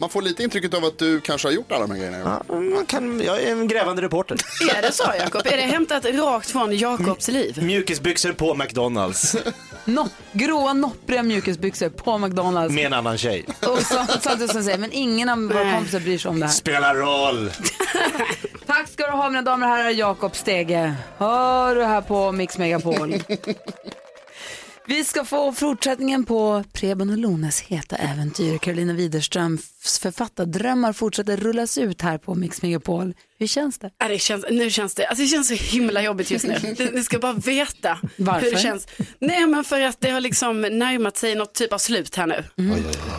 Man 0.00 0.08
får 0.10 0.22
lite 0.22 0.42
intrycket 0.42 0.74
av 0.74 0.84
att 0.84 0.98
du 0.98 1.20
kanske 1.20 1.48
har 1.48 1.52
gjort 1.52 1.72
alla 1.72 1.86
de 1.86 1.90
här 1.90 1.98
grejerna. 1.98 2.42
Ja, 2.48 2.54
man 2.60 2.86
kan, 2.86 3.20
jag 3.24 3.42
är 3.42 3.52
en 3.52 3.68
grävande 3.68 4.02
reporter. 4.02 4.36
Är 4.76 4.82
det 4.82 4.92
så 4.92 5.04
Jakob? 5.18 5.42
Är 5.46 5.56
det 5.56 5.62
hämtat 5.62 6.04
rakt 6.04 6.50
från 6.50 6.76
Jakobs 6.76 7.28
liv? 7.28 7.62
Mjukisbyxor 7.62 8.32
på 8.32 8.54
McDonalds 8.54 9.36
No, 9.84 10.08
gråa 10.32 10.72
noppriga 10.72 11.22
mjukisbyxor 11.22 11.88
på 11.88 12.18
McDonalds. 12.18 12.74
med 12.74 12.86
en 12.86 12.92
annan 12.92 13.18
tjej. 13.18 13.44
Och 13.48 13.78
så, 13.78 14.06
så 14.20 14.30
att 14.30 14.38
du 14.38 14.48
som 14.48 14.62
säger, 14.64 14.78
men 14.78 14.92
ingen 14.92 15.28
av 15.28 15.38
våra 15.38 15.72
kompisar 15.74 16.00
bryr 16.00 16.18
sig 16.18 16.28
om 16.28 16.40
det 16.40 16.46
här. 16.46 16.52
Spelar 16.52 16.94
roll. 16.94 17.50
Tack 18.66 18.88
ska 18.88 19.06
du 19.06 19.12
ha 19.12 19.28
mina 19.30 19.42
damer 19.42 19.66
och 19.66 19.76
herrar, 19.76 19.90
Jakob 19.90 20.36
Stege. 20.36 20.94
Hör 21.18 21.74
du 21.74 21.84
här 21.84 22.00
på 22.00 22.32
Mix 22.32 22.58
Megapol. 22.58 23.14
Vi 24.86 25.04
ska 25.04 25.24
få 25.24 25.52
fortsättningen 25.52 26.24
på 26.24 26.64
Preben 26.72 27.10
och 27.10 27.18
Lones 27.18 27.60
heta 27.60 27.96
äventyr. 27.96 28.58
Carolina 28.58 28.92
Widerströms 28.92 29.98
författardrömmar 29.98 30.92
fortsätter 30.92 31.36
rullas 31.36 31.78
ut 31.78 32.02
här 32.02 32.18
på 32.18 32.34
Mix 32.34 32.62
Megapol. 32.62 33.14
Hur 33.38 33.46
känns 33.46 33.78
det? 33.78 33.90
Ja, 33.98 34.08
det 34.08 34.18
känns, 34.18 34.44
nu 34.50 34.70
känns 34.70 34.94
det, 34.94 35.06
alltså 35.06 35.22
det 35.22 35.28
känns 35.28 35.48
så 35.48 35.54
himla 35.54 36.02
jobbigt 36.02 36.30
just 36.30 36.44
nu. 36.44 36.76
Ni 36.92 37.02
ska 37.02 37.18
bara 37.18 37.32
veta 37.32 37.98
Varför? 38.16 38.40
hur 38.46 38.50
det 38.52 38.58
känns. 38.58 38.86
Nej 39.18 39.46
men 39.46 39.64
för 39.64 39.80
att 39.80 40.00
det 40.00 40.10
har 40.10 40.20
liksom 40.20 40.60
närmat 40.60 41.16
sig 41.16 41.34
något 41.34 41.54
typ 41.54 41.72
av 41.72 41.78
slut 41.78 42.16
här 42.16 42.26
nu. 42.26 42.44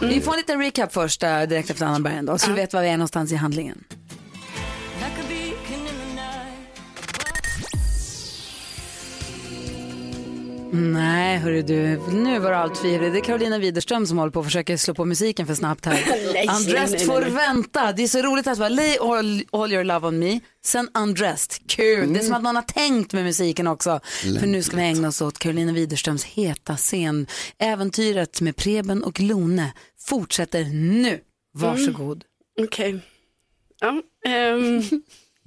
Vi 0.02 0.21
får 0.21 0.32
en 0.32 0.38
liten 0.38 0.60
recap 0.60 0.93
först 0.93 1.24
äh, 1.24 1.41
direkt 1.41 1.69
efter 1.69 1.86
Anna 1.86 2.00
Bergendahl 2.00 2.39
så 2.39 2.47
du 2.47 2.54
vet 2.54 2.74
var 2.74 2.82
vi 2.82 2.88
är 2.88 2.97
någonstans 2.97 3.32
i 3.32 3.36
handlingen. 3.36 3.84
Nej, 10.73 11.38
hörru 11.38 11.62
du, 11.62 11.97
nu 12.12 12.39
var 12.39 12.51
det 12.51 12.57
allt 12.57 12.77
för 12.77 12.88
ivrig. 12.88 13.13
Det 13.13 13.19
är 13.19 13.23
Carolina 13.23 13.57
Widerström 13.57 14.07
som 14.07 14.17
håller 14.17 14.31
på 14.31 14.39
att 14.39 14.45
försöka 14.45 14.77
slå 14.77 14.93
på 14.93 15.05
musiken 15.05 15.47
för 15.47 15.53
snabbt 15.55 15.86
här. 15.86 16.03
Undressed 16.57 17.05
får 17.05 17.21
vänta. 17.21 17.91
Det 17.91 18.03
är 18.03 18.07
så 18.07 18.21
roligt 18.21 18.47
att 18.47 18.57
bara 18.57 18.69
lay 18.69 18.97
all, 18.97 19.43
all 19.51 19.73
your 19.73 19.84
love 19.84 20.07
on 20.07 20.19
me, 20.19 20.39
sen 20.63 20.89
undressed. 20.93 21.67
Kul. 21.67 22.13
Det 22.13 22.19
är 22.19 22.23
som 22.23 22.34
att 22.34 22.43
någon 22.43 22.55
har 22.55 22.63
tänkt 22.63 23.13
med 23.13 23.23
musiken 23.23 23.67
också. 23.67 23.99
För 24.39 24.47
nu 24.47 24.63
ska 24.63 24.77
vi 24.77 24.84
ägna 24.84 25.07
oss 25.07 25.21
åt 25.21 25.39
Carolina 25.39 25.73
Widerströms 25.73 26.23
heta 26.23 26.77
scen. 26.77 27.27
Äventyret 27.57 28.41
med 28.41 28.55
Preben 28.55 29.03
och 29.03 29.19
Lone 29.19 29.73
fortsätter 29.99 30.63
nu. 30.63 31.19
Varsågod. 31.53 32.23
Okej. 32.60 32.99
Ja, 33.79 34.01
ehm, 34.27 34.84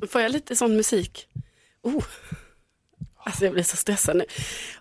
får 0.08 0.20
jag 0.20 0.32
lite 0.32 0.56
sån 0.56 0.76
musik? 0.76 1.26
Oh. 1.82 2.04
Alltså 3.24 3.44
jag 3.44 3.52
blir 3.52 3.62
så 3.62 3.76
stressad 3.76 4.16
nu. 4.16 4.24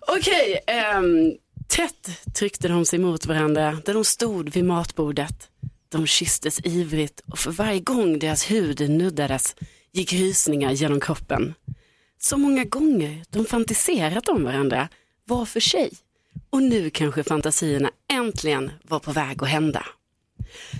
Okej, 0.00 0.60
ehm, 0.66 1.32
tätt 1.68 2.34
tryckte 2.34 2.68
de 2.68 2.84
sig 2.84 2.98
mot 2.98 3.26
varandra 3.26 3.78
där 3.84 3.94
de 3.94 4.04
stod 4.04 4.48
vid 4.48 4.64
matbordet. 4.64 5.48
De 5.88 6.06
kysstes 6.06 6.60
ivrigt 6.64 7.20
och 7.32 7.38
för 7.38 7.50
varje 7.50 7.80
gång 7.80 8.18
deras 8.18 8.50
hud 8.50 8.90
nuddades 8.90 9.56
gick 9.92 10.12
rysningar 10.12 10.72
genom 10.72 11.00
kroppen. 11.00 11.54
Så 12.20 12.36
många 12.36 12.64
gånger 12.64 13.24
de 13.30 13.44
fantiserat 13.44 14.28
om 14.28 14.44
varandra 14.44 14.88
var 15.24 15.44
för 15.44 15.60
sig. 15.60 15.90
Och 16.50 16.62
nu 16.62 16.90
kanske 16.90 17.22
fantasierna 17.22 17.90
äntligen 18.12 18.72
var 18.82 18.98
på 18.98 19.12
väg 19.12 19.42
att 19.42 19.48
hända. 19.48 19.86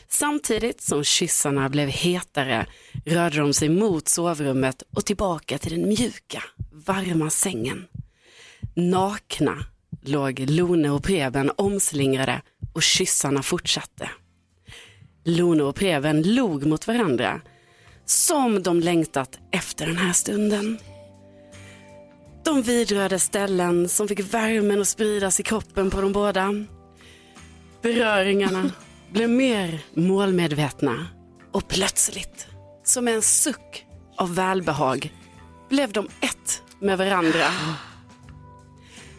Samtidigt 0.08 0.80
som 0.80 1.04
kyssarna 1.04 1.68
blev 1.68 1.88
hetare 1.88 2.66
rörde 3.06 3.38
de 3.38 3.54
sig 3.54 3.68
mot 3.68 4.08
sovrummet 4.08 4.82
och 4.96 5.04
tillbaka 5.04 5.58
till 5.58 5.72
den 5.72 5.88
mjuka, 5.88 6.42
varma 6.72 7.30
sängen. 7.30 7.86
Nakna 8.76 9.66
låg 10.02 10.40
Lone 10.40 10.90
och 10.90 11.04
Preben 11.04 11.50
omslingrade 11.56 12.42
och 12.72 12.82
kyssarna 12.82 13.42
fortsatte. 13.42 14.10
Lone 15.24 15.62
och 15.62 15.76
Preben 15.76 16.22
log 16.22 16.66
mot 16.66 16.86
varandra 16.86 17.40
som 18.06 18.62
de 18.62 18.80
längtat 18.80 19.38
efter 19.50 19.86
den 19.86 19.96
här 19.96 20.12
stunden. 20.12 20.78
De 22.44 22.62
vidrörde 22.62 23.18
ställen 23.18 23.88
som 23.88 24.08
fick 24.08 24.34
värmen 24.34 24.80
att 24.80 24.88
spridas 24.88 25.40
i 25.40 25.42
kroppen 25.42 25.90
på 25.90 26.00
de 26.00 26.12
båda. 26.12 26.64
Beröringarna 27.82 28.70
blev 29.14 29.30
mer 29.30 29.80
målmedvetna 29.94 31.06
och 31.52 31.68
plötsligt, 31.68 32.46
som 32.84 33.08
en 33.08 33.22
suck 33.22 33.86
av 34.16 34.34
välbehag, 34.34 35.12
blev 35.68 35.92
de 35.92 36.08
ett 36.20 36.62
med 36.80 36.98
varandra. 36.98 37.46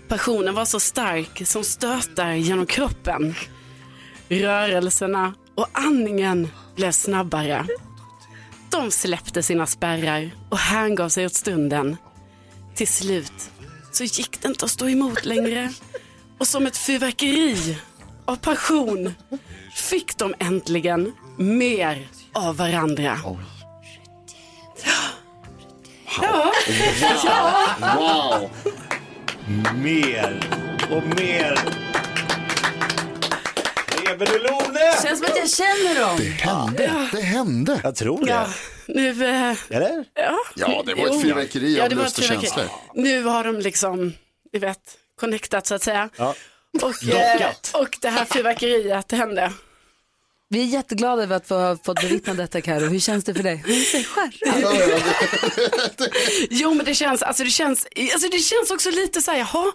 Passionen 0.07 0.55
var 0.55 0.65
så 0.65 0.79
stark 0.79 1.47
som 1.47 1.63
stötar 1.63 2.33
genom 2.33 2.65
kroppen. 2.65 3.35
Rörelserna 4.29 5.33
och 5.55 5.67
andningen 5.73 6.47
blev 6.75 6.91
snabbare. 6.91 7.65
De 8.71 8.91
släppte 8.91 9.43
sina 9.43 9.65
spärrar 9.65 10.31
och 10.49 10.57
hängav 10.57 11.09
sig 11.09 11.25
åt 11.25 11.33
stunden. 11.33 11.97
Till 12.75 12.87
slut 12.87 13.51
så 13.91 14.03
gick 14.03 14.41
det 14.41 14.47
inte 14.47 14.65
att 14.65 14.71
stå 14.71 14.89
emot 14.89 15.25
längre. 15.25 15.73
Och 16.39 16.47
som 16.47 16.65
ett 16.65 16.77
fyrverkeri 16.77 17.77
av 18.25 18.35
passion 18.35 19.13
fick 19.75 20.17
de 20.17 20.33
äntligen 20.39 21.13
mer 21.37 22.07
av 22.33 22.57
varandra. 22.57 23.19
Ja, 26.21 26.51
Wow! 27.95 28.49
Mer 29.75 30.39
och 30.91 31.03
mer. 31.15 31.59
Preben 33.87 34.27
och 34.27 34.41
Lone! 34.41 34.79
Känns 35.03 35.19
som 35.19 35.27
att 35.31 35.37
jag 35.37 35.49
känner 35.49 35.99
dem. 35.99 36.17
Det 36.17 36.31
hände, 36.31 37.09
det 37.11 37.21
hände. 37.21 37.79
Jag 37.83 37.95
tror 37.95 38.25
det. 38.25 38.31
ja. 38.31 38.47
nu, 38.87 39.09
eh, 39.09 39.57
Eller? 39.69 40.05
ja. 40.13 40.37
Ja, 40.55 40.83
det 40.85 40.93
var 40.93 41.07
ett 41.07 41.21
fyrverkeri 41.21 41.77
Ja, 41.77 41.83
av 41.83 41.89
det 41.89 41.95
var 41.95 42.03
lust 42.03 42.17
och 42.17 42.23
känslor. 42.23 42.65
Nu 42.93 43.23
har 43.23 43.43
de 43.43 43.59
liksom, 43.59 44.13
ni 44.53 44.59
vet, 44.59 44.97
connectat 45.19 45.67
så 45.67 45.75
att 45.75 45.83
säga. 45.83 46.09
Ja. 46.17 46.35
Och, 46.83 47.09
eh, 47.09 47.51
och 47.73 47.97
det 48.01 48.09
här 48.09 48.25
fyrverkeriet 48.25 49.11
hände. 49.11 49.51
Vi 50.49 50.61
är 50.61 50.65
jätteglada 50.65 51.23
över 51.23 51.35
att 51.35 51.47
få 51.47 51.55
ha 51.55 51.77
fått 51.85 52.01
bevittna 52.01 52.33
detta 52.33 52.61
Karo. 52.61 52.85
Hur 52.85 52.99
känns 52.99 53.23
det 53.23 53.33
för 53.33 53.43
dig? 53.43 53.63
Jo 56.49 56.73
men 56.73 56.85
det 56.85 56.95
känns, 56.95 57.21
alltså 57.21 57.43
det 57.43 57.49
känns, 57.49 57.87
alltså 58.13 58.29
det 58.29 58.39
känns 58.39 58.71
också 58.71 58.89
lite 58.91 59.21
så 59.21 59.31
här, 59.31 59.37
jaha, 59.37 59.71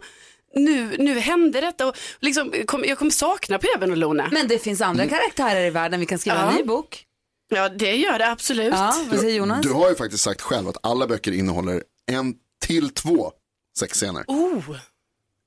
nu, 0.54 0.96
nu 0.98 1.18
hände 1.18 1.60
detta 1.60 1.86
och 1.88 1.96
liksom, 2.20 2.52
kom, 2.66 2.84
jag 2.84 2.98
kommer 2.98 3.10
sakna 3.10 3.58
Preben 3.58 3.90
och 3.90 3.96
Lone. 3.96 4.28
Men 4.32 4.48
det 4.48 4.58
finns 4.58 4.80
andra 4.80 5.06
karaktärer 5.06 5.64
i 5.66 5.70
världen. 5.70 6.00
Vi 6.00 6.06
kan 6.06 6.18
skriva 6.18 6.36
Ja. 6.36 6.50
en 6.50 6.56
ny 6.56 6.62
bok. 6.64 7.04
Ja 7.48 7.68
det 7.68 7.96
gör 7.96 8.18
det 8.18 8.28
absolut. 8.30 8.72
Ja, 8.74 9.04
vad 9.10 9.20
säger 9.20 9.36
Jonas? 9.36 9.62
Du 9.62 9.72
har 9.72 9.88
ju 9.88 9.94
faktiskt 9.96 10.24
sagt 10.24 10.40
själv 10.40 10.68
att 10.68 10.76
alla 10.82 11.06
böcker 11.06 11.32
innehåller 11.32 11.82
en 12.10 12.34
till 12.66 12.90
två 12.90 13.32
sexscener. 13.78 14.24
Oh. 14.26 14.76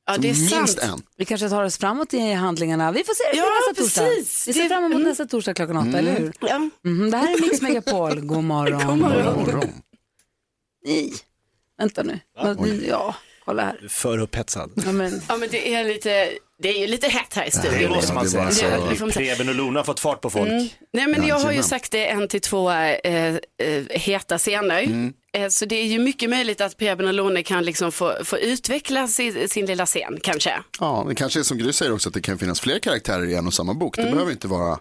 Ja 0.05 0.17
det 0.17 0.29
är 0.29 0.33
Minst 0.33 0.79
sant. 0.79 0.79
en. 0.93 1.01
Vi 1.17 1.25
kanske 1.25 1.49
tar 1.49 1.63
oss 1.63 1.77
framåt 1.77 2.13
i 2.13 2.31
handlingarna. 2.33 2.91
Vi 2.91 3.03
får 3.03 3.13
se 3.13 3.23
det 3.31 3.37
Ja, 3.37 3.43
nästa 3.69 3.81
torsdag. 3.83 4.01
precis. 4.05 4.47
Vi 4.47 4.53
ser 4.53 4.63
Det- 4.63 4.69
fram 4.69 4.83
emot 4.83 4.95
mm. 4.95 5.07
nästa 5.09 5.25
torsdag 5.25 5.53
klockan 5.53 5.77
åtta, 5.77 5.97
eller 5.99 6.19
hur? 6.19 6.33
Ja. 6.39 6.69
Mhm, 6.83 7.11
det 7.11 7.17
här 7.17 7.33
är 7.37 7.41
Mix 7.41 7.61
Megapol. 7.61 8.21
God 8.21 8.43
morgon. 8.43 8.87
God 8.87 8.97
morgon. 8.97 9.35
Morgon. 9.39 9.69
Nej. 10.85 11.13
Vänta 11.77 12.03
nu. 12.03 12.19
Ja, 12.87 13.15
kolla 13.45 13.63
här. 13.63 13.88
För 13.89 14.17
upphetsad. 14.17 14.71
Ja, 14.86 14.91
men, 14.91 15.21
ja 15.29 15.38
men 15.38 15.49
det 15.51 15.73
är 15.73 15.84
lite, 15.84 16.29
det 16.62 16.69
är 16.69 16.79
ju 16.79 16.88
lite 16.88 17.08
hett 17.08 17.34
här 17.34 17.45
i 17.45 17.51
studion. 17.51 17.79
Det 17.82 17.89
måste 17.89 18.13
man 18.13 18.27
säga. 18.29 18.51
så- 18.51 18.95
Så, 18.97 19.12
Preben 19.12 19.49
och 19.49 19.56
Lona 19.56 19.79
har 19.79 19.84
fått 19.84 19.99
fart 19.99 20.21
på 20.21 20.29
folk. 20.29 20.49
Nej 20.93 21.08
men 21.08 21.27
jag 21.27 21.39
har 21.39 21.51
ju 21.51 21.63
sagt 21.63 21.91
det 21.91 22.08
en 22.08 22.27
till 22.27 22.41
två 22.41 22.71
eh, 22.71 22.95
eh, 23.36 23.36
heta 23.89 24.38
scener. 24.38 25.12
Eh, 25.38 25.47
så 25.49 25.65
det 25.65 25.75
är 25.75 25.86
ju 25.86 25.99
mycket 25.99 26.29
möjligt 26.29 26.62
att 26.62 26.77
Preben 26.77 27.08
och 27.08 27.13
Lone 27.13 27.43
kan 27.43 27.65
liksom 27.65 27.91
få, 27.91 28.13
få 28.23 28.38
utveckla 28.38 29.08
sin, 29.08 29.49
sin 29.49 29.65
lilla 29.65 29.86
scen 29.86 30.19
kanske. 30.23 30.53
Ja, 30.79 31.06
det 31.10 31.15
kanske 31.15 31.39
är 31.39 31.43
som 31.43 31.58
Gry 31.58 31.73
säger 31.73 31.93
också 31.93 32.10
att 32.10 32.13
det 32.15 32.21
kan 32.21 32.38
finnas 32.38 32.60
fler 32.62 32.79
karaktärer 32.79 33.25
i 33.25 33.36
en 33.36 33.47
och 33.47 33.53
samma 33.53 33.73
bok. 33.73 33.95
Det 33.95 34.03
behöver 34.03 34.32
inte 34.32 34.47
vara, 34.47 34.79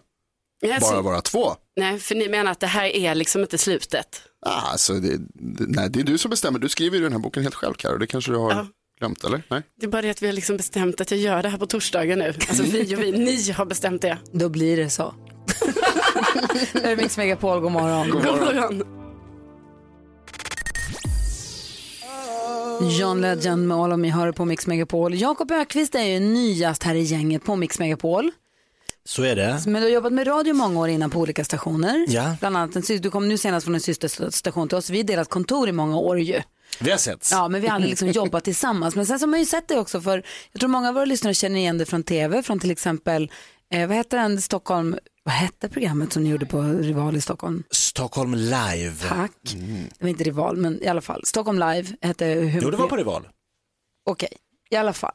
bara 0.81 1.01
vara 1.03 1.20
två. 1.20 1.55
nej, 1.77 1.98
för 1.98 2.14
ni 2.14 2.29
menar 2.29 2.53
att 2.53 2.61
det 2.61 2.66
här 2.66 2.85
är 2.87 3.14
liksom 3.14 3.40
inte 3.42 3.59
slutet. 3.59 4.22
Ah, 4.46 4.70
alltså, 4.72 4.94
det, 4.94 5.16
det, 5.35 5.64
nej, 5.68 5.90
det 5.90 6.00
är 6.00 6.05
du 6.05 6.18
som 6.18 6.31
bestämmer. 6.31 6.59
Du 6.59 6.68
skriver 6.68 6.96
ju 6.96 7.02
den 7.02 7.12
här 7.12 7.18
boken 7.18 7.42
helt 7.42 7.55
själv, 7.55 7.74
Karo. 7.74 7.98
Det 7.98 8.07
kanske 8.07 8.31
du 8.33 8.37
har 8.37 8.50
Ja. 8.50 8.66
glömt, 9.00 9.24
eller? 9.24 9.42
Nej? 9.50 9.62
Det 9.81 9.87
är 9.87 9.90
bara 9.90 10.02
det 10.02 10.11
att 10.11 10.22
vi 10.22 10.26
har 10.26 10.33
liksom 10.33 10.57
bestämt 10.57 11.00
att 11.00 11.11
jag 11.11 11.20
gör 11.20 11.42
det 11.42 11.48
här 11.48 11.59
på 11.59 11.66
torsdagar 11.66 12.16
nu. 12.16 12.26
Alltså 12.26 12.62
vi 12.62 12.96
och 12.96 13.00
vi, 13.02 13.12
ni 13.18 13.50
har 13.52 13.64
bestämt 13.66 14.02
det. 14.02 14.18
då 14.33 14.48
blir 14.48 14.76
det 14.76 14.90
så. 14.90 15.14
det 16.72 16.85
är 16.92 16.96
Mix 16.96 17.16
Megapol. 17.16 17.61
God 17.61 17.72
morgon. 17.72 18.11
God 18.11 18.24
morgon. 18.24 18.83
John 22.98 23.20
Legend 23.20 23.68
med 23.68 23.76
All 23.76 23.92
of 23.92 23.98
Me 23.98 24.11
hör 24.11 24.33
på 24.33 24.44
Mix 24.44 24.66
Megapol. 24.66 25.14
Jakob 25.14 25.50
Ökvist 25.50 25.94
är 25.94 26.05
ju 26.05 26.20
nyast 26.20 26.83
här 26.83 26.94
i 26.94 27.02
gänget 27.02 27.44
på 27.44 27.57
Mix 27.57 27.78
Megapol. 27.78 28.31
Så 29.05 29.23
är 29.23 29.37
det. 29.37 29.62
Men 29.67 29.83
du 29.83 29.88
har 29.88 29.95
jobbat 29.95 30.12
med 30.12 30.27
radio 30.27 30.55
många 30.55 30.81
år 30.81 30.88
innan 30.88 31.11
på 31.11 31.19
olika 31.21 31.45
stationer. 31.45 32.05
Ja. 32.09 32.37
Bland 32.41 32.57
annat, 32.57 32.91
en 32.91 33.01
du 33.01 33.11
kom 33.11 33.29
nu 33.29 33.38
senast 33.38 33.65
från 33.65 33.75
en 33.75 33.81
systerstation 33.81 34.69
till 34.69 34.79
oss. 34.79 34.91
Vi 34.91 34.97
har 34.99 35.05
delat 35.05 35.29
kontor 35.29 35.69
i 35.69 35.73
många 35.73 35.97
år 35.97 36.21
ju. 36.21 36.43
Vi 36.81 36.91
har 36.91 36.99
sett. 36.99 37.29
Ja, 37.33 37.49
men 37.49 37.61
vi 37.61 37.67
har 37.67 37.75
aldrig 37.75 37.91
liksom 37.91 38.09
jobbat 38.23 38.45
tillsammans. 38.45 38.97
Men 38.97 39.07
sen 39.07 39.19
så 39.19 39.23
har 39.23 39.31
man 39.31 39.41
ju 39.41 39.47
sett 39.47 39.69
det 39.69 39.79
också 39.79 40.01
för, 40.01 40.23
jag 40.53 40.61
tror 40.61 40.71
många 40.71 40.88
av 40.88 40.95
våra 40.95 41.05
lyssnare 41.05 41.35
känner 41.35 41.59
igen 41.59 41.79
det 41.79 41.87
från 41.87 42.03
tv, 42.03 42.43
från 42.43 42.61
till 42.61 42.71
exempel, 42.71 43.31
eh, 43.75 43.88
vad 43.88 43.97
heter 43.97 44.19
den, 44.19 44.41
Stockholm, 44.41 44.97
vad 45.25 45.35
hette 45.35 45.69
programmet 45.69 46.12
som 46.12 46.23
ni 46.23 46.31
gjorde 46.31 46.47
på 46.47 46.62
Rival 46.62 47.17
i 47.17 47.21
Stockholm? 47.21 47.62
Stockholm 47.71 48.35
live. 48.35 48.95
Tack. 49.09 49.33
Det 49.99 50.05
var 50.05 50.09
inte 50.09 50.25
Rival, 50.25 50.57
men 50.57 50.83
i 50.83 50.87
alla 50.87 51.01
fall. 51.01 51.23
Stockholm 51.25 51.59
Live 51.59 51.97
hette 52.01 52.25
hur 52.25 52.61
Jo, 52.62 52.71
det 52.71 52.77
var 52.77 52.88
på 52.88 52.97
Rival. 52.97 53.29
Okej, 54.11 54.29
i 54.72 54.76
alla 54.76 54.92
fall. 54.92 55.12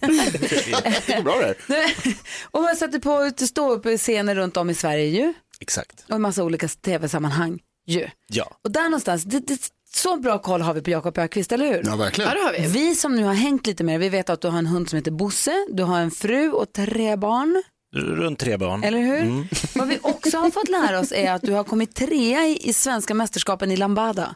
Det 0.00 1.16
går 1.16 1.22
bra 1.22 1.36
det 1.36 1.74
här. 1.74 1.94
och 2.50 2.62
man 2.62 2.76
sätter 2.76 2.98
på 2.98 3.46
stå 3.46 3.72
upp 3.72 3.98
scener 3.98 4.34
runt 4.34 4.56
om 4.56 4.70
i 4.70 4.74
Sverige 4.74 5.06
ju. 5.06 5.34
Exakt. 5.60 6.04
Och 6.08 6.14
en 6.14 6.22
massa 6.22 6.44
olika 6.44 6.68
tv-sammanhang 6.68 7.58
ju. 7.86 8.08
Ja. 8.26 8.58
Och 8.64 8.70
där 8.72 8.82
någonstans, 8.84 9.24
det, 9.24 9.40
det, 9.40 9.58
så 9.94 10.16
bra 10.16 10.38
koll 10.38 10.60
har 10.60 10.74
vi 10.74 10.82
på 10.82 10.90
Jakob 10.90 11.18
Ökvist, 11.18 11.52
eller 11.52 11.66
hur? 11.66 11.82
Ja, 11.86 11.96
verkligen. 11.96 12.30
Ja 12.30 12.36
det 12.36 12.44
har 12.44 12.52
vi. 12.52 12.80
Vi 12.80 12.94
som 12.94 13.16
nu 13.16 13.24
har 13.24 13.34
hängt 13.34 13.66
lite 13.66 13.84
med 13.84 14.00
vi 14.00 14.08
vet 14.08 14.30
att 14.30 14.40
du 14.40 14.48
har 14.48 14.58
en 14.58 14.66
hund 14.66 14.88
som 14.90 14.96
heter 14.96 15.10
Bosse, 15.10 15.66
du 15.72 15.82
har 15.82 16.00
en 16.00 16.10
fru 16.10 16.50
och 16.50 16.72
tre 16.72 17.16
barn, 17.16 17.62
Runt 17.94 18.38
tre 18.38 18.56
barn. 18.56 18.84
eller 18.84 18.98
hur? 18.98 19.48
Vad 19.78 19.88
vi 19.88 19.98
också 20.02 20.38
har 20.38 20.50
fått 20.50 20.68
lära 20.68 21.00
oss 21.00 21.12
är 21.12 21.32
att 21.32 21.42
du 21.42 21.52
har 21.52 21.64
kommit 21.64 21.94
trea 21.94 22.46
i, 22.46 22.68
i 22.68 22.72
svenska 22.72 23.14
mästerskapen 23.14 23.70
i 23.70 23.76
lambada. 23.76 24.34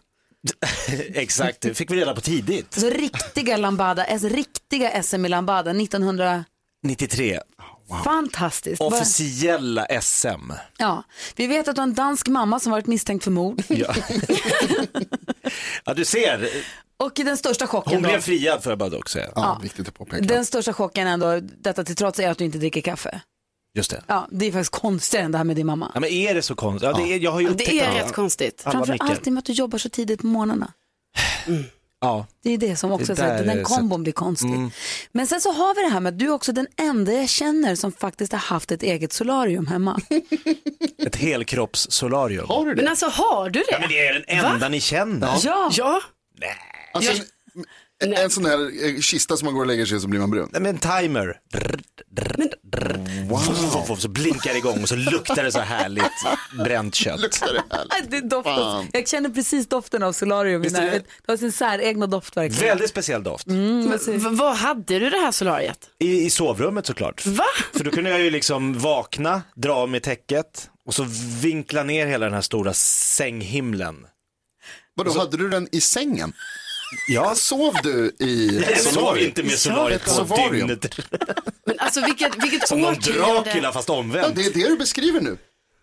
Exakt, 1.15 1.61
det 1.61 1.75
fick 1.75 1.91
vi 1.91 1.97
reda 1.97 2.15
på 2.15 2.21
tidigt. 2.21 2.67
Alltså 2.75 2.91
riktiga 2.91 3.57
lambada, 3.57 4.05
alltså 4.05 4.29
riktiga 4.29 5.03
SM 5.03 5.25
i 5.27 5.29
lambada 5.29 5.71
1900, 5.71 6.45
93. 6.83 7.41
fantastiskt. 8.05 8.81
Officiella 8.81 9.87
SM. 10.01 10.53
Ja, 10.79 11.03
vi 11.37 11.47
vet 11.47 11.69
att 11.69 11.75
du 11.75 11.81
har 11.81 11.89
en 11.89 11.95
dansk 11.95 12.29
mamma 12.29 12.61
som 12.61 12.73
varit 12.73 12.87
misstänkt 12.87 13.25
för 13.25 13.31
mord. 13.31 13.63
Ja. 13.69 13.95
ja, 15.85 15.95
du 15.95 16.05
ser. 16.05 16.49
Och 16.97 17.13
den 17.15 17.37
största 17.37 17.67
chocken 17.67 17.93
Hon 17.93 18.03
blev 18.03 18.21
friad 18.21 18.63
får 18.63 18.73
jag 18.73 18.79
bara 18.79 18.97
också 18.97 19.19
säga. 19.19 19.33
Ja, 19.35 19.59
viktigt 19.63 19.89
att 19.89 19.95
påpeka. 19.95 20.25
den 20.25 20.47
största 20.47 20.73
chocken 20.73 21.07
ändå, 21.07 21.41
detta 21.41 21.85
till 21.85 21.97
trots 21.97 22.21
är 22.21 22.31
att 22.31 22.39
du 22.39 22.45
inte 22.45 22.59
dricker 22.59 22.81
kaffe. 22.81 23.21
Just 23.75 23.91
det. 23.91 24.03
Ja, 24.07 24.29
det 24.31 24.47
är 24.47 24.53
faktiskt 24.53 24.73
konstigare 24.73 25.25
än 25.25 25.33
det 25.33 25.39
här 25.39 25.45
med 25.45 25.57
din 25.57 25.67
mamma. 25.67 25.91
Ja, 25.95 26.01
men 26.01 26.11
är 26.11 26.35
det 26.35 26.43
så 26.43 26.55
konstigt? 26.55 26.91
Ja, 26.97 27.05
det 27.05 27.13
är, 27.15 27.19
jag 27.19 27.31
har 27.33 27.41
ju 27.41 27.49
upptäckt 27.49 27.71
Det 27.71 27.81
är 27.81 27.93
rätt 28.05 28.13
konstigt. 28.13 28.63
Alla 28.65 28.73
Framför 28.73 28.93
nickar. 28.93 29.07
allt 29.07 29.27
i 29.27 29.31
och 29.31 29.33
med 29.33 29.39
att 29.41 29.45
du 29.45 29.53
jobbar 29.53 29.79
så 29.79 29.89
tidigt 29.89 30.21
på 30.21 30.27
morgnarna. 30.27 30.73
Ja. 32.01 32.27
Det 32.43 32.51
är 32.51 32.59
det 32.59 32.77
som 32.77 32.93
också 32.93 33.07
Det 33.07 33.13
är 33.13 33.17
så 33.17 33.23
där 33.23 33.45
den 33.45 33.59
är 33.59 33.63
kombon 33.63 34.03
blir 34.03 34.13
konstig. 34.13 34.49
Mm. 34.51 34.71
Men 35.13 35.27
sen 35.27 35.41
så 35.41 35.53
har 35.53 35.75
vi 35.75 35.83
det 35.83 35.89
här 35.89 36.01
med 36.01 36.13
att 36.13 36.19
du 36.19 36.25
är 36.27 36.31
också 36.31 36.53
den 36.53 36.67
enda 36.77 37.13
jag 37.13 37.29
känner 37.29 37.75
som 37.75 37.93
faktiskt 37.93 38.33
har 38.33 38.39
haft 38.39 38.71
ett 38.73 38.83
eget 38.83 39.13
solarium 39.13 39.67
hemma. 39.67 40.01
Ett 41.07 41.17
helkroppssolarium. 41.17 42.47
Har 42.49 42.67
du 42.67 42.75
det? 42.75 42.83
Men 42.83 42.91
alltså 42.91 43.07
har 43.07 43.51
du 43.51 43.61
det? 43.61 43.67
Ja, 43.71 43.79
men 43.81 43.89
det 43.89 44.07
är 44.07 44.13
den 44.15 44.25
enda 44.45 44.69
ni 44.69 44.81
känner. 44.81 45.29
Ja, 45.43 45.71
Ja. 45.77 46.01
Alltså, 46.95 47.23
en, 48.03 48.13
en 48.15 48.31
sån 48.31 48.45
här 48.45 48.87
eh, 48.87 49.01
kista 49.01 49.37
som 49.37 49.47
man 49.47 49.55
går 49.55 49.61
och 49.61 49.67
lägger 49.67 49.87
sig 49.87 49.97
i 49.97 50.01
så 50.01 50.09
blir 50.09 50.21
man 50.21 50.31
brun. 50.31 50.49
Nej, 50.53 50.63
men 50.63 50.75
en 50.75 50.79
timer. 51.03 51.37
Wow. 53.29 53.97
Så 53.97 54.09
blinkar 54.09 54.53
det 54.53 54.59
igång 54.59 54.83
och 54.83 54.89
så 54.89 54.97
luktar 54.97 55.43
det 55.45 55.53
så 55.53 55.61
härligt 55.61 56.03
bränt 56.65 56.95
kött. 56.95 57.21
Luktar 57.21 57.53
det 57.55 57.63
här? 57.71 57.87
det 58.09 58.21
doftar. 58.21 58.57
Fan. 58.57 58.87
Jag 58.93 59.09
känner 59.09 59.31
precis 59.31 59.67
doften 59.69 60.03
av 60.03 60.13
solarium. 60.13 60.61
i 60.63 60.65
Visst 60.65 60.77
är 60.77 60.81
det? 60.81 60.87
närheten. 60.87 61.09
Det 61.27 61.33
har 61.33 61.37
sin 61.37 61.53
säregna 61.53 62.07
doft 62.07 62.37
verkligen. 62.37 62.67
Väldigt 62.69 62.91
speciell 62.91 63.23
doft. 63.23 63.47
Mm, 63.47 63.91
V- 64.07 64.19
Vad 64.31 64.57
hade 64.57 64.99
du 64.99 65.11
det 65.11 65.17
här 65.17 65.33
solariet? 65.33 65.79
I, 65.99 66.25
I 66.25 66.31
sovrummet 66.31 66.87
såklart. 66.87 67.27
Va? 67.27 67.45
För 67.73 67.85
då 67.85 67.91
kunde 67.91 68.11
jag 68.11 68.21
ju 68.21 68.31
liksom 68.31 68.79
vakna, 68.79 69.43
dra 69.57 69.73
av 69.75 69.89
mig 69.89 70.01
täcket 70.01 70.71
och 70.87 70.95
så 70.95 71.07
vinkla 71.43 71.83
ner 71.83 72.07
hela 72.07 72.25
den 72.27 72.35
här 72.35 72.41
stora 72.41 72.73
sänghimlen. 72.75 74.07
Vadå, 74.95 75.19
hade 75.19 75.37
du 75.37 75.49
den 75.49 75.69
i 75.73 75.81
sängen? 75.81 76.33
Ja, 77.09 77.35
Sov 77.35 77.75
du 77.83 78.17
i 78.21 78.63
jag 78.69 78.79
sov 78.81 78.93
solarium? 78.93 79.27
inte 79.29 79.43
med 79.43 79.53
solariet 79.53 80.01
ett 80.01 80.07
på 80.19 80.27
solarium. 80.27 80.69
dygnet. 80.69 80.99
Men 81.67 81.79
alltså 81.79 82.01
vilket, 82.05 82.43
vilket 82.45 82.69
Som 82.69 82.81
någon. 82.81 82.95
Dracula 82.95 83.73
fast 83.73 83.89
Ja, 83.89 83.95
omvänt. 83.95 84.37
det 84.37 84.47
är 84.47 84.53
det 84.53 84.69
du 84.69 84.77
beskriver 84.77 85.21
nu. 85.21 85.37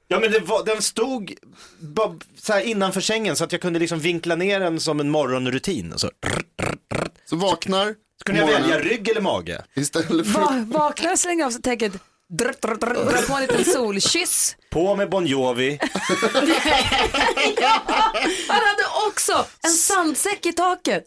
Ja 0.08 0.19
men 0.19 0.32
det 0.32 0.39
var, 0.39 0.65
den 0.65 0.82
stod 0.82 1.34
bara 1.80 2.15
så 2.41 2.54
här 2.54 2.62
innanför 2.62 3.02
sängen 3.02 3.36
så 3.36 3.43
att 3.43 3.52
jag 3.52 3.62
kunde 3.62 3.80
liksom 3.80 4.00
vinkla 4.00 4.36
ner 4.36 4.60
den 4.60 4.80
som 4.80 5.00
en 5.00 5.10
morgonrutin. 5.10 5.93
Så, 5.98 6.10
Så 7.26 7.36
vaknar 7.36 7.86
så 8.17 8.24
kunde 8.26 8.41
jag 8.41 8.48
morgonen, 8.50 8.69
välja 8.69 8.89
rygg 8.91 9.10
eller 9.10 9.22
mage. 9.22 9.63
Istället 9.76 10.28
för 10.28 10.39
Va, 10.39 10.63
vaknar, 10.67 11.15
slänger 11.15 11.45
av 11.45 11.52
sig 11.52 11.62
täcket, 11.62 11.93
drr, 12.30 12.54
drr, 12.62 12.76
drr, 12.76 12.94
drar 12.94 13.28
på 13.28 13.34
en 13.34 13.42
liten 13.42 13.65
solkyss. 13.65 14.56
På 14.70 14.96
med 14.96 15.10
Bon 15.10 15.26
Jovi. 15.26 15.80
Han 18.48 18.62
hade 18.62 18.84
också 19.08 19.46
en 19.63 19.72
sandsäck 19.72 20.46
i 20.46 20.54
taket. 20.54 21.04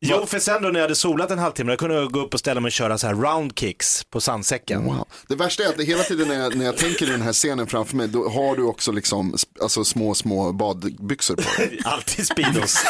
Jo 0.00 0.26
för 0.26 0.38
sen 0.38 0.62
då 0.62 0.68
när 0.68 0.74
jag 0.74 0.84
hade 0.84 0.94
solat 0.94 1.30
en 1.30 1.38
halvtimme 1.38 1.72
då 1.72 1.76
kunde 1.76 1.94
jag 1.94 2.12
gå 2.12 2.20
upp 2.20 2.34
och 2.34 2.40
ställa 2.40 2.60
mig 2.60 2.68
och 2.68 2.72
köra 2.72 2.98
så 2.98 3.06
här 3.06 3.14
round 3.14 3.58
kicks 3.58 4.04
på 4.04 4.20
sandsäcken. 4.20 4.84
Wow. 4.84 5.08
Det 5.28 5.34
värsta 5.36 5.64
är 5.64 5.68
att 5.68 5.76
det 5.76 5.84
hela 5.84 6.02
tiden 6.02 6.28
när 6.28 6.40
jag, 6.40 6.56
när 6.56 6.64
jag 6.64 6.76
tänker 6.76 7.06
i 7.06 7.10
den 7.10 7.22
här 7.22 7.32
scenen 7.32 7.66
framför 7.66 7.96
mig, 7.96 8.08
då 8.08 8.28
har 8.28 8.56
du 8.56 8.62
också 8.62 8.92
liksom, 8.92 9.36
alltså 9.60 9.84
små, 9.84 10.14
små 10.14 10.52
badbyxor 10.52 11.36
på 11.36 11.42
dig. 11.56 11.80
Alltid 11.84 12.26
Speedos. 12.26 12.84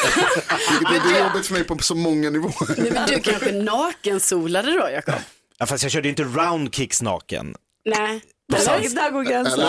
Vilket 0.70 1.04
är, 1.04 1.08
det 1.08 1.18
är 1.18 1.26
jobbigt 1.26 1.46
för 1.46 1.54
mig 1.54 1.64
på 1.64 1.78
så 1.78 1.94
många 1.94 2.30
nivåer. 2.30 2.74
Nej, 2.82 2.90
men 2.92 3.08
du 3.08 3.20
kanske 3.20 3.52
nakensolade 3.52 4.70
då 4.72 4.88
Jakob? 4.90 5.14
Ja, 5.58 5.66
fast 5.66 5.82
jag 5.82 5.92
körde 5.92 6.08
ju 6.08 6.10
inte 6.10 6.22
round 6.24 6.74
kicks 6.74 7.02
naken. 7.02 7.54
Nej. 7.84 8.20
Där, 8.48 8.94
där 8.94 9.10
går 9.10 9.22
gränsen. 9.22 9.68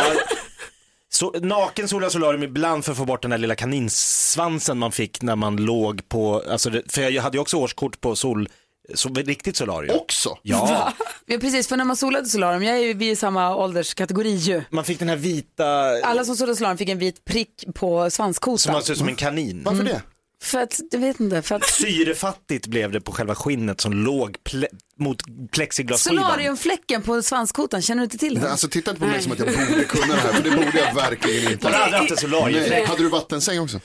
Så, 1.09 1.31
naken 1.41 1.87
sola 1.87 2.09
solarium 2.09 2.43
ibland 2.43 2.85
för 2.85 2.91
att 2.91 2.97
få 2.97 3.05
bort 3.05 3.21
den 3.21 3.31
där 3.31 3.37
lilla 3.37 3.55
kaninsvansen 3.55 4.77
man 4.77 4.91
fick 4.91 5.21
när 5.21 5.35
man 5.35 5.55
låg 5.55 6.09
på, 6.09 6.43
alltså 6.49 6.69
det, 6.69 6.91
för 6.91 7.01
jag 7.01 7.23
hade 7.23 7.37
ju 7.37 7.41
också 7.41 7.57
årskort 7.57 8.01
på 8.01 8.15
sol, 8.15 8.49
Så, 8.95 9.09
riktigt 9.09 9.55
solarium. 9.55 9.99
Också? 9.99 10.37
Ja, 10.41 10.93
Ja, 11.25 11.37
precis, 11.37 11.67
för 11.67 11.77
när 11.77 11.85
man 11.85 11.97
solade 11.97 12.25
solarium, 12.25 12.63
jag 12.63 12.75
är 12.77 12.81
ju, 12.81 12.93
vi 12.93 13.07
är 13.07 13.11
i 13.11 13.15
samma 13.15 13.55
ålderskategori 13.55 14.35
ju. 14.35 14.61
man 14.69 14.83
fick 14.83 14.99
den 14.99 15.09
här 15.09 15.15
vita, 15.15 15.65
Alla 16.03 16.25
som 16.25 16.35
solade 16.35 16.55
solarium 16.55 16.77
fick 16.77 16.89
en 16.89 16.99
vit 16.99 17.25
prick 17.25 17.65
på 17.75 18.09
svanskotan. 18.09 18.57
som 18.57 18.73
man 18.73 18.83
ser 18.83 18.93
ut 18.93 18.99
som 18.99 19.07
en 19.07 19.15
kanin. 19.15 19.61
Varför 19.65 19.83
det? 19.83 20.01
För 20.43 20.59
att, 20.59 20.79
jag 20.91 20.99
vet 20.99 21.19
inte, 21.19 21.41
för 21.41 21.55
att 21.55 21.69
Syrefattigt 21.69 22.67
blev 22.67 22.91
det 22.91 23.01
på 23.01 23.11
själva 23.11 23.35
skinnet 23.35 23.81
som 23.81 23.93
låg 23.93 24.37
ple- 24.43 24.67
mot 24.99 25.17
plexiglasskivan. 25.51 26.23
solariumfläcken 26.23 27.01
på 27.01 27.21
svanskotan, 27.21 27.81
känner 27.81 28.01
du 28.01 28.03
inte 28.03 28.17
till 28.17 28.35
den? 28.35 28.45
Alltså 28.51 28.67
titta 28.67 28.91
inte 28.91 29.01
på 29.01 29.07
mig 29.07 29.21
som 29.21 29.31
att 29.31 29.39
jag 29.39 29.47
borde 29.47 29.83
kunna 29.83 30.13
det 30.15 30.19
här, 30.21 30.33
för 30.33 30.43
det 30.43 30.51
borde 30.51 30.77
jag 30.77 30.95
verkligen 30.95 31.51
inte. 31.51 31.67
Har 31.67 31.71
du 31.71 31.77
aldrig 31.77 31.99
haft 31.99 32.11
en 32.11 32.17
solariumfläck? 32.17 32.69
Nej. 32.71 32.85
Hade 32.85 33.03
du 33.03 33.09
vattensäng 33.09 33.59
också? 33.59 33.79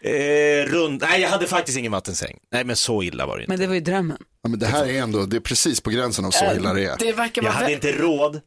Eh, 0.00 0.66
rund, 0.66 1.00
nej 1.00 1.20
jag 1.20 1.28
hade 1.28 1.46
faktiskt 1.46 1.78
ingen 1.78 1.92
vattensäng. 1.92 2.38
Nej 2.52 2.64
men 2.64 2.76
så 2.76 3.02
illa 3.02 3.26
var 3.26 3.36
det 3.36 3.42
inte. 3.42 3.50
Men 3.52 3.60
det 3.60 3.66
var 3.66 3.74
ju 3.74 3.80
drömmen. 3.80 4.18
Ja, 4.42 4.48
men 4.48 4.58
det 4.58 4.66
här 4.66 4.86
är 4.86 5.02
ändå, 5.02 5.26
det 5.26 5.36
är 5.36 5.40
precis 5.40 5.80
på 5.80 5.90
gränsen 5.90 6.24
av 6.24 6.30
så 6.30 6.44
illa 6.56 6.72
det 6.74 6.84
är. 6.84 6.96
Det 6.98 7.12
verkar 7.12 7.42
Jag 7.42 7.50
vara 7.50 7.60
hade 7.60 7.72
inte 7.72 7.92
råd. 7.92 8.40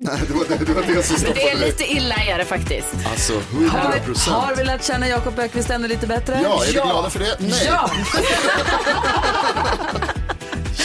Nej, 0.00 0.20
det 0.28 0.34
var 0.34 0.44
det, 0.48 0.64
det, 0.64 0.72
var 0.72 0.82
det 0.82 1.02
som 1.02 1.14
det 1.14 1.20
stoppade 1.20 1.40
är 1.50 1.56
mig. 1.56 1.66
lite 1.66 1.84
illa 1.92 2.14
är 2.14 2.38
det 2.38 2.44
faktiskt. 2.44 2.86
Alltså, 3.10 3.32
Har 3.32 3.40
100 3.40 3.70
vi, 3.92 3.98
har 3.98 4.06
procent. 4.06 4.58
vi 4.58 4.64
lärt 4.64 4.84
känna 4.84 5.08
Jakob 5.08 5.38
Ökvist 5.38 5.70
ännu 5.70 5.88
lite 5.88 6.06
bättre? 6.06 6.40
Ja, 6.42 6.62
är 6.62 6.66
vi 6.66 6.72
glada 6.72 7.10
för 7.10 7.18
det? 7.18 7.36
Nej. 7.38 7.62
Ja! 7.66 7.90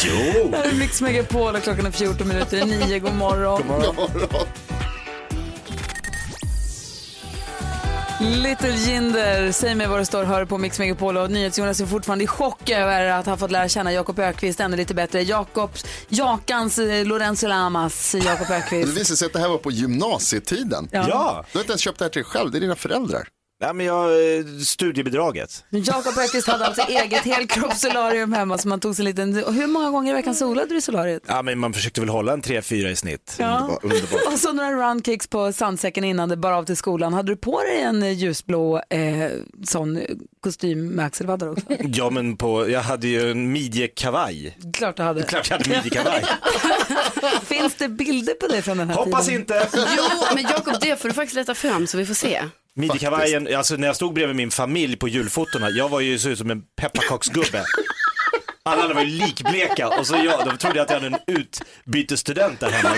Jo! 0.06 0.48
Det 0.52 0.58
här 0.58 0.66
är 0.70 0.74
Mix 0.74 1.02
Megapol 1.02 1.56
och 1.56 1.64
klockan 1.64 1.86
är 1.86 1.92
14 1.92 2.28
minuter 2.28 2.58
i 2.58 2.66
9. 2.66 3.00
God 3.00 3.14
morgon. 3.14 3.62
Ja, 3.70 4.08
Little 8.24 8.70
Jinder, 8.72 9.52
säg 9.52 9.76
mig 9.76 9.88
vad 9.88 10.00
det 10.00 10.06
står, 10.06 10.24
hör 10.24 10.46
på 10.46 10.58
Mix 10.58 10.80
Megapol 10.80 11.18
och 11.18 11.32
NyhetsJonas 11.32 11.80
är 11.80 11.86
fortfarande 11.86 12.24
i 12.24 12.28
chock 12.28 12.70
över 12.70 13.06
att 13.06 13.26
ha 13.26 13.38
fått 13.38 13.52
lära 13.52 13.70
känna 13.70 13.94
Jakob 13.94 14.20
Ökvist 14.20 14.60
ännu 14.60 14.78
lite 14.78 14.94
bättre. 14.94 15.22
Jakobs, 15.24 15.86
Jakans 16.10 16.78
eh, 16.80 17.06
Lorenzo 17.06 17.48
Lamas, 17.48 18.16
Jakob 18.16 18.48
Det 18.48 18.56
Ökvist. 18.56 18.98
visar 18.98 19.16
sig 19.16 19.26
att 19.26 19.34
det 19.34 19.40
här 19.40 19.50
var 19.50 19.58
på 19.58 19.72
gymnasietiden. 19.72 20.90
Ja. 20.92 21.06
Ja, 21.10 21.46
Du 21.52 21.58
har 21.58 21.64
inte 21.64 21.72
ens 21.72 21.82
köpt 21.82 22.00
det 22.00 22.06
här 22.06 22.10
till 22.10 22.22
dig 22.22 22.30
själv, 22.32 22.52
det 22.52 22.58
är 22.58 22.62
dina 22.62 22.76
föräldrar. 22.76 23.28
Nej 23.64 23.74
men 23.74 23.86
jag, 23.86 24.38
eh, 24.38 24.46
studiebidraget. 24.66 25.64
Jakob 25.70 26.18
Ökvist 26.18 26.48
hade 26.48 26.66
alltså 26.66 26.82
eget 26.82 27.22
helkroppssolarium 27.22 28.34
hemma 28.34 28.58
som 28.58 28.70
man 28.70 28.80
tog 28.80 28.96
sig 28.96 29.04
en 29.04 29.06
liten... 29.06 29.44
och 29.44 29.54
Hur 29.54 29.68
många 29.68 29.90
gånger 29.92 30.12
i 30.12 30.16
veckan 30.16 30.36
solade 30.36 30.68
du 30.68 30.78
i 30.78 30.82
solariet? 30.82 31.24
Ja 31.28 31.42
men 31.42 31.60
man 31.60 31.74
försökte 31.74 32.02
väl 32.02 32.10
hålla 32.10 32.34
en 32.34 32.42
3-4 32.42 32.88
i 32.88 32.96
snitt. 32.96 33.36
Ja. 33.40 33.80
Underbart. 33.84 34.34
Och 34.34 34.40
så 34.40 34.54
några 34.54 34.72
roundkicks 34.72 35.28
på 35.28 35.54
sandsäcken 35.54 36.04
innan 36.04 36.30
det 36.30 36.38
bar 36.38 36.52
av 36.52 36.64
till 36.66 36.78
skolan. 36.78 37.14
Hade 37.14 37.32
du 37.32 37.36
på 37.36 37.60
dig 37.62 37.82
en 37.82 38.04
eh, 38.04 38.12
ljusblå 38.12 38.82
eh, 38.90 39.32
sån 39.66 39.98
eh, 39.98 40.04
kostym 40.44 40.88
med 40.88 41.06
axelvaddar 41.06 41.50
också? 41.50 41.66
Ja 41.80 42.10
men 42.10 42.38
på, 42.38 42.70
jag 42.70 42.82
hade 42.82 43.08
ju 43.08 43.32
en 43.32 43.52
midjekavaj. 43.52 44.58
Klart 44.74 44.98
du 44.98 45.04
hade. 45.04 45.24
Klart 45.24 45.50
jag 45.50 45.58
hade 45.58 45.70
midjekavaj. 45.70 46.26
Finns 47.46 47.76
det 47.76 47.90
bilder 47.90 48.34
på 48.34 48.48
dig 48.48 48.62
från 48.62 48.78
den 48.78 48.90
här 48.90 48.96
Hoppas 48.96 49.26
tiden? 49.26 49.42
inte. 49.42 49.68
Jo, 49.74 50.04
men 50.36 50.44
Jakob, 50.44 50.74
det 50.82 51.02
får 51.02 51.08
du 51.10 51.14
faktiskt 51.14 51.36
leta 51.36 51.56
fram 51.56 51.88
så 51.88 51.98
vi 51.98 52.06
får 52.06 52.14
se. 52.14 52.42
Midjekavajen, 52.76 53.56
alltså 53.56 53.76
när 53.76 53.88
jag 53.88 53.96
stod 53.96 54.14
bredvid 54.14 54.36
min 54.36 54.52
familj 54.52 54.98
på 54.98 55.08
julfotona, 55.08 55.70
jag 55.70 55.90
var 55.90 56.00
ju 56.00 56.20
så 56.20 56.30
ut 56.30 56.38
som 56.38 56.52
en 56.52 56.62
pepparkaksgubbe. 56.82 57.66
Alla 58.64 58.82
andra 58.82 58.96
var 58.96 59.02
ju 59.02 59.08
likbleka 59.08 59.88
och 59.88 60.08
så 60.08 60.16
jag, 60.16 60.46
de 60.46 60.58
trodde 60.58 60.82
att 60.82 60.90
jag 60.90 61.02
hade 61.02 61.16
en 61.16 61.36
utbytesstudent 61.38 62.60
där 62.60 62.70
hemma. 62.70 62.96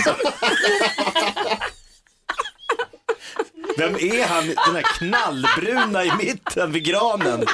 Vem 3.78 3.96
är 3.96 4.28
han, 4.28 4.48
den 4.48 4.76
här 4.76 4.98
knallbruna 4.98 6.04
i 6.04 6.12
mitten 6.18 6.72
vid 6.72 6.86
granen? 6.86 7.46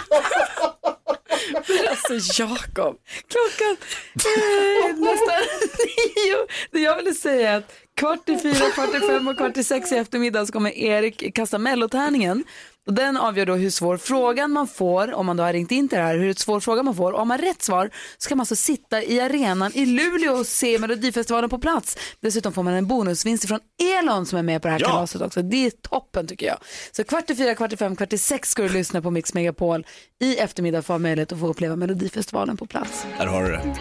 Alltså 1.89 2.41
Jakob. 2.41 2.97
Klockan 3.28 3.78
eh, 4.16 4.95
nästan 4.95 5.41
nio. 5.78 6.47
Det 6.72 6.80
jag 6.80 6.95
ville 6.95 7.14
säga 7.14 7.52
är 7.52 7.58
att 7.58 7.74
kvart 7.95 8.30
i 8.30 8.38
fyra, 8.38 8.70
kvart 8.74 8.95
i 8.95 8.99
fem 8.99 9.28
och 9.28 9.38
kvart 9.38 9.58
i 9.58 9.64
sex 9.64 9.91
i 9.91 9.95
eftermiddag 9.95 10.45
så 10.45 10.54
kommer 10.54 10.78
Erik 10.78 11.36
kasta 11.36 11.58
mellotärningen. 11.58 12.43
Och 12.88 12.93
den 12.93 13.17
avgör 13.17 13.45
då 13.45 13.53
hur 13.55 13.69
svår 13.69 13.97
frågan 13.97 14.51
man 14.51 14.67
får, 14.67 15.13
om 15.13 15.25
man 15.25 15.38
då 15.38 15.43
har 15.43 15.53
ringt 15.53 15.71
in 15.71 15.89
till 15.89 15.97
det 15.97 16.03
här, 16.03 16.17
hur 16.17 16.34
svår 16.34 16.59
fråga 16.59 16.84
man 16.84 16.95
får. 16.95 17.11
Och 17.11 17.17
har 17.19 17.25
man 17.25 17.38
rätt 17.38 17.63
svar 17.63 17.89
så 18.17 18.29
kan 18.29 18.38
man 18.38 18.41
alltså 18.41 18.55
sitta 18.55 19.03
i 19.03 19.19
arenan 19.19 19.71
i 19.73 19.86
Luleå 19.86 20.34
och 20.34 20.45
se 20.47 20.79
Melodifestivalen 20.79 21.49
på 21.49 21.59
plats. 21.59 21.97
Dessutom 22.21 22.53
får 22.53 22.63
man 22.63 22.73
en 22.73 22.88
bonusvinst 22.88 23.47
från 23.47 23.59
Elon 23.99 24.25
som 24.25 24.38
är 24.39 24.43
med 24.43 24.61
på 24.61 24.67
det 24.67 24.71
här 24.71 24.79
Ja. 24.82 24.88
kalaset 24.88 25.21
också. 25.21 25.41
Det 25.41 25.65
är 25.65 25.69
toppen 25.71 26.27
tycker 26.27 26.45
jag. 26.45 26.57
Så 26.91 27.03
kvart 27.03 27.29
i 27.29 27.36
fyra, 27.36 27.55
kvart 27.55 27.73
i 27.73 27.77
fem, 27.77 27.95
kvart 27.95 28.13
i 28.13 28.17
sex 28.17 28.49
ska 28.49 28.63
du 28.63 28.69
lyssna 28.69 29.01
på 29.01 29.11
Mix 29.11 29.34
Megapol 29.34 29.86
i 30.21 30.38
eftermiddag 30.38 30.82
för 30.82 30.93
att 30.93 30.99
ha 30.99 30.99
möjlighet 31.03 31.32
att 31.32 31.39
få 31.39 31.47
uppleva 31.47 31.75
Melodifestivalen 31.75 32.57
på 32.57 32.65
plats. 32.65 33.05
Där 33.17 33.25
har 33.25 33.43
du 33.43 33.49
det. 33.51 33.75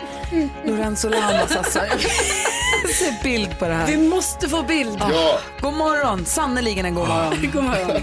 Lorenzo 0.66 1.08
Lamas 1.08 1.56
alltså. 1.56 1.78
Jag 2.82 2.90
ser 2.94 3.22
bild 3.22 3.58
på 3.58 3.64
det 3.68 3.74
här. 3.74 3.86
Vi 3.86 4.08
måste 4.08 4.48
få 4.48 4.62
bild. 4.62 4.96
Ja, 5.00 5.38
God 5.62 5.74
morgon, 5.74 6.24
sannerligen 6.24 6.84
en 6.86 6.94
god 6.94 7.08
morgon. 7.08 7.34
God 7.52 7.64
morgon. 7.64 8.02